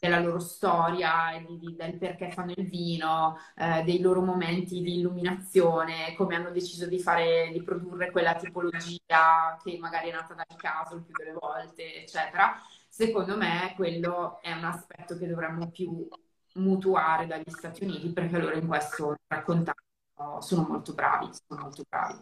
della 0.00 0.18
loro 0.18 0.40
storia, 0.40 1.40
di, 1.46 1.56
di, 1.59 1.76
del 1.76 1.96
perché 1.98 2.33
fanno 2.33 2.52
il 2.56 2.68
vino, 2.68 3.38
eh, 3.54 3.85
dei 3.85 4.00
loro 4.00 4.22
momenti 4.22 4.83
di 4.83 4.98
illuminazione, 4.98 6.14
come 6.16 6.35
hanno 6.35 6.50
deciso 6.50 6.87
di 6.87 6.98
fare, 6.98 7.50
di 7.52 7.62
produrre 7.62 8.11
quella 8.11 8.35
tipologia 8.35 9.56
che 9.62 9.78
magari 9.78 10.09
è 10.09 10.12
nata 10.12 10.35
dal 10.35 10.56
caso 10.56 10.96
il 10.96 11.02
più 11.02 11.14
delle 11.16 11.37
volte, 11.38 12.02
eccetera. 12.02 12.61
Secondo 12.88 13.37
me 13.37 13.72
quello 13.76 14.40
è 14.42 14.50
un 14.50 14.64
aspetto 14.64 15.16
che 15.16 15.28
dovremmo 15.28 15.70
più 15.70 16.09
mutuare 16.54 17.26
dagli 17.26 17.42
Stati 17.46 17.84
Uniti 17.84 18.12
perché 18.12 18.38
loro 18.38 18.56
in 18.56 18.66
questo 18.66 19.16
raccontare 19.26 19.78
sono 20.40 20.66
molto 20.68 20.92
bravi, 20.92 21.28
sono 21.46 21.62
molto 21.62 21.84
bravi. 21.88 22.18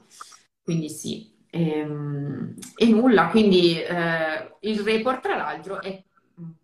Quindi 0.63 0.89
sì. 0.91 1.37
E, 1.51 1.79
ehm, 1.79 2.55
e 2.77 2.87
nulla, 2.89 3.29
quindi 3.29 3.81
eh, 3.81 4.57
il 4.61 4.81
report 4.81 5.23
tra 5.23 5.37
l'altro 5.37 5.81
è 5.81 6.03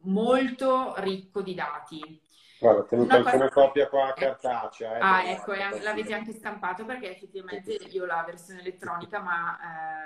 molto 0.02 0.94
ricco 0.98 1.42
di 1.42 1.54
dati. 1.54 2.20
Guarda, 2.64 2.80
ho 2.80 2.86
tenuto 2.86 3.14
anche 3.14 3.36
una 3.36 3.50
copia 3.50 3.88
qua 3.88 4.14
cartacea. 4.16 4.96
Eh, 4.96 5.00
ah, 5.00 5.24
ecco, 5.28 5.52
l'avete 5.52 6.14
anche 6.14 6.32
stampato 6.32 6.86
perché 6.86 7.10
effettivamente 7.10 7.72
io 7.72 8.04
ho 8.04 8.06
la 8.06 8.24
versione 8.24 8.60
elettronica, 8.60 9.20
ma 9.20 9.58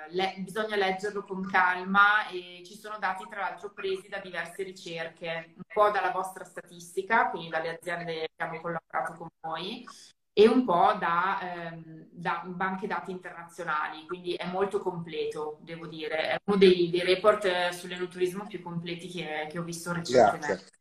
eh, 0.07 0.13
le, 0.13 0.35
bisogna 0.39 0.75
leggerlo 0.75 1.23
con 1.23 1.49
calma 1.49 2.27
e 2.27 2.63
ci 2.65 2.77
sono 2.77 2.99
dati 2.99 3.25
tra 3.31 3.43
l'altro 3.43 3.71
presi 3.71 4.09
da 4.09 4.19
diverse 4.19 4.65
ricerche, 4.65 5.53
un 5.55 5.63
po' 5.73 5.91
dalla 5.91 6.11
vostra 6.11 6.43
statistica, 6.45 7.31
quindi 7.31 7.49
dalle 7.49 7.77
aziende 7.77 8.13
che 8.35 8.43
hanno 8.43 8.61
collaborato 8.61 9.13
con 9.17 9.29
voi, 9.39 9.87
e 10.33 10.49
un 10.49 10.65
po' 10.65 10.97
da, 10.99 11.39
ehm, 11.41 12.09
da, 12.11 12.43
banche 12.45 12.89
dati 12.89 13.13
internazionali, 13.13 14.05
quindi 14.05 14.35
è 14.35 14.47
molto 14.49 14.81
completo, 14.81 15.59
devo 15.61 15.87
dire. 15.87 16.31
È 16.31 16.41
uno 16.47 16.57
dei, 16.57 16.91
dei 16.91 17.05
report 17.05 17.45
eh, 17.45 17.71
sull'enoturismo 17.71 18.47
più 18.49 18.61
completi 18.61 19.07
che, 19.07 19.47
che 19.49 19.59
ho 19.61 19.63
visto 19.63 19.93
recentemente. 19.93 20.77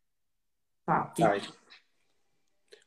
Infatti. 0.87 1.21
Dai. 1.21 1.41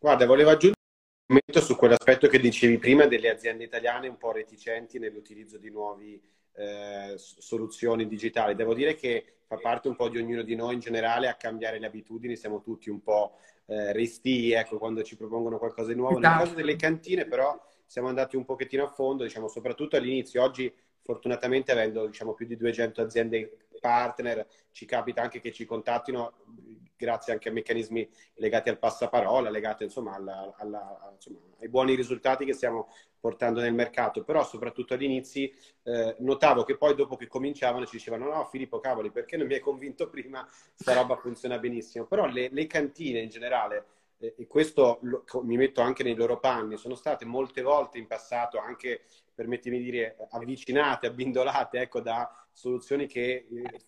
Guarda, 0.03 0.25
volevo 0.25 0.49
aggiungere 0.49 0.81
un 1.27 1.27
commento 1.27 1.61
su 1.61 1.77
quell'aspetto 1.77 2.27
che 2.27 2.41
dicevi 2.41 2.79
prima 2.79 3.05
delle 3.05 3.29
aziende 3.29 3.65
italiane 3.65 4.09
un 4.09 4.17
po' 4.17 4.33
reticenti 4.33 4.99
nell'utilizzo 4.99 5.59
di 5.59 5.69
nuove 5.69 6.21
eh, 6.55 7.15
soluzioni 7.19 8.09
digitali. 8.09 8.55
Devo 8.55 8.73
dire 8.73 8.95
che 8.95 9.41
fa 9.47 9.59
parte 9.59 9.89
un 9.89 9.97
po' 9.97 10.09
di 10.09 10.17
ognuno 10.17 10.41
di 10.41 10.55
noi 10.55 10.73
in 10.73 10.81
generale 10.81 11.29
a 11.29 11.35
cambiare 11.35 11.79
le 11.79 11.85
abitudini, 11.85 12.35
siamo 12.35 12.63
tutti 12.63 12.89
un 12.89 13.03
po' 13.03 13.37
eh, 13.67 13.93
restii, 13.93 14.53
ecco, 14.53 14.79
quando 14.79 15.03
ci 15.03 15.17
propongono 15.17 15.59
qualcosa 15.59 15.89
di 15.93 15.97
nuovo. 15.97 16.19
Esatto. 16.19 16.35
Nel 16.35 16.45
caso 16.45 16.55
delle 16.57 16.77
cantine, 16.77 17.27
però, 17.27 17.63
siamo 17.85 18.09
andati 18.09 18.37
un 18.37 18.47
pochettino 18.47 18.85
a 18.85 18.89
fondo, 18.89 19.25
diciamo, 19.25 19.49
soprattutto 19.49 19.97
all'inizio. 19.97 20.43
Oggi, 20.43 20.73
fortunatamente, 21.03 21.73
avendo 21.73 22.07
diciamo, 22.07 22.33
più 22.33 22.47
di 22.47 22.57
200 22.57 23.03
aziende 23.03 23.67
partner, 23.79 24.47
ci 24.73 24.87
capita 24.87 25.21
anche 25.21 25.41
che 25.41 25.53
ci 25.53 25.67
contattino 25.67 26.33
grazie 27.05 27.33
anche 27.33 27.49
a 27.49 27.53
meccanismi 27.53 28.09
legati 28.35 28.69
al 28.69 28.79
passaparola, 28.79 29.49
legati 29.49 29.85
insomma, 29.85 30.15
alla, 30.15 30.55
alla, 30.59 31.13
insomma, 31.15 31.39
ai 31.61 31.69
buoni 31.69 31.95
risultati 31.95 32.45
che 32.45 32.53
stiamo 32.53 32.89
portando 33.19 33.61
nel 33.61 33.75
mercato, 33.75 34.23
però 34.25 34.45
soprattutto 34.45 34.95
all'inizio 34.95 35.51
eh, 35.83 36.17
notavo 36.19 36.65
che 36.65 36.77
poi 36.77 36.95
dopo 36.95 37.17
che 37.17 37.27
cominciavano 37.27 37.87
ci 37.87 37.97
dicevano 37.97 38.27
no 38.27 38.45
Filippo 38.45 38.81
cavoli 38.81 39.11
perché 39.11 39.37
non 39.37 39.47
mi 39.47 39.55
hai 39.55 39.61
convinto 39.61 40.09
prima, 40.09 40.47
sta 40.75 40.95
roba 40.95 41.17
funziona 41.17 41.59
benissimo, 41.59 42.07
però 42.07 42.27
le, 42.27 42.49
le 42.51 42.67
cantine 42.67 43.21
in 43.21 43.29
generale, 43.29 43.87
eh, 44.19 44.35
e 44.37 44.47
questo 44.47 44.99
lo, 45.03 45.25
mi 45.43 45.57
metto 45.57 45.81
anche 45.81 46.03
nei 46.03 46.15
loro 46.15 46.39
panni, 46.39 46.77
sono 46.77 46.95
state 46.95 47.25
molte 47.25 47.63
volte 47.63 47.99
in 47.99 48.07
passato 48.07 48.59
anche, 48.59 49.03
permettimi 49.41 49.79
di 49.79 49.85
dire, 49.85 50.17
avvicinate, 50.33 51.07
abbindolate 51.07 51.81
ecco, 51.81 52.01
da 52.01 52.31
soluzioni 52.53 53.07
che, 53.07 53.47
eh, 53.51 53.81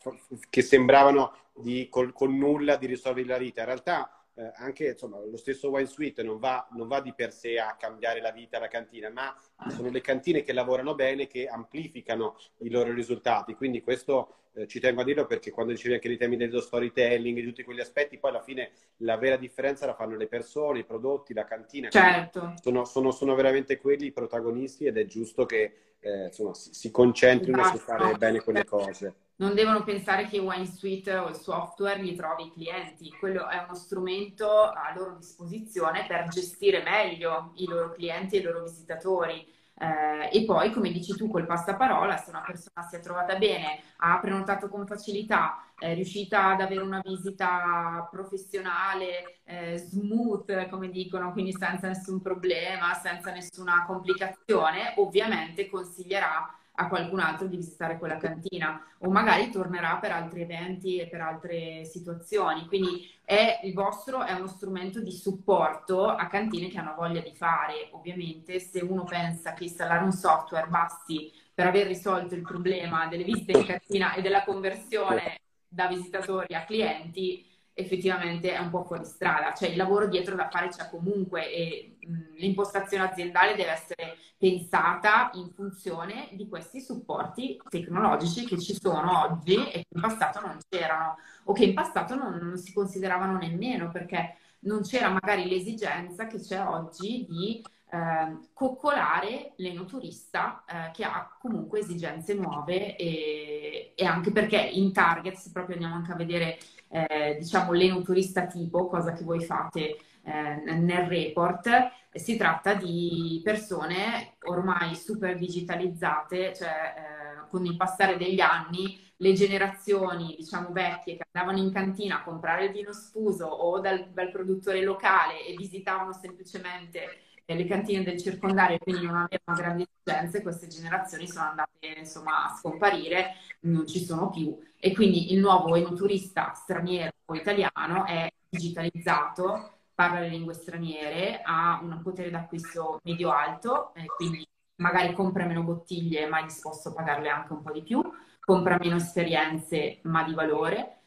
che 0.48 0.62
sembravano 0.62 1.34
di, 1.54 1.88
col, 1.90 2.14
col 2.14 2.32
nulla 2.32 2.76
di 2.76 2.86
risolvere 2.86 3.28
la 3.28 3.36
vita, 3.36 3.60
in 3.60 3.66
realtà 3.66 4.21
eh, 4.34 4.50
anche 4.56 4.88
insomma, 4.88 5.18
lo 5.18 5.36
stesso 5.36 5.70
Wine 5.70 5.86
Suite 5.86 6.22
non 6.22 6.38
va, 6.38 6.66
non 6.72 6.88
va, 6.88 7.00
di 7.00 7.12
per 7.14 7.32
sé 7.32 7.58
a 7.58 7.76
cambiare 7.78 8.20
la 8.20 8.30
vita 8.30 8.56
alla 8.56 8.68
cantina, 8.68 9.10
ma 9.10 9.34
sono 9.68 9.90
le 9.90 10.00
cantine 10.00 10.42
che 10.42 10.52
lavorano 10.52 10.94
bene 10.94 11.26
che 11.26 11.46
amplificano 11.46 12.38
i 12.58 12.70
loro 12.70 12.92
risultati. 12.92 13.54
Quindi 13.54 13.82
questo 13.82 14.36
eh, 14.54 14.66
ci 14.66 14.80
tengo 14.80 15.02
a 15.02 15.04
dirlo 15.04 15.26
perché 15.26 15.50
quando 15.50 15.72
dicevi 15.72 15.94
anche 15.94 16.08
dei 16.08 16.16
temi 16.16 16.36
dello 16.36 16.60
storytelling, 16.60 17.38
di 17.38 17.44
tutti 17.44 17.62
quegli 17.62 17.80
aspetti, 17.80 18.18
poi 18.18 18.30
alla 18.30 18.42
fine 18.42 18.70
la 18.98 19.16
vera 19.16 19.36
differenza 19.36 19.84
la 19.84 19.94
fanno 19.94 20.16
le 20.16 20.28
persone, 20.28 20.80
i 20.80 20.84
prodotti, 20.84 21.34
la 21.34 21.44
cantina. 21.44 21.90
Certo. 21.90 22.54
Sono, 22.60 22.84
sono, 22.84 23.10
sono, 23.10 23.34
veramente 23.34 23.76
quelli 23.76 24.06
i 24.06 24.12
protagonisti 24.12 24.86
ed 24.86 24.96
è 24.96 25.04
giusto 25.04 25.44
che 25.44 25.74
eh, 26.00 26.24
insomma, 26.26 26.54
si, 26.54 26.72
si 26.72 26.90
concentrino 26.90 27.64
su 27.64 27.76
fare 27.76 28.14
bene 28.16 28.40
quelle 28.40 28.64
cose 28.64 29.14
non 29.36 29.54
devono 29.54 29.82
pensare 29.82 30.26
che 30.26 30.38
Wine 30.38 30.66
Suite 30.66 31.14
o 31.16 31.28
il 31.28 31.34
software 31.34 32.02
gli 32.02 32.14
trovi 32.16 32.46
i 32.46 32.52
clienti, 32.52 33.10
quello 33.18 33.48
è 33.48 33.62
uno 33.64 33.74
strumento 33.74 34.48
a 34.48 34.92
loro 34.94 35.16
disposizione 35.16 36.04
per 36.06 36.28
gestire 36.28 36.82
meglio 36.82 37.52
i 37.56 37.66
loro 37.66 37.90
clienti 37.92 38.36
e 38.36 38.38
i 38.40 38.42
loro 38.42 38.62
visitatori. 38.62 39.60
Eh, 39.74 40.38
e 40.38 40.44
poi, 40.44 40.70
come 40.70 40.92
dici 40.92 41.16
tu, 41.16 41.28
col 41.28 41.46
passaparola, 41.46 42.16
se 42.16 42.30
una 42.30 42.42
persona 42.42 42.86
si 42.86 42.94
è 42.96 43.00
trovata 43.00 43.36
bene, 43.36 43.80
ha 43.96 44.20
prenotato 44.20 44.68
con 44.68 44.86
facilità, 44.86 45.72
è 45.76 45.94
riuscita 45.94 46.50
ad 46.50 46.60
avere 46.60 46.82
una 46.82 47.00
visita 47.02 48.06
professionale, 48.10 49.40
eh, 49.44 49.78
smooth, 49.78 50.68
come 50.68 50.88
dicono, 50.88 51.32
quindi 51.32 51.52
senza 51.52 51.88
nessun 51.88 52.20
problema, 52.20 52.94
senza 52.94 53.32
nessuna 53.32 53.84
complicazione, 53.84 54.94
ovviamente 54.98 55.68
consiglierà 55.68 56.54
a 56.74 56.88
qualcun 56.88 57.20
altro 57.20 57.46
di 57.46 57.56
visitare 57.56 57.98
quella 57.98 58.16
cantina 58.16 58.82
o 58.98 59.10
magari 59.10 59.50
tornerà 59.50 59.96
per 59.96 60.12
altri 60.12 60.42
eventi 60.42 60.98
e 60.98 61.06
per 61.06 61.20
altre 61.20 61.84
situazioni. 61.84 62.66
Quindi 62.66 63.10
è, 63.24 63.60
il 63.64 63.74
vostro 63.74 64.22
è 64.22 64.32
uno 64.32 64.46
strumento 64.46 65.00
di 65.00 65.12
supporto 65.12 66.06
a 66.06 66.26
cantine 66.28 66.68
che 66.68 66.78
hanno 66.78 66.94
voglia 66.96 67.20
di 67.20 67.34
fare. 67.34 67.88
Ovviamente 67.92 68.58
se 68.58 68.80
uno 68.80 69.04
pensa 69.04 69.52
che 69.52 69.64
installare 69.64 70.04
un 70.04 70.12
software 70.12 70.68
basti 70.68 71.32
per 71.54 71.66
aver 71.66 71.86
risolto 71.86 72.34
il 72.34 72.42
problema 72.42 73.06
delle 73.06 73.24
visite 73.24 73.52
in 73.52 73.66
cantina 73.66 74.14
e 74.14 74.22
della 74.22 74.42
conversione 74.42 75.40
da 75.68 75.86
visitatori 75.86 76.54
a 76.54 76.64
clienti, 76.64 77.46
effettivamente 77.74 78.52
è 78.52 78.58
un 78.58 78.70
po' 78.70 78.84
fuori 78.84 79.04
strada, 79.04 79.52
cioè 79.54 79.70
il 79.70 79.76
lavoro 79.76 80.06
dietro 80.06 80.34
da 80.34 80.48
fare 80.50 80.68
c'è 80.68 80.88
comunque 80.90 81.50
e 81.50 81.96
mh, 82.00 82.36
l'impostazione 82.36 83.04
aziendale 83.04 83.54
deve 83.54 83.70
essere 83.70 84.16
pensata 84.36 85.30
in 85.34 85.50
funzione 85.50 86.28
di 86.32 86.48
questi 86.48 86.80
supporti 86.80 87.60
tecnologici 87.68 88.44
che 88.44 88.58
ci 88.58 88.74
sono 88.74 89.22
oggi 89.22 89.54
e 89.54 89.70
che 89.70 89.86
in 89.88 90.00
passato 90.00 90.40
non 90.40 90.58
c'erano 90.68 91.16
o 91.44 91.52
che 91.52 91.64
in 91.64 91.74
passato 91.74 92.14
non, 92.14 92.38
non 92.42 92.56
si 92.58 92.72
consideravano 92.72 93.38
nemmeno 93.38 93.90
perché 93.90 94.36
non 94.60 94.82
c'era 94.82 95.08
magari 95.08 95.48
l'esigenza 95.48 96.26
che 96.26 96.38
c'è 96.38 96.60
oggi 96.60 97.26
di 97.28 97.62
eh, 97.92 98.48
coccolare 98.52 99.52
l'enoturista 99.56 100.64
eh, 100.66 100.90
che 100.92 101.04
ha 101.04 101.36
comunque 101.38 101.80
esigenze 101.80 102.34
nuove 102.34 102.96
e, 102.96 103.92
e, 103.94 104.04
anche 104.04 104.32
perché 104.32 104.56
in 104.56 104.92
target, 104.92 105.34
se 105.34 105.50
proprio 105.52 105.74
andiamo 105.74 105.96
anche 105.96 106.12
a 106.12 106.16
vedere 106.16 106.58
eh, 106.92 107.36
diciamo 107.38 107.72
l'enoturista 107.72 108.46
tipo, 108.46 108.86
cosa 108.86 109.12
che 109.12 109.24
voi 109.24 109.42
fate 109.42 109.96
eh, 110.24 110.54
nel 110.54 111.06
report, 111.06 111.68
si 112.12 112.36
tratta 112.36 112.74
di 112.74 113.40
persone 113.42 114.34
ormai 114.42 114.94
super 114.94 115.36
digitalizzate, 115.38 116.54
cioè 116.54 116.68
eh, 116.68 117.48
con 117.48 117.64
il 117.64 117.76
passare 117.76 118.16
degli 118.18 118.40
anni 118.40 119.00
le 119.16 119.32
generazioni, 119.32 120.34
diciamo, 120.36 120.70
vecchie 120.72 121.16
che 121.16 121.26
andavano 121.30 121.64
in 121.64 121.72
cantina 121.72 122.16
a 122.16 122.22
comprare 122.22 122.66
il 122.66 122.72
vino 122.72 122.92
sfuso 122.92 123.46
o 123.46 123.78
dal, 123.80 124.10
dal 124.10 124.30
produttore 124.30 124.82
locale 124.82 125.46
e 125.46 125.54
visitavano 125.56 126.12
semplicemente 126.12 127.20
le 127.46 127.66
cantine 127.66 128.02
del 128.02 128.20
circondario 128.20 128.78
quindi 128.78 129.06
non 129.06 129.16
avevano 129.16 129.58
grandi 129.58 129.86
esigenze, 130.04 130.42
queste 130.42 130.66
generazioni 130.68 131.28
sono 131.28 131.46
andate 131.46 131.86
insomma 131.98 132.44
a 132.44 132.56
scomparire, 132.56 133.34
non 133.60 133.86
ci 133.86 134.04
sono 134.04 134.30
più 134.30 134.56
e 134.78 134.92
quindi 134.94 135.32
il 135.32 135.40
nuovo 135.40 135.74
enoturista 135.76 136.52
straniero 136.54 137.12
o 137.26 137.34
italiano 137.34 138.04
è 138.06 138.30
digitalizzato, 138.48 139.78
parla 139.94 140.20
le 140.20 140.28
lingue 140.28 140.54
straniere, 140.54 141.40
ha 141.42 141.80
un 141.82 142.00
potere 142.02 142.30
d'acquisto 142.30 143.00
medio-alto, 143.04 143.94
eh, 143.94 144.06
quindi 144.16 144.46
magari 144.76 145.12
compra 145.12 145.46
meno 145.46 145.62
bottiglie 145.62 146.26
ma 146.26 146.40
è 146.40 146.44
disposto 146.44 146.88
a 146.88 146.94
pagarle 146.94 147.28
anche 147.28 147.52
un 147.52 147.62
po' 147.62 147.72
di 147.72 147.82
più, 147.82 148.02
compra 148.40 148.78
meno 148.78 148.96
esperienze 148.96 150.00
ma 150.02 150.24
di 150.24 150.34
valore. 150.34 150.98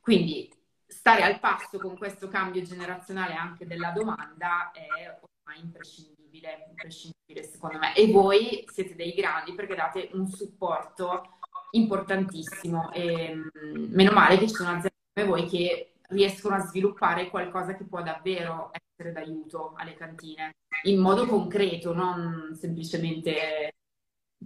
Quindi 0.00 0.52
stare 0.86 1.22
al 1.22 1.40
passo 1.40 1.78
con 1.78 1.96
questo 1.96 2.28
cambio 2.28 2.62
generazionale 2.62 3.34
anche 3.34 3.66
della 3.66 3.90
domanda 3.90 4.70
è 4.72 5.18
imprescindibile, 5.52 6.66
imprescindibile 6.68 7.42
secondo 7.42 7.78
me. 7.78 7.94
E 7.94 8.10
voi 8.10 8.64
siete 8.72 8.94
dei 8.94 9.12
grandi 9.12 9.54
perché 9.54 9.74
date 9.74 10.10
un 10.12 10.28
supporto 10.28 11.38
importantissimo 11.72 12.92
e 12.92 13.34
mm, 13.34 13.92
meno 13.92 14.12
male 14.12 14.38
che 14.38 14.48
ci 14.48 14.54
sono 14.54 14.70
aziende 14.70 14.92
come 15.12 15.26
voi 15.26 15.46
che 15.46 15.94
riescono 16.08 16.54
a 16.54 16.60
sviluppare 16.60 17.28
qualcosa 17.28 17.74
che 17.74 17.84
può 17.84 18.02
davvero 18.02 18.70
essere 18.72 19.12
d'aiuto 19.12 19.74
alle 19.76 19.94
cantine 19.94 20.54
in 20.84 21.00
modo 21.00 21.26
concreto, 21.26 21.94
non 21.94 22.54
semplicemente 22.58 23.74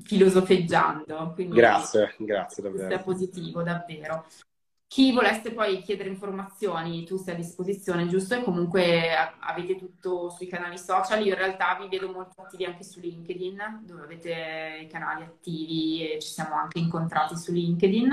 filosofeggiando. 0.03 1.32
Quindi 1.34 1.57
grazie, 1.57 2.14
grazie 2.18 2.62
davvero. 2.62 2.86
Questo 2.86 3.01
è 3.01 3.05
positivo, 3.05 3.62
davvero. 3.62 4.26
Chi 4.89 5.12
volesse 5.12 5.53
poi 5.53 5.82
chiedere 5.82 6.09
informazioni, 6.09 7.05
tu 7.05 7.18
sei 7.18 7.34
a 7.34 7.36
disposizione, 7.36 8.07
giusto? 8.09 8.34
E 8.34 8.43
comunque 8.43 9.11
avete 9.39 9.76
tutto 9.76 10.30
sui 10.30 10.47
canali 10.47 10.78
social. 10.78 11.20
Io 11.20 11.34
in 11.34 11.39
realtà 11.39 11.76
vi 11.78 11.89
vedo 11.89 12.11
molto 12.11 12.41
attivi 12.41 12.64
anche 12.64 12.84
su 12.84 12.99
LinkedIn, 12.99 13.82
dove 13.82 14.05
avete 14.05 14.78
i 14.80 14.86
canali 14.86 15.24
attivi 15.24 16.11
e 16.11 16.18
ci 16.20 16.28
siamo 16.28 16.55
anche 16.55 16.78
incontrati 16.78 17.36
su 17.36 17.53
LinkedIn. 17.53 18.12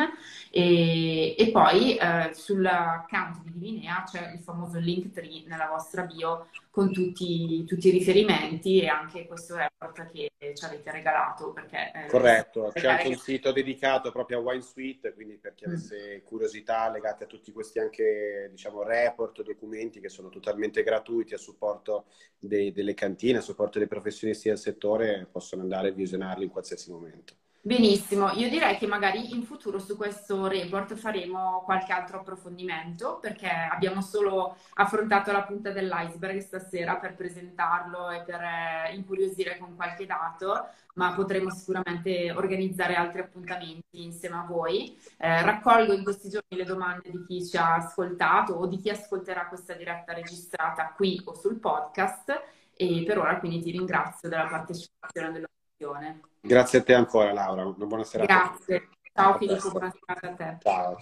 E, 0.52 1.36
e 1.38 1.50
poi 1.50 1.96
eh, 1.96 2.32
sull'account 2.34 3.44
di 3.44 3.54
Divinea 3.54 4.04
c'è 4.06 4.34
il 4.34 4.42
famoso 4.42 4.78
link 4.78 5.12
tree 5.12 5.46
nella 5.48 5.68
vostra 5.68 6.02
bio 6.02 6.50
con 6.70 6.92
tutti, 6.92 7.64
tutti, 7.64 7.88
i 7.88 7.92
riferimenti 7.92 8.82
e 8.82 8.88
anche 8.88 9.28
questo 9.28 9.56
report 9.56 10.12
che 10.12 10.30
ci 10.54 10.66
avete 10.66 10.92
regalato. 10.92 11.54
Perché, 11.54 11.92
eh, 11.94 12.08
Corretto, 12.08 12.70
c'è 12.76 12.88
anche 12.88 13.08
un 13.08 13.16
sito 13.16 13.54
dedicato 13.54 14.12
proprio 14.12 14.40
a 14.40 14.42
Wine 14.42 14.62
Suite, 14.62 15.14
quindi 15.14 15.38
per 15.38 15.54
chi 15.54 15.64
avesse 15.64 16.22
mm. 16.22 16.28
curiosità 16.28 16.64
legate 16.91 17.26
a 17.26 17.28
tutti 17.28 17.51
questi 17.51 17.80
anche 17.80 18.49
diciamo, 18.51 18.84
report, 18.84 19.41
documenti 19.43 19.99
che 19.99 20.09
sono 20.09 20.30
totalmente 20.30 20.84
gratuiti 20.84 21.34
a 21.34 21.38
supporto 21.38 22.05
dei, 22.39 22.72
delle 22.72 22.93
cantine, 22.93 23.38
a 23.38 23.41
supporto 23.41 23.80
dei 23.80 23.88
professionisti 23.88 24.49
del 24.49 24.57
settore, 24.57 25.28
possono 25.32 25.61
andare 25.61 25.89
a 25.89 25.93
visionarli 25.93 26.43
in 26.45 26.49
qualsiasi 26.49 26.91
momento. 26.91 27.36
Benissimo, 27.66 28.30
io 28.34 28.47
direi 28.47 28.78
che 28.78 28.86
magari 28.86 29.34
in 29.34 29.41
futuro 29.41 29.80
su 29.80 29.97
questo 29.97 30.45
report 30.45 30.93
faremo 30.93 31.63
qualche 31.66 31.91
altro 31.93 32.20
approfondimento 32.20 33.18
perché 33.20 33.49
abbiamo 33.49 34.01
solo 34.01 34.55
affrontato 34.76 35.32
la 35.32 35.41
punta 35.41 35.72
dell'iceberg 35.72 36.38
stasera 36.38 36.97
per 36.97 37.16
presentarlo 37.16 38.11
e 38.11 38.22
per 38.22 38.39
eh, 38.39 38.93
incuriosire 38.93 39.57
con 39.57 39.76
qualche 39.76 40.05
dato, 40.05 40.68
ma 40.93 41.13
potremo 41.13 41.49
sicuramente 41.49 42.32
organizzare 42.32 42.93
altri 42.93 43.22
appuntamenti 43.22 44.03
insieme 44.03 44.36
a 44.36 44.45
voi. 44.47 44.95
Eh, 45.18 45.41
raccolgo 45.41 45.93
in 45.93 46.03
questi 46.03 46.30
giorni 46.30 46.57
le 46.57 46.66
domande 46.66 47.09
di 47.09 47.26
chi 47.26 47.43
ci 47.43 47.57
ha 47.57 47.78
ascoltato 47.78 48.53
o 48.53 48.68
di 48.68 48.78
chi 48.78 48.91
ascolterà 48.91 49.47
questa 49.47 49.74
diretta 49.74 50.13
registrata 50.13 50.93
qui 50.95 51.20
o 51.26 51.34
sul 51.34 51.57
podcast 51.57 52.43
e 52.76 53.03
per 53.07 53.18
ora 53.18 53.39
quindi 53.39 53.59
ti 53.59 53.72
ringrazio 53.72 54.30
della 54.30 54.45
partecipazione 54.45 55.32
dell'occasione. 55.78 56.22
Grazie 56.42 56.80
a 56.80 56.84
te 56.84 56.94
ancora 56.94 57.34
Laura, 57.34 57.66
una 57.66 57.86
buona 57.86 58.04
serata. 58.04 58.34
Grazie, 58.34 58.90
ciao 59.14 59.38
Filippo, 59.38 59.72
buona 59.72 59.92
serata 59.92 60.28
a 60.28 60.34
te. 60.34 60.58
Ciao. 60.62 60.98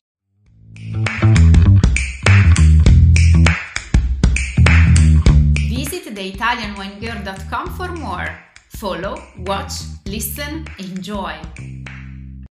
Visit 5.68 6.14
theitalianwinegirl.com 6.14 7.68
for 7.72 7.92
more. 7.98 8.52
Follow, 8.68 9.18
watch, 9.46 9.74
listen, 10.06 10.64
enjoy. 10.78 11.83